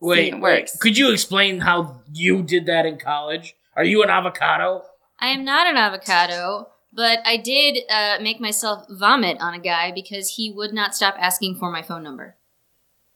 Wait, 0.00 0.34
it 0.34 0.40
wait, 0.40 0.70
could 0.80 0.98
you 0.98 1.12
explain 1.12 1.60
how 1.60 2.02
you 2.12 2.42
did 2.42 2.66
that 2.66 2.84
in 2.84 2.98
college? 2.98 3.54
Are 3.76 3.84
you 3.84 4.02
an 4.02 4.10
avocado? 4.10 4.82
I 5.18 5.28
am 5.28 5.44
not 5.44 5.66
an 5.66 5.76
avocado, 5.76 6.68
but 6.92 7.20
I 7.24 7.36
did 7.36 7.78
uh, 7.88 8.18
make 8.20 8.40
myself 8.40 8.86
vomit 8.90 9.38
on 9.40 9.54
a 9.54 9.58
guy 9.58 9.92
because 9.92 10.34
he 10.34 10.50
would 10.50 10.72
not 10.72 10.94
stop 10.94 11.14
asking 11.18 11.56
for 11.56 11.70
my 11.70 11.82
phone 11.82 12.02
number. 12.02 12.36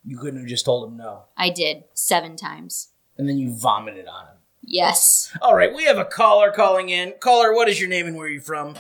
You 0.05 0.19
couldn't 0.19 0.41
have 0.41 0.49
just 0.49 0.65
told 0.65 0.89
him 0.89 0.97
no. 0.97 1.25
I 1.37 1.51
did 1.51 1.85
seven 1.93 2.37
times. 2.37 2.91
And 3.19 3.29
then 3.29 3.39
you 3.39 3.53
vomited 3.53 4.07
on 4.07 4.27
him. 4.27 4.35
Yes. 4.63 5.37
All 5.43 5.55
right, 5.55 5.75
we 5.75 5.85
have 5.85 5.99
a 5.99 6.05
caller 6.05 6.53
calling 6.53 6.89
in. 6.89 7.15
Caller, 7.21 7.55
what 7.55 7.69
is 7.69 7.81
your 7.81 7.89
name 7.89 8.07
and 8.07 8.17
where 8.17 8.27
are 8.27 8.31
you 8.31 8.41
from? 8.41 8.77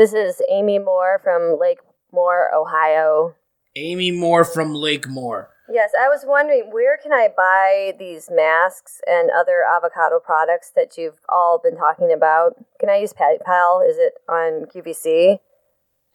This 0.00 0.14
is 0.14 0.40
Amy 0.50 0.78
Moore 0.78 1.20
from 1.22 1.58
Lake 1.60 1.80
Moore, 2.10 2.48
Ohio. 2.54 3.34
Amy 3.76 4.10
Moore 4.10 4.46
from 4.46 4.74
Lake 4.74 5.06
Moore. 5.06 5.50
Yes, 5.70 5.90
I 5.94 6.08
was 6.08 6.24
wondering 6.26 6.70
where 6.72 6.96
can 6.96 7.12
I 7.12 7.28
buy 7.36 7.92
these 7.98 8.30
masks 8.32 9.02
and 9.06 9.28
other 9.30 9.58
avocado 9.62 10.18
products 10.18 10.72
that 10.74 10.96
you've 10.96 11.20
all 11.28 11.60
been 11.62 11.76
talking 11.76 12.10
about? 12.16 12.54
Can 12.78 12.88
I 12.88 12.96
use 12.96 13.12
PayPal? 13.12 13.86
Is 13.86 13.98
it 13.98 14.14
on 14.26 14.64
QVC? 14.74 15.38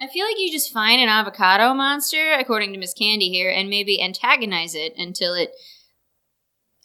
I 0.02 0.08
feel 0.08 0.26
like 0.26 0.40
you 0.40 0.52
just 0.52 0.74
find 0.74 1.00
an 1.00 1.08
avocado 1.08 1.76
monster, 1.76 2.34
according 2.34 2.74
to 2.74 2.80
Miss 2.80 2.96
Candy 2.96 3.30
here, 3.30 3.52
and 3.52 3.70
maybe 3.70 4.02
antagonize 4.02 4.74
it 4.74 4.96
until 4.98 5.36
it 5.36 5.52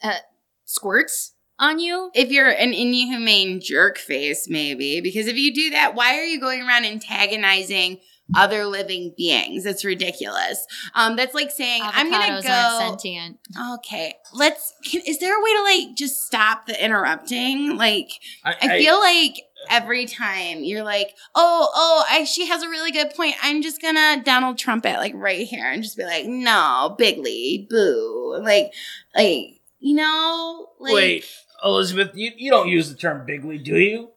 uh, 0.03 0.19
squirts 0.67 1.33
on 1.61 1.79
you. 1.79 2.11
If 2.15 2.31
you're 2.31 2.49
an 2.51 2.73
inhumane 2.73 3.61
jerk 3.61 3.99
face, 3.99 4.49
maybe. 4.49 5.01
Because 5.01 5.27
if 5.29 5.37
you 5.37 5.55
do 5.55 5.71
that, 5.71 5.95
why 5.95 6.19
are 6.19 6.25
you 6.25 6.41
going 6.41 6.63
around 6.67 6.85
antagonizing 6.87 7.99
other 8.35 8.65
living 8.65 9.13
beings? 9.17 9.65
That's 9.65 9.85
ridiculous. 9.85 10.67
Um, 10.95 11.17
that's 11.17 11.35
like 11.35 11.51
saying, 11.51 11.83
I'm 11.85 12.11
gonna 12.11 12.41
go. 12.43 12.49
aren't 12.49 13.01
sentient. 13.01 13.39
Okay, 13.75 14.15
let's. 14.33 14.73
Can, 14.85 15.03
is 15.07 15.19
there 15.19 15.39
a 15.39 15.43
way 15.43 15.53
to 15.57 15.63
like 15.87 15.97
just 15.97 16.25
stop 16.25 16.67
the 16.67 16.85
interrupting? 16.85 17.77
Like, 17.77 18.11
I- 18.45 18.53
I, 18.53 18.57
I- 18.63 18.79
feel 18.79 18.99
like 18.99 19.35
every 19.69 20.07
time 20.07 20.65
you're 20.65 20.83
like, 20.85 21.15
oh, 21.35 21.69
oh, 21.75 22.05
I, 22.09 22.25
she 22.25 22.47
has 22.47 22.63
a 22.63 22.69
really 22.69 22.93
good 22.93 23.11
point. 23.15 23.35
I'm 23.43 23.61
just 23.63 23.83
gonna 23.83 24.23
Donald 24.25 24.57
Trump 24.59 24.87
it 24.87 24.97
like 24.97 25.13
right 25.15 25.47
here 25.47 25.71
and 25.71 25.83
just 25.83 25.97
be 25.99 26.05
like, 26.05 26.25
no, 26.27 26.95
Bigley, 26.97 27.67
boo, 27.69 28.41
like, 28.43 28.73
like 29.15 29.61
you 29.81 29.95
know, 29.97 30.69
like. 30.79 30.95
Wait, 30.95 31.25
Elizabeth, 31.65 32.11
you, 32.15 32.33
you 32.37 32.51
don't 32.51 32.69
use 32.69 32.89
the 32.89 32.97
term 32.97 33.27
bigly, 33.27 33.59
do 33.59 33.77
you? 33.77 34.11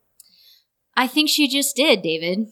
I 0.95 1.07
think 1.07 1.29
she 1.29 1.47
just 1.47 1.75
did, 1.75 2.01
David. 2.01 2.51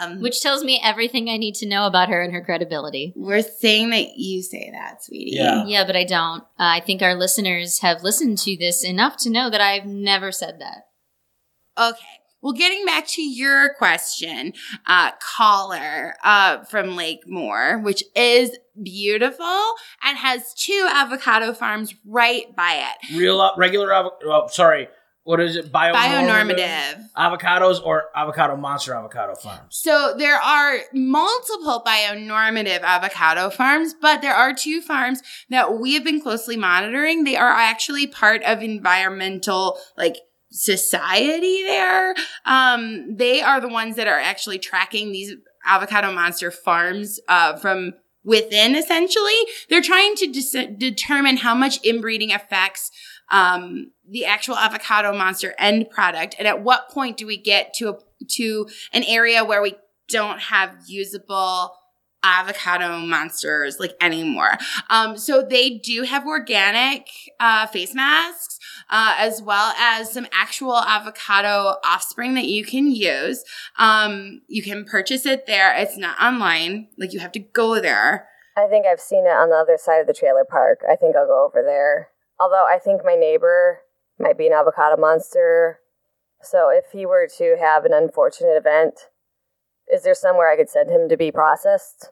Um, 0.00 0.20
Which 0.20 0.40
tells 0.40 0.62
me 0.62 0.80
everything 0.82 1.28
I 1.28 1.36
need 1.36 1.56
to 1.56 1.68
know 1.68 1.86
about 1.86 2.08
her 2.08 2.22
and 2.22 2.32
her 2.32 2.42
credibility. 2.42 3.12
We're 3.16 3.42
saying 3.42 3.90
that 3.90 4.16
you 4.16 4.42
say 4.42 4.70
that, 4.72 5.04
sweetie. 5.04 5.32
Yeah. 5.34 5.64
Yeah, 5.66 5.84
but 5.84 5.96
I 5.96 6.04
don't. 6.04 6.42
Uh, 6.42 6.44
I 6.58 6.80
think 6.80 7.02
our 7.02 7.14
listeners 7.14 7.80
have 7.80 8.02
listened 8.02 8.38
to 8.38 8.56
this 8.56 8.84
enough 8.84 9.16
to 9.18 9.30
know 9.30 9.50
that 9.50 9.60
I've 9.60 9.84
never 9.84 10.30
said 10.30 10.60
that. 10.60 10.86
Okay. 11.76 12.21
Well, 12.42 12.52
getting 12.52 12.84
back 12.84 13.06
to 13.08 13.22
your 13.22 13.72
question, 13.74 14.52
uh, 14.86 15.12
caller 15.20 16.14
uh, 16.24 16.64
from 16.64 16.96
Lake 16.96 17.20
Moore, 17.26 17.78
which 17.78 18.02
is 18.16 18.58
beautiful 18.82 19.74
and 20.02 20.18
has 20.18 20.52
two 20.54 20.88
avocado 20.90 21.52
farms 21.52 21.94
right 22.04 22.54
by 22.56 22.84
it. 23.00 23.16
Real, 23.16 23.40
uh, 23.40 23.52
regular, 23.56 23.92
avocado. 23.92 24.32
oh, 24.32 24.48
sorry, 24.48 24.88
what 25.24 25.38
is 25.40 25.54
it? 25.54 25.70
Bio- 25.70 25.94
Bionormative. 25.94 27.04
Avocados 27.16 27.80
or 27.84 28.06
avocado 28.16 28.56
monster 28.56 28.92
avocado 28.92 29.36
farms? 29.36 29.76
So 29.76 30.14
there 30.18 30.34
are 30.34 30.78
multiple 30.92 31.80
bionormative 31.86 32.80
avocado 32.80 33.50
farms, 33.50 33.94
but 34.00 34.20
there 34.20 34.34
are 34.34 34.52
two 34.52 34.80
farms 34.80 35.22
that 35.48 35.78
we 35.78 35.94
have 35.94 36.02
been 36.02 36.20
closely 36.20 36.56
monitoring. 36.56 37.22
They 37.22 37.36
are 37.36 37.52
actually 37.52 38.08
part 38.08 38.42
of 38.42 38.62
environmental, 38.62 39.78
like, 39.96 40.16
society 40.52 41.62
there. 41.62 42.14
Um, 42.44 43.16
they 43.16 43.40
are 43.40 43.60
the 43.60 43.68
ones 43.68 43.96
that 43.96 44.06
are 44.06 44.20
actually 44.20 44.58
tracking 44.58 45.10
these 45.10 45.34
avocado 45.64 46.12
monster 46.12 46.50
farms 46.50 47.18
uh, 47.28 47.56
from 47.56 47.94
within, 48.24 48.74
essentially. 48.74 49.34
They're 49.68 49.82
trying 49.82 50.14
to 50.16 50.74
determine 50.76 51.38
how 51.38 51.54
much 51.54 51.84
inbreeding 51.84 52.32
affects 52.32 52.90
um, 53.30 53.90
the 54.08 54.26
actual 54.26 54.56
avocado 54.56 55.16
monster 55.16 55.54
end 55.58 55.90
product, 55.90 56.36
and 56.38 56.46
at 56.46 56.62
what 56.62 56.90
point 56.90 57.16
do 57.16 57.26
we 57.26 57.38
get 57.38 57.72
to 57.74 57.90
a, 57.90 57.98
to 58.32 58.68
an 58.92 59.04
area 59.04 59.44
where 59.44 59.62
we 59.62 59.74
don't 60.08 60.40
have 60.40 60.76
usable 60.86 61.72
avocado 62.22 62.98
monsters 62.98 63.80
like 63.80 63.94
anymore. 64.00 64.56
Um, 64.90 65.16
so 65.16 65.42
they 65.42 65.70
do 65.70 66.02
have 66.02 66.26
organic 66.26 67.08
uh, 67.40 67.66
face 67.66 67.94
masks 67.94 68.51
uh, 68.92 69.14
as 69.16 69.40
well 69.40 69.72
as 69.78 70.12
some 70.12 70.26
actual 70.32 70.76
avocado 70.76 71.76
offspring 71.82 72.34
that 72.34 72.44
you 72.44 72.62
can 72.62 72.92
use. 72.92 73.42
Um, 73.78 74.42
you 74.48 74.62
can 74.62 74.84
purchase 74.84 75.24
it 75.24 75.46
there. 75.46 75.74
It's 75.74 75.96
not 75.96 76.20
online. 76.20 76.88
Like 76.98 77.14
you 77.14 77.20
have 77.20 77.32
to 77.32 77.40
go 77.40 77.80
there. 77.80 78.28
I 78.54 78.68
think 78.68 78.84
I've 78.86 79.00
seen 79.00 79.24
it 79.26 79.30
on 79.30 79.48
the 79.48 79.56
other 79.56 79.78
side 79.78 80.00
of 80.00 80.06
the 80.06 80.12
trailer 80.12 80.44
park. 80.48 80.80
I 80.88 80.94
think 80.94 81.16
I'll 81.16 81.26
go 81.26 81.46
over 81.46 81.62
there. 81.64 82.10
Although 82.38 82.66
I 82.68 82.78
think 82.78 83.00
my 83.02 83.14
neighbor 83.14 83.78
might 84.18 84.36
be 84.36 84.46
an 84.46 84.52
avocado 84.52 85.00
monster. 85.00 85.80
So 86.42 86.68
if 86.68 86.92
he 86.92 87.06
were 87.06 87.26
to 87.38 87.56
have 87.58 87.86
an 87.86 87.94
unfortunate 87.94 88.56
event, 88.58 88.94
is 89.90 90.02
there 90.02 90.14
somewhere 90.14 90.52
I 90.52 90.56
could 90.56 90.68
send 90.68 90.90
him 90.90 91.08
to 91.08 91.16
be 91.16 91.32
processed? 91.32 92.10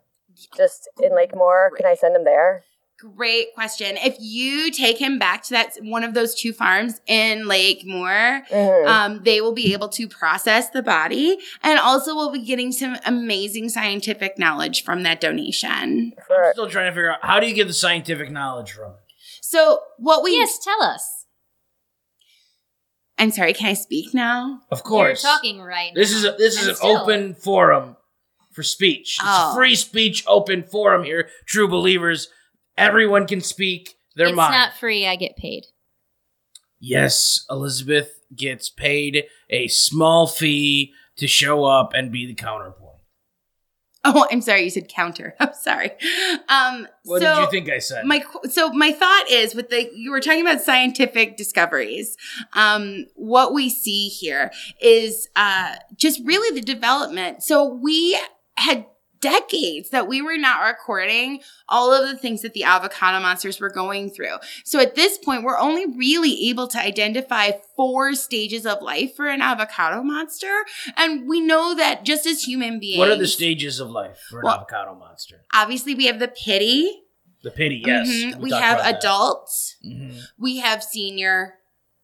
Just 0.56 0.88
in 1.02 1.14
Lake 1.14 1.34
Moore? 1.34 1.70
Can 1.76 1.84
I 1.84 1.94
send 1.94 2.16
him 2.16 2.24
there? 2.24 2.64
Great 3.00 3.54
question. 3.54 3.96
If 3.96 4.16
you 4.18 4.70
take 4.70 4.98
him 4.98 5.18
back 5.18 5.42
to 5.44 5.50
that 5.54 5.76
one 5.80 6.04
of 6.04 6.12
those 6.12 6.34
two 6.34 6.52
farms 6.52 7.00
in 7.06 7.48
Lake 7.48 7.80
Moore, 7.86 8.42
Mhm. 8.50 8.86
um, 8.86 9.22
they 9.24 9.40
will 9.40 9.54
be 9.54 9.72
able 9.72 9.88
to 9.90 10.06
process 10.06 10.68
the 10.68 10.82
body, 10.82 11.38
and 11.62 11.78
also 11.78 12.14
we'll 12.14 12.30
be 12.30 12.44
getting 12.44 12.72
some 12.72 12.98
amazing 13.06 13.70
scientific 13.70 14.38
knowledge 14.38 14.84
from 14.84 15.02
that 15.04 15.18
donation. 15.20 16.12
I'm 16.30 16.52
still 16.52 16.68
trying 16.68 16.90
to 16.90 16.92
figure 16.92 17.12
out 17.12 17.20
how 17.22 17.40
do 17.40 17.46
you 17.46 17.54
get 17.54 17.68
the 17.68 17.72
scientific 17.72 18.30
knowledge 18.30 18.72
from 18.72 18.90
it? 18.92 18.98
So 19.40 19.80
what 19.96 20.22
we 20.22 20.32
yes, 20.32 20.58
tell 20.62 20.82
us. 20.82 21.24
I'm 23.16 23.30
sorry, 23.30 23.52
can 23.54 23.66
I 23.68 23.74
speak 23.74 24.12
now? 24.12 24.60
Of 24.70 24.82
course. 24.82 25.22
You're 25.22 25.32
talking 25.32 25.60
right 25.62 25.92
This 25.94 26.10
now. 26.12 26.16
is 26.18 26.24
a, 26.24 26.32
this 26.32 26.54
is 26.54 26.60
And 26.62 26.70
an 26.70 26.76
still- 26.76 26.96
open 26.98 27.34
forum 27.34 27.96
for 28.52 28.62
speech. 28.62 29.16
It's 29.20 29.26
Oh. 29.26 29.54
free 29.54 29.74
speech 29.74 30.22
open 30.26 30.64
forum 30.64 31.04
here. 31.04 31.30
True 31.46 31.68
believers, 31.68 32.28
everyone 32.80 33.26
can 33.26 33.40
speak 33.40 33.94
their 34.16 34.28
It's 34.28 34.36
mind. 34.36 34.54
It's 34.54 34.58
not 34.58 34.74
free. 34.78 35.06
I 35.06 35.16
get 35.16 35.36
paid. 35.36 35.66
yes, 36.80 37.44
Elizabeth 37.50 38.20
gets 38.34 38.70
paid 38.70 39.24
a 39.48 39.68
small 39.68 40.26
fee 40.26 40.92
to 41.16 41.26
show 41.26 41.64
up 41.64 41.92
and 41.94 42.10
be 42.12 42.26
the 42.26 42.34
counterpoint. 42.34 42.86
Oh, 44.02 44.26
I'm 44.30 44.40
sorry. 44.40 44.62
You 44.62 44.70
said 44.70 44.88
counter. 44.88 45.34
I'm 45.40 45.52
sorry. 45.52 45.90
Um, 46.48 46.88
What 47.04 47.20
so 47.20 47.34
did 47.34 47.40
you 47.42 47.50
think 47.50 47.68
I 47.70 47.80
said? 47.80 48.06
My 48.06 48.24
so 48.50 48.70
my 48.72 48.92
thought 48.92 49.26
is 49.28 49.54
with 49.54 49.68
the 49.68 49.90
you 49.94 50.10
were 50.10 50.20
talking 50.20 50.40
about 50.40 50.62
scientific 50.62 51.36
discoveries. 51.36 52.16
Um, 52.54 53.04
what 53.14 53.52
we 53.52 53.68
see 53.68 54.08
here 54.08 54.52
is 54.80 55.28
uh, 55.36 55.74
just 55.96 56.22
really 56.24 56.58
the 56.58 56.64
development. 56.64 57.42
So 57.42 57.64
we 57.66 58.18
had 58.56 58.86
decades 59.20 59.90
that 59.90 60.08
we 60.08 60.22
were 60.22 60.36
not 60.36 60.62
recording 60.66 61.40
all 61.68 61.92
of 61.92 62.08
the 62.08 62.16
things 62.16 62.42
that 62.42 62.54
the 62.54 62.64
avocado 62.64 63.20
monsters 63.20 63.60
were 63.60 63.70
going 63.70 64.10
through. 64.10 64.36
So 64.64 64.80
at 64.80 64.94
this 64.94 65.18
point, 65.18 65.42
we're 65.44 65.58
only 65.58 65.86
really 65.86 66.48
able 66.48 66.66
to 66.68 66.78
identify 66.80 67.52
four 67.76 68.14
stages 68.14 68.66
of 68.66 68.82
life 68.82 69.14
for 69.14 69.26
an 69.28 69.42
avocado 69.42 70.02
monster, 70.02 70.64
and 70.96 71.28
we 71.28 71.40
know 71.40 71.74
that 71.74 72.04
just 72.04 72.26
as 72.26 72.42
human 72.44 72.80
beings, 72.80 72.98
what 72.98 73.10
are 73.10 73.16
the 73.16 73.26
stages 73.26 73.80
of 73.80 73.90
life 73.90 74.18
for 74.28 74.40
an 74.40 74.44
Well- 74.46 74.54
avocado 74.54 74.94
monster? 74.94 75.44
obviously 75.54 75.94
we 75.94 76.06
have 76.06 76.18
the 76.18 76.28
pity. 76.28 77.02
The 77.42 77.50
pity, 77.50 77.82
yes. 77.86 78.06
Mhm. 78.08 78.36
We, 78.40 78.50
have 78.50 78.80
adults. 78.80 79.76
Mhm. 79.84 80.20
We 80.38 80.58
have 80.58 80.82
senior, 80.82 81.54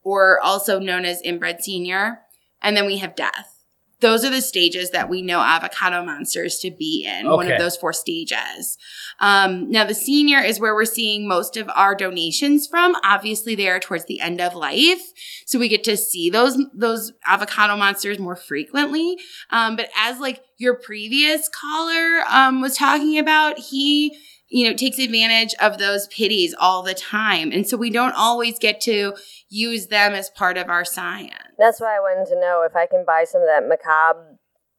or 0.03 0.41
also 0.41 0.79
known 0.79 1.05
as 1.05 1.21
inbred 1.23 1.63
senior. 1.63 2.21
And 2.63 2.75
then 2.77 2.87
we 2.87 2.97
have 2.99 3.15
death. 3.15 3.56
Those 4.01 4.27
are 4.27 4.31
the 4.31 4.43
stages 4.43 4.91
that 4.91 5.09
we 5.09 5.23
know 5.23 5.41
avocado 5.41 6.05
monsters 6.05 6.59
to 6.59 6.71
be 6.71 7.07
in, 7.09 7.27
one 7.37 7.47
of 7.51 7.59
those 7.59 7.77
four 7.79 7.95
stages. 7.95 8.77
Um, 9.21 9.71
now, 9.71 9.85
the 9.85 9.95
senior 9.95 10.39
is 10.39 10.61
where 10.61 10.75
we're 10.75 10.85
seeing 10.85 11.27
most 11.27 11.57
of 11.57 11.71
our 11.75 11.95
donations 11.95 12.67
from. 12.67 12.95
Obviously, 13.03 13.55
they 13.55 13.69
are 13.69 13.81
towards 13.81 14.05
the 14.05 14.21
end 14.21 14.41
of 14.41 14.55
life. 14.55 15.01
So 15.47 15.59
we 15.59 15.69
get 15.69 15.83
to 15.85 15.97
see 15.97 16.29
those, 16.29 16.59
those 16.75 17.13
avocado 17.25 17.77
monsters 17.77 18.19
more 18.19 18.37
frequently. 18.37 19.17
Um, 19.51 19.77
but 19.77 19.89
as 19.97 20.21
like 20.21 20.43
your 20.59 20.75
previous 20.75 21.49
caller, 21.49 22.23
um, 22.29 22.61
was 22.61 22.77
talking 22.77 23.19
about, 23.19 23.59
he, 23.59 24.19
you 24.49 24.69
know, 24.69 24.75
takes 24.77 24.99
advantage 24.99 25.55
of 25.61 25.79
those 25.79 26.07
pities 26.09 26.55
all 26.59 26.83
the 26.83 26.95
time. 26.95 27.51
And 27.53 27.67
so 27.69 27.77
we 27.77 27.91
don't 27.91 28.15
always 28.17 28.59
get 28.59 28.81
to 28.83 29.15
use 29.49 29.89
them 29.89 30.13
as 30.13 30.31
part 30.31 30.57
of 30.57 30.69
our 30.69 30.85
science. 30.85 31.35
That's 31.59 31.81
why 31.81 31.97
I 31.97 32.01
wanted 32.01 32.29
to 32.33 32.41
know 32.41 32.63
if 32.69 32.77
I 32.77 32.87
can 32.87 33.05
buy 33.05 33.25
some 33.25 33.41
of 33.41 33.49
that 33.49 33.67
macabre 33.69 34.37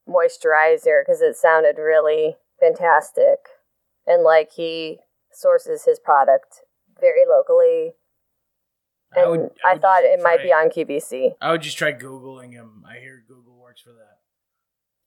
moisturizer 0.07 1.01
because 1.05 1.22
it 1.22 1.36
sounded 1.36 1.78
really 1.78 2.38
fantastic. 2.59 3.39
And 4.05 4.24
like 4.24 4.51
he 4.55 4.99
sources 5.32 5.84
his 5.86 5.99
product 5.99 6.61
very 6.99 7.26
locally. 7.30 7.93
I 9.15 9.22
And 9.22 9.32
would- 9.32 9.51
I, 9.65 9.72
I 9.72 9.74
would 9.74 9.82
thought 9.82 10.01
just 10.01 10.20
it 10.20 10.24
might 10.24 10.41
be 10.43 10.51
on 10.53 10.70
QVC. 10.70 11.36
I 11.41 11.51
would 11.51 11.61
just 11.61 11.78
try 11.78 11.91
Googling 11.93 12.53
him. 12.53 12.84
I 12.89 12.99
hear 12.99 13.24
Google 13.28 13.59
works 13.59 13.82
for 13.82 13.91
that. 13.91 14.20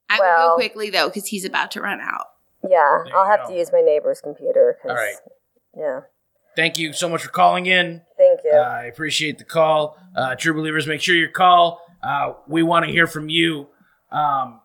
I 0.08 0.18
will 0.18 0.24
Well- 0.26 0.48
go 0.50 0.54
quickly 0.56 0.90
though, 0.90 1.08
because 1.08 1.28
he's 1.28 1.44
about 1.44 1.70
to 1.72 1.80
run 1.80 2.00
out. 2.00 2.26
Yeah, 2.62 3.02
There 3.04 3.16
I'll 3.16 3.26
have 3.26 3.46
go. 3.46 3.52
to 3.52 3.58
use 3.58 3.70
my 3.72 3.80
neighbor's 3.80 4.20
computer. 4.20 4.78
All 4.84 4.94
right. 4.94 5.14
Yeah. 5.76 6.00
Thank 6.56 6.78
you 6.78 6.92
so 6.92 7.08
much 7.08 7.22
for 7.22 7.30
calling 7.30 7.66
in. 7.66 8.02
Thank 8.18 8.40
you. 8.44 8.52
Uh, 8.52 8.56
I 8.58 8.84
appreciate 8.84 9.38
the 9.38 9.44
call. 9.44 9.96
Uh, 10.14 10.34
True 10.34 10.52
Believers, 10.52 10.86
make 10.86 11.00
sure 11.00 11.14
you 11.14 11.28
call. 11.28 11.80
Uh, 12.02 12.34
we 12.48 12.62
want 12.62 12.84
to 12.86 12.90
hear 12.92 13.06
from 13.06 13.28
you. 13.28 13.68
Um, 14.11 14.61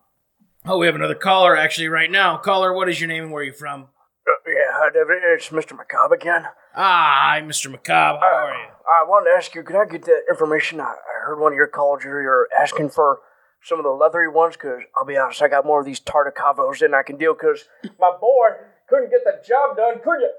oh, 0.66 0.78
we 0.78 0.86
have 0.86 0.94
another 0.96 1.14
caller 1.14 1.56
actually 1.56 1.88
right 1.88 2.10
now. 2.10 2.36
Caller, 2.38 2.72
what 2.72 2.88
is 2.88 3.00
your 3.00 3.08
name 3.08 3.24
and 3.24 3.32
where 3.32 3.42
are 3.42 3.46
you 3.46 3.52
from? 3.52 3.84
Uh, 4.28 4.32
yeah, 4.48 4.54
hi, 4.72 4.88
David. 4.92 5.18
It's 5.34 5.48
Mr. 5.50 5.72
McCobb 5.78 6.10
again. 6.12 6.46
Ah, 6.74 7.30
hi, 7.30 7.40
Mr. 7.42 7.68
McCobb. 7.72 8.18
How 8.20 8.26
are 8.26 8.52
you? 8.54 8.68
I 8.88 9.04
wanted 9.08 9.30
to 9.30 9.36
ask 9.36 9.54
you, 9.54 9.62
could 9.62 9.76
I 9.76 9.84
get 9.84 10.04
that 10.04 10.22
information? 10.28 10.80
I, 10.80 10.84
I 10.84 11.24
heard 11.26 11.38
one 11.40 11.52
of 11.52 11.56
your 11.56 11.68
callers 11.68 12.02
earlier 12.04 12.46
asking 12.60 12.90
for 12.90 13.20
some 13.66 13.78
of 13.78 13.84
the 13.84 13.90
leathery 13.90 14.28
ones, 14.28 14.54
because 14.54 14.86
I'll 14.96 15.04
be 15.04 15.16
honest, 15.16 15.42
I 15.42 15.48
got 15.48 15.66
more 15.66 15.80
of 15.80 15.86
these 15.86 15.98
Tartacavos 15.98 16.78
than 16.78 16.94
I 16.94 17.02
can 17.02 17.16
deal, 17.16 17.34
because 17.34 17.64
my 17.98 18.14
boy 18.14 18.62
couldn't 18.88 19.10
get 19.10 19.24
the 19.24 19.42
job 19.42 19.76
done, 19.76 19.98
could 19.98 20.22
you? 20.22 20.30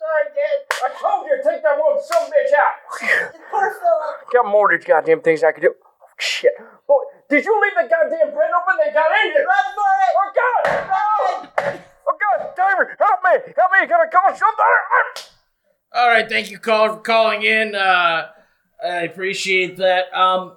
Sorry, 0.00 0.32
Dad. 0.32 0.64
I 0.72 0.88
told 0.96 1.26
you 1.28 1.36
to 1.36 1.42
take 1.44 1.62
that 1.62 1.76
one 1.76 2.00
some 2.02 2.24
bitch 2.24 2.56
out. 2.56 3.32
Poor 3.50 3.68
Philip. 3.68 4.32
got 4.32 4.46
more 4.50 4.72
of 4.72 4.80
these 4.80 4.86
goddamn 4.86 5.20
things 5.20 5.44
I 5.44 5.52
could 5.52 5.60
do. 5.60 5.74
Oh, 5.76 6.06
shit. 6.18 6.52
Boy, 6.88 7.04
did 7.28 7.44
you 7.44 7.52
leave 7.60 7.72
the 7.76 7.88
goddamn 7.88 8.32
bread 8.34 8.50
open? 8.56 8.80
They 8.82 8.92
got 8.92 9.12
in 9.12 9.32
here. 9.32 9.44
Run 9.44 9.66
for 9.76 9.92
it! 10.00 10.12
Oh, 10.16 10.30
God! 10.40 10.64
No! 10.88 11.80
Oh, 12.08 12.16
God, 12.16 12.52
David, 12.56 12.96
help 12.98 13.20
me! 13.24 13.52
Help 13.56 13.70
me! 13.72 13.86
Gotta 13.86 14.08
call 14.08 14.28
somebody! 14.28 15.30
All 15.92 16.08
right, 16.08 16.28
thank 16.28 16.50
you, 16.50 16.58
caller, 16.58 16.94
for 16.94 17.00
calling 17.00 17.42
in. 17.42 17.74
Uh, 17.74 18.28
I 18.82 19.02
appreciate 19.02 19.76
that. 19.76 20.12
Um, 20.14 20.56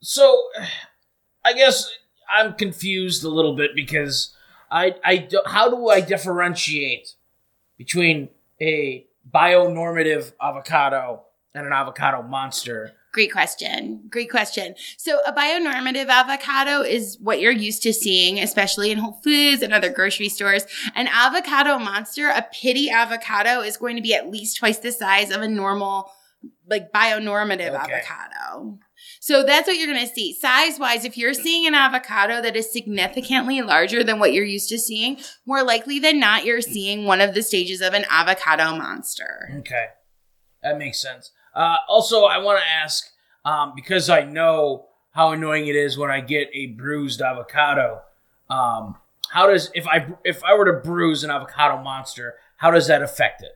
so, 0.00 0.38
I 1.44 1.52
guess 1.52 1.90
I'm 2.34 2.54
confused 2.54 3.24
a 3.24 3.28
little 3.28 3.54
bit 3.54 3.72
because 3.74 4.34
I, 4.70 4.94
I, 5.04 5.16
do- 5.18 5.42
how 5.46 5.68
do 5.70 5.88
I 5.88 6.00
differentiate 6.00 7.12
between 7.78 8.28
a 8.60 9.06
bionormative 9.32 10.32
avocado 10.40 11.22
and 11.54 11.66
an 11.66 11.72
avocado 11.72 12.22
monster? 12.22 12.92
Great 13.12 13.30
question. 13.30 14.02
Great 14.10 14.28
question. 14.28 14.74
So 14.96 15.20
a 15.24 15.32
bionormative 15.32 16.08
avocado 16.08 16.80
is 16.82 17.16
what 17.20 17.40
you're 17.40 17.52
used 17.52 17.82
to 17.84 17.92
seeing, 17.92 18.40
especially 18.40 18.90
in 18.90 18.98
Whole 18.98 19.20
Foods 19.22 19.62
and 19.62 19.72
other 19.72 19.90
grocery 19.90 20.28
stores. 20.28 20.66
An 20.96 21.06
avocado 21.06 21.78
monster, 21.78 22.26
a 22.28 22.44
pity 22.52 22.90
avocado 22.90 23.60
is 23.60 23.76
going 23.76 23.94
to 23.94 24.02
be 24.02 24.14
at 24.14 24.30
least 24.30 24.56
twice 24.56 24.78
the 24.78 24.90
size 24.90 25.30
of 25.30 25.42
a 25.42 25.48
normal, 25.48 26.10
like 26.68 26.90
bionormative 26.92 27.68
Okay. 27.80 28.00
avocado. 28.00 28.78
So 29.20 29.42
that's 29.42 29.66
what 29.66 29.76
you're 29.76 29.92
going 29.92 30.06
to 30.06 30.12
see. 30.12 30.34
Size 30.34 30.78
wise, 30.78 31.04
if 31.04 31.16
you're 31.16 31.34
seeing 31.34 31.66
an 31.66 31.74
avocado 31.74 32.40
that 32.42 32.56
is 32.56 32.72
significantly 32.72 33.62
larger 33.62 34.04
than 34.04 34.18
what 34.18 34.32
you're 34.32 34.44
used 34.44 34.68
to 34.70 34.78
seeing, 34.78 35.18
more 35.46 35.62
likely 35.62 35.98
than 35.98 36.20
not, 36.20 36.44
you're 36.44 36.60
seeing 36.60 37.04
one 37.04 37.20
of 37.20 37.34
the 37.34 37.42
stages 37.42 37.80
of 37.80 37.94
an 37.94 38.04
avocado 38.10 38.76
monster. 38.76 39.50
Okay, 39.60 39.86
that 40.62 40.78
makes 40.78 41.00
sense. 41.00 41.30
Uh, 41.54 41.76
also, 41.88 42.24
I 42.24 42.38
want 42.38 42.60
to 42.60 42.68
ask 42.68 43.04
um, 43.44 43.72
because 43.76 44.10
I 44.10 44.24
know 44.24 44.86
how 45.12 45.30
annoying 45.30 45.68
it 45.68 45.76
is 45.76 45.96
when 45.96 46.10
I 46.10 46.20
get 46.20 46.48
a 46.52 46.66
bruised 46.66 47.20
avocado. 47.20 48.02
Um, 48.50 48.96
how 49.30 49.46
does 49.46 49.70
if 49.74 49.86
I 49.86 50.08
if 50.24 50.42
I 50.44 50.56
were 50.56 50.64
to 50.66 50.80
bruise 50.80 51.24
an 51.24 51.30
avocado 51.30 51.82
monster, 51.82 52.34
how 52.56 52.70
does 52.70 52.88
that 52.88 53.02
affect 53.02 53.42
it? 53.42 53.52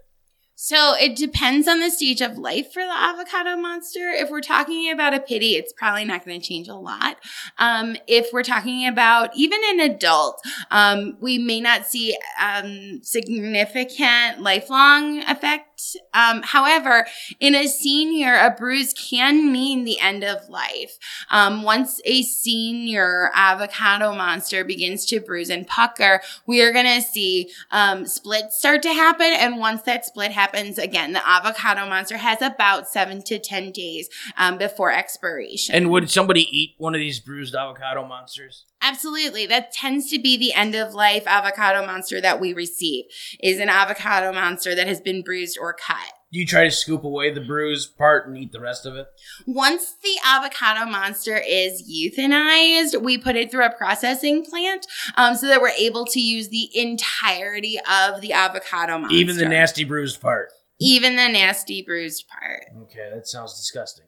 So 0.61 0.95
it 0.95 1.15
depends 1.15 1.69
on 1.69 1.79
the 1.79 1.89
stage 1.89 2.21
of 2.21 2.37
life 2.37 2.73
for 2.73 2.83
the 2.83 2.93
avocado 2.93 3.55
monster. 3.55 4.09
If 4.11 4.29
we're 4.29 4.41
talking 4.41 4.91
about 4.91 5.15
a 5.15 5.21
pity, 5.21 5.55
it's 5.55 5.73
probably 5.73 6.05
not 6.05 6.25
going 6.25 6.41
to 6.41 6.45
change 6.45 6.67
a 6.67 6.75
lot. 6.75 7.17
Um, 7.59 7.97
if 8.09 8.31
we're 8.33 8.43
talking 8.43 8.85
about 8.85 9.31
even 9.37 9.61
an 9.71 9.79
adult, 9.79 10.43
um, 10.73 11.17
we 11.21 11.39
may 11.39 11.61
not 11.61 11.87
see 11.87 12.19
um, 12.43 12.99
significant 13.05 14.41
lifelong 14.41 15.23
effect. 15.23 15.68
Um, 16.15 16.43
however, 16.43 17.07
in 17.41 17.55
a 17.55 17.67
senior, 17.67 18.35
a 18.35 18.51
bruise 18.51 18.93
can 18.93 19.53
mean 19.53 19.85
the 19.85 20.01
end 20.01 20.25
of 20.25 20.49
life. 20.49 20.99
Um, 21.31 21.63
once 21.63 22.01
a 22.05 22.23
senior 22.23 23.31
avocado 23.35 24.15
monster 24.15 24.65
begins 24.65 25.07
to 25.07 25.21
bruise 25.21 25.51
and 25.51 25.67
pucker, 25.67 26.21
we 26.47 26.63
are 26.63 26.73
going 26.73 26.87
to 26.87 27.03
see 27.03 27.51
um, 27.71 28.07
splits 28.07 28.59
start 28.59 28.83
to 28.83 28.93
happen. 28.93 29.27
And 29.27 29.59
once 29.59 29.83
that 29.83 30.05
split 30.05 30.33
happens, 30.33 30.79
again, 30.79 31.13
the 31.13 31.27
avocado 31.29 31.87
monster 31.87 32.17
has 32.17 32.43
about 32.43 32.89
seven 32.89 33.23
to 33.23 33.39
10 33.39 33.73
days 33.73 34.09
um, 34.37 34.59
before 34.59 34.93
expiration. 34.93 35.75
And 35.75 35.91
would 35.91 36.11
somebody 36.11 36.49
eat 36.51 36.75
one 36.79 36.95
of 36.95 36.99
these 36.99 37.21
bruised 37.21 37.55
avocado 37.55 38.07
monsters? 38.07 38.65
Absolutely. 38.81 39.47
That 39.47 39.73
tends 39.73 40.11
to 40.11 40.19
be 40.19 40.37
the 40.37 40.55
end 40.55 40.75
of 40.75 40.95
life 40.95 41.25
avocado 41.27 41.85
monster 41.85 42.21
that 42.21 42.41
we 42.41 42.53
receive 42.53 43.07
is 43.43 43.59
an 43.59 43.69
avocado 43.69 44.33
monster 44.33 44.75
that 44.75 44.87
has 44.87 45.01
been 45.01 45.23
bruised 45.23 45.59
or 45.61 45.73
cut. 45.75 46.13
Do 46.31 46.39
you 46.39 46.47
try 46.47 46.65
to 46.65 46.71
scoop 46.71 47.05
away 47.05 47.33
the 47.33 47.41
bruised 47.41 47.97
part 47.97 48.29
and 48.29 48.37
eat 48.37 48.53
the 48.53 48.61
rest 48.61 48.85
of 48.85 48.97
it? 48.97 49.07
Once 49.47 49.95
the 50.03 50.17
avocado 50.23 50.85
monster 50.85 51.41
is 51.47 51.83
euthanized, 51.91 53.01
we 53.01 53.17
put 53.17 53.35
it 53.35 53.51
through 53.51 53.65
a 53.65 53.75
processing 53.75 54.45
plant 54.45 54.87
um, 55.17 55.35
so 55.35 55.47
that 55.47 55.63
we're 55.63 55.71
able 55.71 56.05
to 56.05 56.21
use 56.21 56.51
the 56.51 56.69
entirety 56.75 57.79
of 57.79 58.21
the 58.21 58.35
avocado 58.35 58.99
monster. 58.99 59.17
Even 59.17 59.39
the 59.39 59.49
nasty 59.49 59.85
bruised 59.85 60.21
part. 60.21 60.51
Even 60.79 61.17
the 61.17 61.29
nasty 61.29 61.83
bruised 61.83 62.27
part. 62.29 62.65
Okay, 62.83 63.11
that 63.13 63.27
sounds 63.27 63.55
disgusting. 63.55 64.05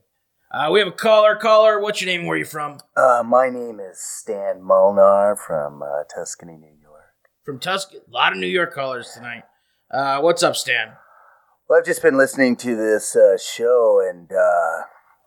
Uh, 0.53 0.69
we 0.73 0.81
have 0.81 0.89
a 0.89 0.93
caller. 0.93 1.37
Caller, 1.37 1.81
what's 1.81 2.01
your 2.01 2.11
name? 2.11 2.27
Where 2.27 2.35
are 2.35 2.39
you 2.39 2.45
from? 2.45 2.79
Uh, 2.97 3.23
my 3.25 3.49
name 3.49 3.79
is 3.79 4.01
Stan 4.01 4.61
Molnar 4.61 5.37
from 5.37 5.81
uh, 5.81 6.03
Tuscany, 6.13 6.57
New 6.57 6.75
York. 6.83 7.15
From 7.45 7.61
Tuscany. 7.61 8.01
A 8.01 8.11
lot 8.11 8.33
of 8.33 8.39
New 8.39 8.49
York 8.49 8.75
callers 8.75 9.13
tonight. 9.15 9.45
Uh, 9.93 10.19
what's 10.21 10.43
up, 10.43 10.57
Stan? 10.57 10.95
Well, 11.69 11.79
I've 11.79 11.87
just 11.87 12.03
been 12.03 12.19
listening 12.19 12.57
to 12.57 12.75
this 12.75 13.15
uh, 13.15 13.39
show, 13.39 14.05
and 14.05 14.33
uh, 14.33 14.83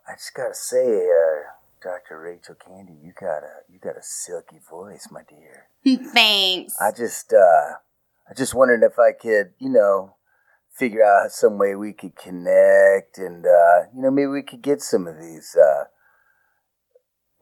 I 0.06 0.12
just 0.12 0.34
gotta 0.34 0.54
say, 0.54 1.08
uh, 1.08 1.52
Dr. 1.82 2.20
Rachel 2.20 2.56
Candy, 2.56 2.98
you 3.02 3.14
got 3.18 3.38
a 3.38 3.72
you 3.72 3.78
got 3.78 3.96
a 3.96 4.02
silky 4.02 4.60
voice, 4.70 5.08
my 5.10 5.22
dear. 5.26 5.68
Thanks. 6.12 6.74
I 6.78 6.92
just 6.92 7.32
uh, 7.32 7.76
I 8.28 8.34
just 8.36 8.52
wondered 8.54 8.82
if 8.82 8.98
I 8.98 9.12
could, 9.12 9.54
you 9.58 9.70
know, 9.70 10.16
figure 10.74 11.04
out 11.04 11.30
some 11.30 11.56
way 11.58 11.74
we 11.74 11.92
could 11.92 12.16
connect, 12.16 13.18
and 13.18 13.46
uh, 13.46 13.88
you 13.94 14.02
know, 14.02 14.10
maybe 14.10 14.26
we 14.26 14.42
could 14.42 14.62
get 14.62 14.82
some 14.82 15.06
of 15.06 15.18
these 15.18 15.56
uh, 15.56 15.84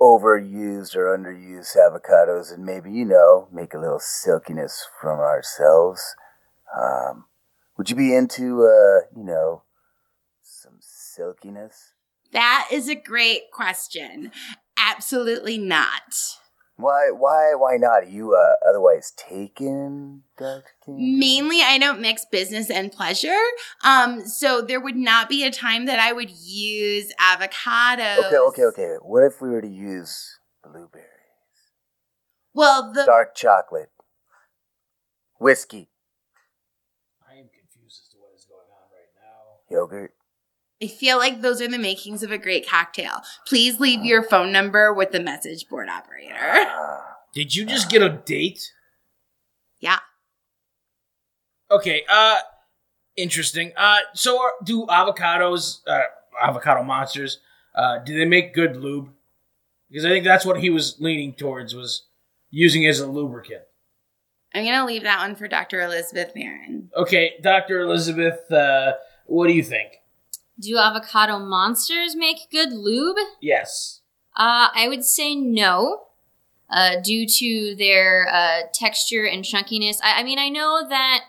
overused 0.01 0.95
or 0.95 1.16
underused 1.16 1.76
avocados, 1.76 2.53
and 2.53 2.64
maybe 2.64 2.93
you 2.93 3.05
know, 3.05 3.49
make 3.53 3.74
a 3.74 3.78
little 3.78 4.01
silkiness 4.01 4.87
from 5.01 5.18
ourselves. 5.18 6.14
Um, 6.76 7.24
would 7.76 7.91
you 7.91 7.97
be 7.97 8.14
into, 8.14 8.64
uh, 8.64 9.07
you 9.16 9.24
know, 9.24 9.62
some 10.43 10.76
silkiness? 10.80 11.93
That 12.33 12.68
is 12.70 12.89
a 12.89 12.95
great 12.95 13.51
question. 13.51 14.30
Absolutely 14.78 15.59
not. 15.59 16.39
Why, 16.77 17.11
why, 17.11 17.55
why 17.55 17.77
not? 17.77 18.03
Are 18.03 18.09
you 18.09 18.35
uh, 18.35 18.55
otherwise 18.68 19.12
taken, 19.16 20.23
Dr. 20.39 20.64
King? 20.85 21.18
Mainly, 21.18 21.61
I 21.62 21.79
don't 21.79 22.01
mix 22.01 22.25
business 22.25 22.70
and 22.70 22.91
pleasure. 22.91 23.39
Um, 23.85 24.27
so 24.27 24.62
there 24.62 24.81
would 24.81 24.97
not 24.97 25.29
be 25.29 25.45
a 25.45 25.51
time 25.51 25.85
that 25.87 25.99
I 25.99 26.12
would 26.12 26.31
use 26.31 27.12
avocados. 27.20 28.18
Okay, 28.27 28.37
okay, 28.37 28.62
okay. 28.64 28.95
What 29.03 29.23
if 29.23 29.41
we 29.41 29.51
were 29.51 29.61
to 29.61 29.68
use 29.68 30.39
blueberries? 30.64 31.07
Well, 32.55 32.93
the 32.93 33.05
dark 33.05 33.35
chocolate, 33.35 33.91
whiskey, 35.39 35.89
I 37.31 37.35
am 37.37 37.49
confused 37.49 38.03
as 38.05 38.09
to 38.11 38.16
what 38.18 38.33
is 38.35 38.45
going 38.45 38.61
on 38.61 38.89
right 38.93 39.12
now. 39.16 39.77
yogurt? 39.77 40.14
I 40.83 40.89
feel 40.89 41.18
like 41.18 41.43
those 41.43 41.62
are 41.62 41.68
the 41.68 41.78
makings 41.78 42.24
of 42.24 42.33
a 42.33 42.39
great 42.39 42.68
cocktail. 42.68 43.22
Please 43.47 43.78
leave 43.78 44.05
your 44.05 44.22
phone 44.22 44.51
number 44.51 44.93
with 44.93 45.12
the 45.12 45.20
message 45.20 45.68
board 45.68 45.89
operator. 45.89 46.35
Did 47.35 47.55
you 47.55 47.64
just 47.64 47.89
get 47.89 48.03
a 48.03 48.09
date? 48.09 48.72
Yeah. 49.78 50.01
Okay, 51.70 52.03
uh, 52.11 52.39
interesting. 53.16 53.72
Uh, 53.76 53.99
so 54.12 54.43
are, 54.43 54.53
do 54.64 54.87
avocados, 54.87 55.78
uh, 55.87 56.01
avocado 56.43 56.83
monsters, 56.83 57.39
uh, 57.76 57.99
do 57.99 58.18
they 58.18 58.24
make 58.24 58.53
good 58.53 58.76
lube? 58.76 59.11
Because 59.89 60.05
I 60.05 60.09
think 60.09 60.24
that's 60.24 60.45
what 60.45 60.61
he 60.61 60.68
was 60.68 60.97
leaning 60.99 61.33
towards 61.33 61.74
was 61.74 62.07
using 62.51 62.87
as 62.87 62.99
a 62.99 63.07
lubricant. 63.07 63.62
I'm 64.53 64.64
gonna 64.64 64.85
leave 64.85 65.05
that 65.05 65.20
one 65.20 65.37
for 65.37 65.49
Dr. 65.49 65.80
Elizabeth 65.80 66.33
Marin. 66.35 66.91
Okay, 66.97 67.35
Dr. 67.41 67.80
Elizabeth, 67.80 68.51
uh, 68.51 68.95
what 69.26 69.47
do 69.47 69.55
you 69.55 69.62
think? 69.62 70.02
Do 70.63 70.79
avocado 70.79 71.41
monsters 71.41 72.15
make 72.15 72.51
good 72.51 72.73
lube? 72.73 73.17
Yes. 73.41 74.01
Uh, 74.37 74.69
I 74.75 74.87
would 74.89 75.05
say 75.05 75.35
no, 75.35 76.05
uh, 76.71 77.01
due 77.03 77.27
to 77.27 77.75
their 77.77 78.29
uh, 78.33 78.61
texture 78.73 79.27
and 79.27 79.45
chunkiness. 79.45 79.97
I, 80.03 80.21
I 80.21 80.23
mean, 80.23 80.39
I 80.39 80.49
know 80.49 80.87
that 80.89 81.25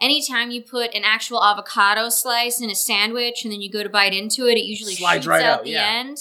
anytime 0.00 0.50
you 0.50 0.62
put 0.62 0.94
an 0.94 1.02
actual 1.04 1.42
avocado 1.42 2.08
slice 2.08 2.60
in 2.60 2.70
a 2.70 2.74
sandwich 2.74 3.44
and 3.44 3.52
then 3.52 3.60
you 3.60 3.70
go 3.70 3.82
to 3.82 3.88
bite 3.88 4.14
into 4.14 4.46
it, 4.46 4.56
it 4.56 4.64
usually 4.64 4.94
Slides 4.94 5.24
shoots 5.24 5.26
right 5.26 5.44
out 5.44 5.60
out, 5.60 5.64
the 5.64 5.70
yeah. 5.70 5.86
end. 5.86 6.18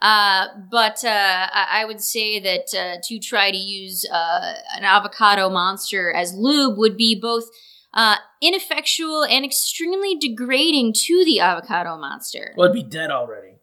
Uh, 0.00 0.48
but 0.70 1.04
uh, 1.04 1.46
I 1.52 1.82
I 1.82 1.84
would 1.84 2.00
say 2.00 2.40
that 2.40 2.74
uh, 2.76 3.00
to 3.04 3.18
try 3.20 3.52
to 3.52 3.56
use 3.56 4.04
uh, 4.12 4.54
an 4.76 4.84
avocado 4.84 5.48
monster 5.48 6.12
as 6.12 6.34
lube 6.34 6.76
would 6.76 6.96
be 6.96 7.18
both 7.18 7.44
uh, 7.94 8.16
ineffectual 8.40 9.24
and 9.24 9.44
extremely 9.44 10.16
degrading 10.16 10.94
to 10.94 11.24
the 11.24 11.40
avocado 11.40 11.96
monster. 11.96 12.54
Well, 12.56 12.70
it'd 12.70 12.74
be 12.74 12.88
dead 12.88 13.10
already. 13.10 13.58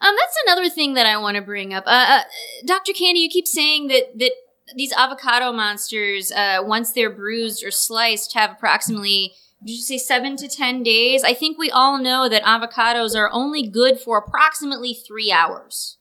Um, 0.00 0.14
that's 0.14 0.36
another 0.46 0.68
thing 0.68 0.94
that 0.94 1.06
I 1.06 1.16
want 1.16 1.36
to 1.36 1.42
bring 1.42 1.72
up. 1.72 1.84
Uh, 1.86 2.06
uh, 2.08 2.20
Dr. 2.66 2.92
Candy, 2.92 3.20
you 3.20 3.30
keep 3.30 3.46
saying 3.46 3.88
that 3.88 4.18
that 4.18 4.32
these 4.74 4.92
avocado 4.92 5.52
monsters, 5.52 6.32
uh, 6.32 6.58
once 6.62 6.92
they're 6.92 7.10
bruised 7.10 7.64
or 7.64 7.70
sliced, 7.70 8.34
have 8.34 8.52
approximately 8.52 9.32
did 9.64 9.72
you 9.72 9.82
say 9.82 9.98
seven 9.98 10.36
to 10.36 10.48
ten 10.48 10.82
days? 10.82 11.24
I 11.24 11.32
think 11.32 11.56
we 11.58 11.70
all 11.70 11.98
know 11.98 12.28
that 12.28 12.42
avocados 12.42 13.16
are 13.16 13.30
only 13.32 13.66
good 13.66 13.98
for 13.98 14.18
approximately 14.18 14.92
three 14.92 15.32
hours. 15.32 15.98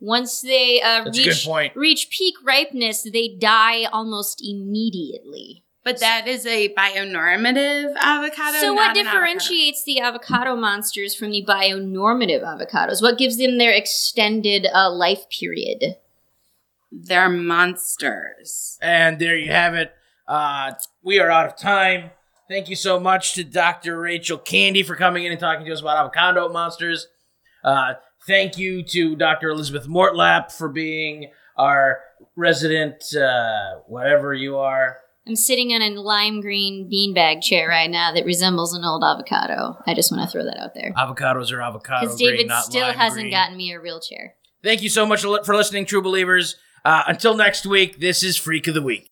Once 0.00 0.40
they 0.40 0.82
uh, 0.82 1.04
That's 1.04 1.18
a 1.18 1.22
good 1.22 1.54
reach 1.54 1.76
reach 1.76 2.10
peak 2.10 2.34
ripeness, 2.44 3.02
they 3.02 3.36
die 3.38 3.84
almost 3.84 4.42
immediately. 4.44 5.64
But 5.84 5.98
that 5.98 6.28
is 6.28 6.46
a 6.46 6.72
bionormative 6.74 7.94
avocado. 7.96 8.58
So, 8.58 8.68
not 8.68 8.76
what 8.76 8.96
an 8.96 9.06
avocado. 9.06 9.26
differentiates 9.26 9.84
the 9.84 10.00
avocado 10.00 10.54
monsters 10.54 11.14
from 11.14 11.32
the 11.32 11.44
bionormative 11.44 12.42
avocados? 12.42 13.02
What 13.02 13.18
gives 13.18 13.36
them 13.36 13.58
their 13.58 13.72
extended 13.72 14.68
uh, 14.72 14.90
life 14.92 15.28
period? 15.28 15.96
They're 16.92 17.28
monsters. 17.28 18.78
And 18.80 19.18
there 19.18 19.36
you 19.36 19.50
have 19.50 19.74
it. 19.74 19.92
Uh, 20.28 20.72
we 21.02 21.18
are 21.18 21.30
out 21.30 21.46
of 21.46 21.56
time. 21.56 22.10
Thank 22.48 22.68
you 22.68 22.76
so 22.76 23.00
much 23.00 23.32
to 23.34 23.44
Dr. 23.44 23.98
Rachel 23.98 24.38
Candy 24.38 24.82
for 24.82 24.94
coming 24.94 25.24
in 25.24 25.32
and 25.32 25.40
talking 25.40 25.64
to 25.66 25.72
us 25.72 25.80
about 25.80 25.96
avocado 25.96 26.48
monsters. 26.48 27.08
Uh, 27.64 27.94
thank 28.26 28.58
you 28.58 28.82
to 28.84 29.16
Dr. 29.16 29.48
Elizabeth 29.48 29.88
Mortlap 29.88 30.52
for 30.52 30.68
being 30.68 31.30
our 31.56 32.00
resident, 32.36 33.02
uh, 33.16 33.80
whatever 33.86 34.34
you 34.34 34.58
are. 34.58 34.98
I'm 35.26 35.36
sitting 35.36 35.70
on 35.72 35.82
a 35.82 35.90
lime 36.00 36.40
green 36.40 36.90
beanbag 36.92 37.42
chair 37.42 37.68
right 37.68 37.88
now 37.90 38.12
that 38.12 38.24
resembles 38.24 38.74
an 38.74 38.84
old 38.84 39.04
avocado. 39.04 39.76
I 39.86 39.94
just 39.94 40.10
want 40.10 40.28
to 40.28 40.32
throw 40.32 40.44
that 40.44 40.58
out 40.58 40.74
there. 40.74 40.92
Avocados 40.94 41.52
are 41.52 41.62
avocado 41.62 42.00
Because 42.06 42.16
green, 42.16 42.30
David 42.32 42.48
not 42.48 42.64
still 42.64 42.92
hasn't 42.92 43.22
green. 43.22 43.30
gotten 43.32 43.56
me 43.56 43.72
a 43.72 43.80
real 43.80 44.00
chair. 44.00 44.34
Thank 44.64 44.82
you 44.82 44.88
so 44.88 45.06
much 45.06 45.22
for 45.22 45.54
listening, 45.54 45.86
True 45.86 46.02
Believers. 46.02 46.56
Uh, 46.84 47.04
until 47.06 47.36
next 47.36 47.66
week, 47.66 48.00
this 48.00 48.24
is 48.24 48.36
Freak 48.36 48.66
of 48.66 48.74
the 48.74 48.82
Week. 48.82 49.08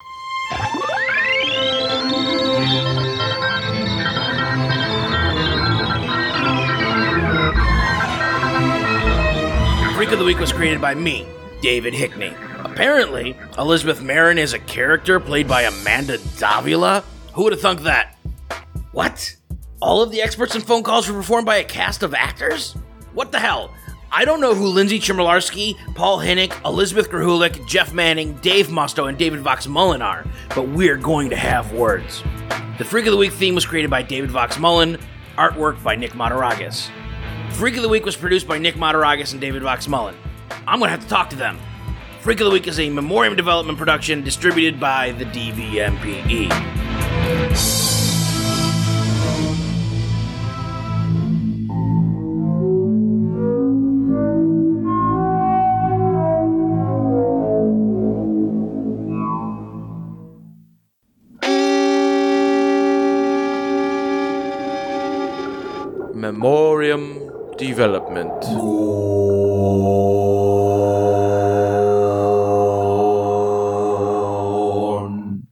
Freak 9.94 10.12
of 10.12 10.18
the 10.18 10.24
Week 10.24 10.38
was 10.38 10.50
created 10.50 10.80
by 10.80 10.94
me, 10.94 11.26
David 11.60 11.92
Hickney. 11.92 12.34
Apparently, 12.80 13.36
Elizabeth 13.58 14.00
Marin 14.00 14.38
is 14.38 14.54
a 14.54 14.58
character 14.58 15.20
played 15.20 15.46
by 15.46 15.64
Amanda 15.64 16.16
Davila. 16.38 17.04
Who 17.34 17.42
would 17.42 17.52
have 17.52 17.60
thunk 17.60 17.82
that? 17.82 18.16
What? 18.92 19.36
All 19.82 20.00
of 20.00 20.10
the 20.10 20.22
experts 20.22 20.54
and 20.54 20.66
phone 20.66 20.82
calls 20.82 21.06
were 21.06 21.14
performed 21.14 21.44
by 21.44 21.56
a 21.56 21.64
cast 21.64 22.02
of 22.02 22.14
actors? 22.14 22.72
What 23.12 23.32
the 23.32 23.38
hell? 23.38 23.74
I 24.10 24.24
don't 24.24 24.40
know 24.40 24.54
who 24.54 24.66
Lindsay 24.66 24.98
Chmielewski, 24.98 25.76
Paul 25.94 26.20
Hinnick, 26.20 26.58
Elizabeth 26.64 27.10
Grahulik, 27.10 27.68
Jeff 27.68 27.92
Manning, 27.92 28.32
Dave 28.36 28.68
Musto, 28.68 29.10
and 29.10 29.18
David 29.18 29.40
Vox 29.40 29.66
Mullen 29.66 30.00
are, 30.00 30.24
but 30.54 30.66
we're 30.66 30.96
going 30.96 31.28
to 31.28 31.36
have 31.36 31.74
words. 31.74 32.22
The 32.78 32.84
Freak 32.86 33.04
of 33.04 33.12
the 33.12 33.18
Week 33.18 33.32
theme 33.32 33.54
was 33.54 33.66
created 33.66 33.90
by 33.90 34.00
David 34.00 34.30
Vox 34.30 34.58
Mullen, 34.58 34.96
artwork 35.36 35.82
by 35.82 35.96
Nick 35.96 36.12
Mataragas. 36.12 36.88
Freak 37.50 37.76
of 37.76 37.82
the 37.82 37.90
Week 37.90 38.06
was 38.06 38.16
produced 38.16 38.48
by 38.48 38.56
Nick 38.56 38.76
Mataragas 38.76 39.32
and 39.32 39.40
David 39.40 39.60
Vox 39.60 39.86
Mullen. 39.86 40.16
I'm 40.66 40.78
going 40.78 40.88
to 40.88 40.92
have 40.92 41.02
to 41.02 41.08
talk 41.10 41.28
to 41.28 41.36
them. 41.36 41.58
Freak 42.20 42.40
of 42.40 42.44
the 42.44 42.50
Week 42.50 42.66
is 42.66 42.78
a 42.78 42.90
Memoriam 42.90 43.34
Development 43.34 43.78
production 43.78 44.22
distributed 44.22 44.78
by 44.78 45.12
the 45.12 45.24
DVMPE. 45.24 46.50
Memoriam 66.14 67.56
Development. 67.56 68.44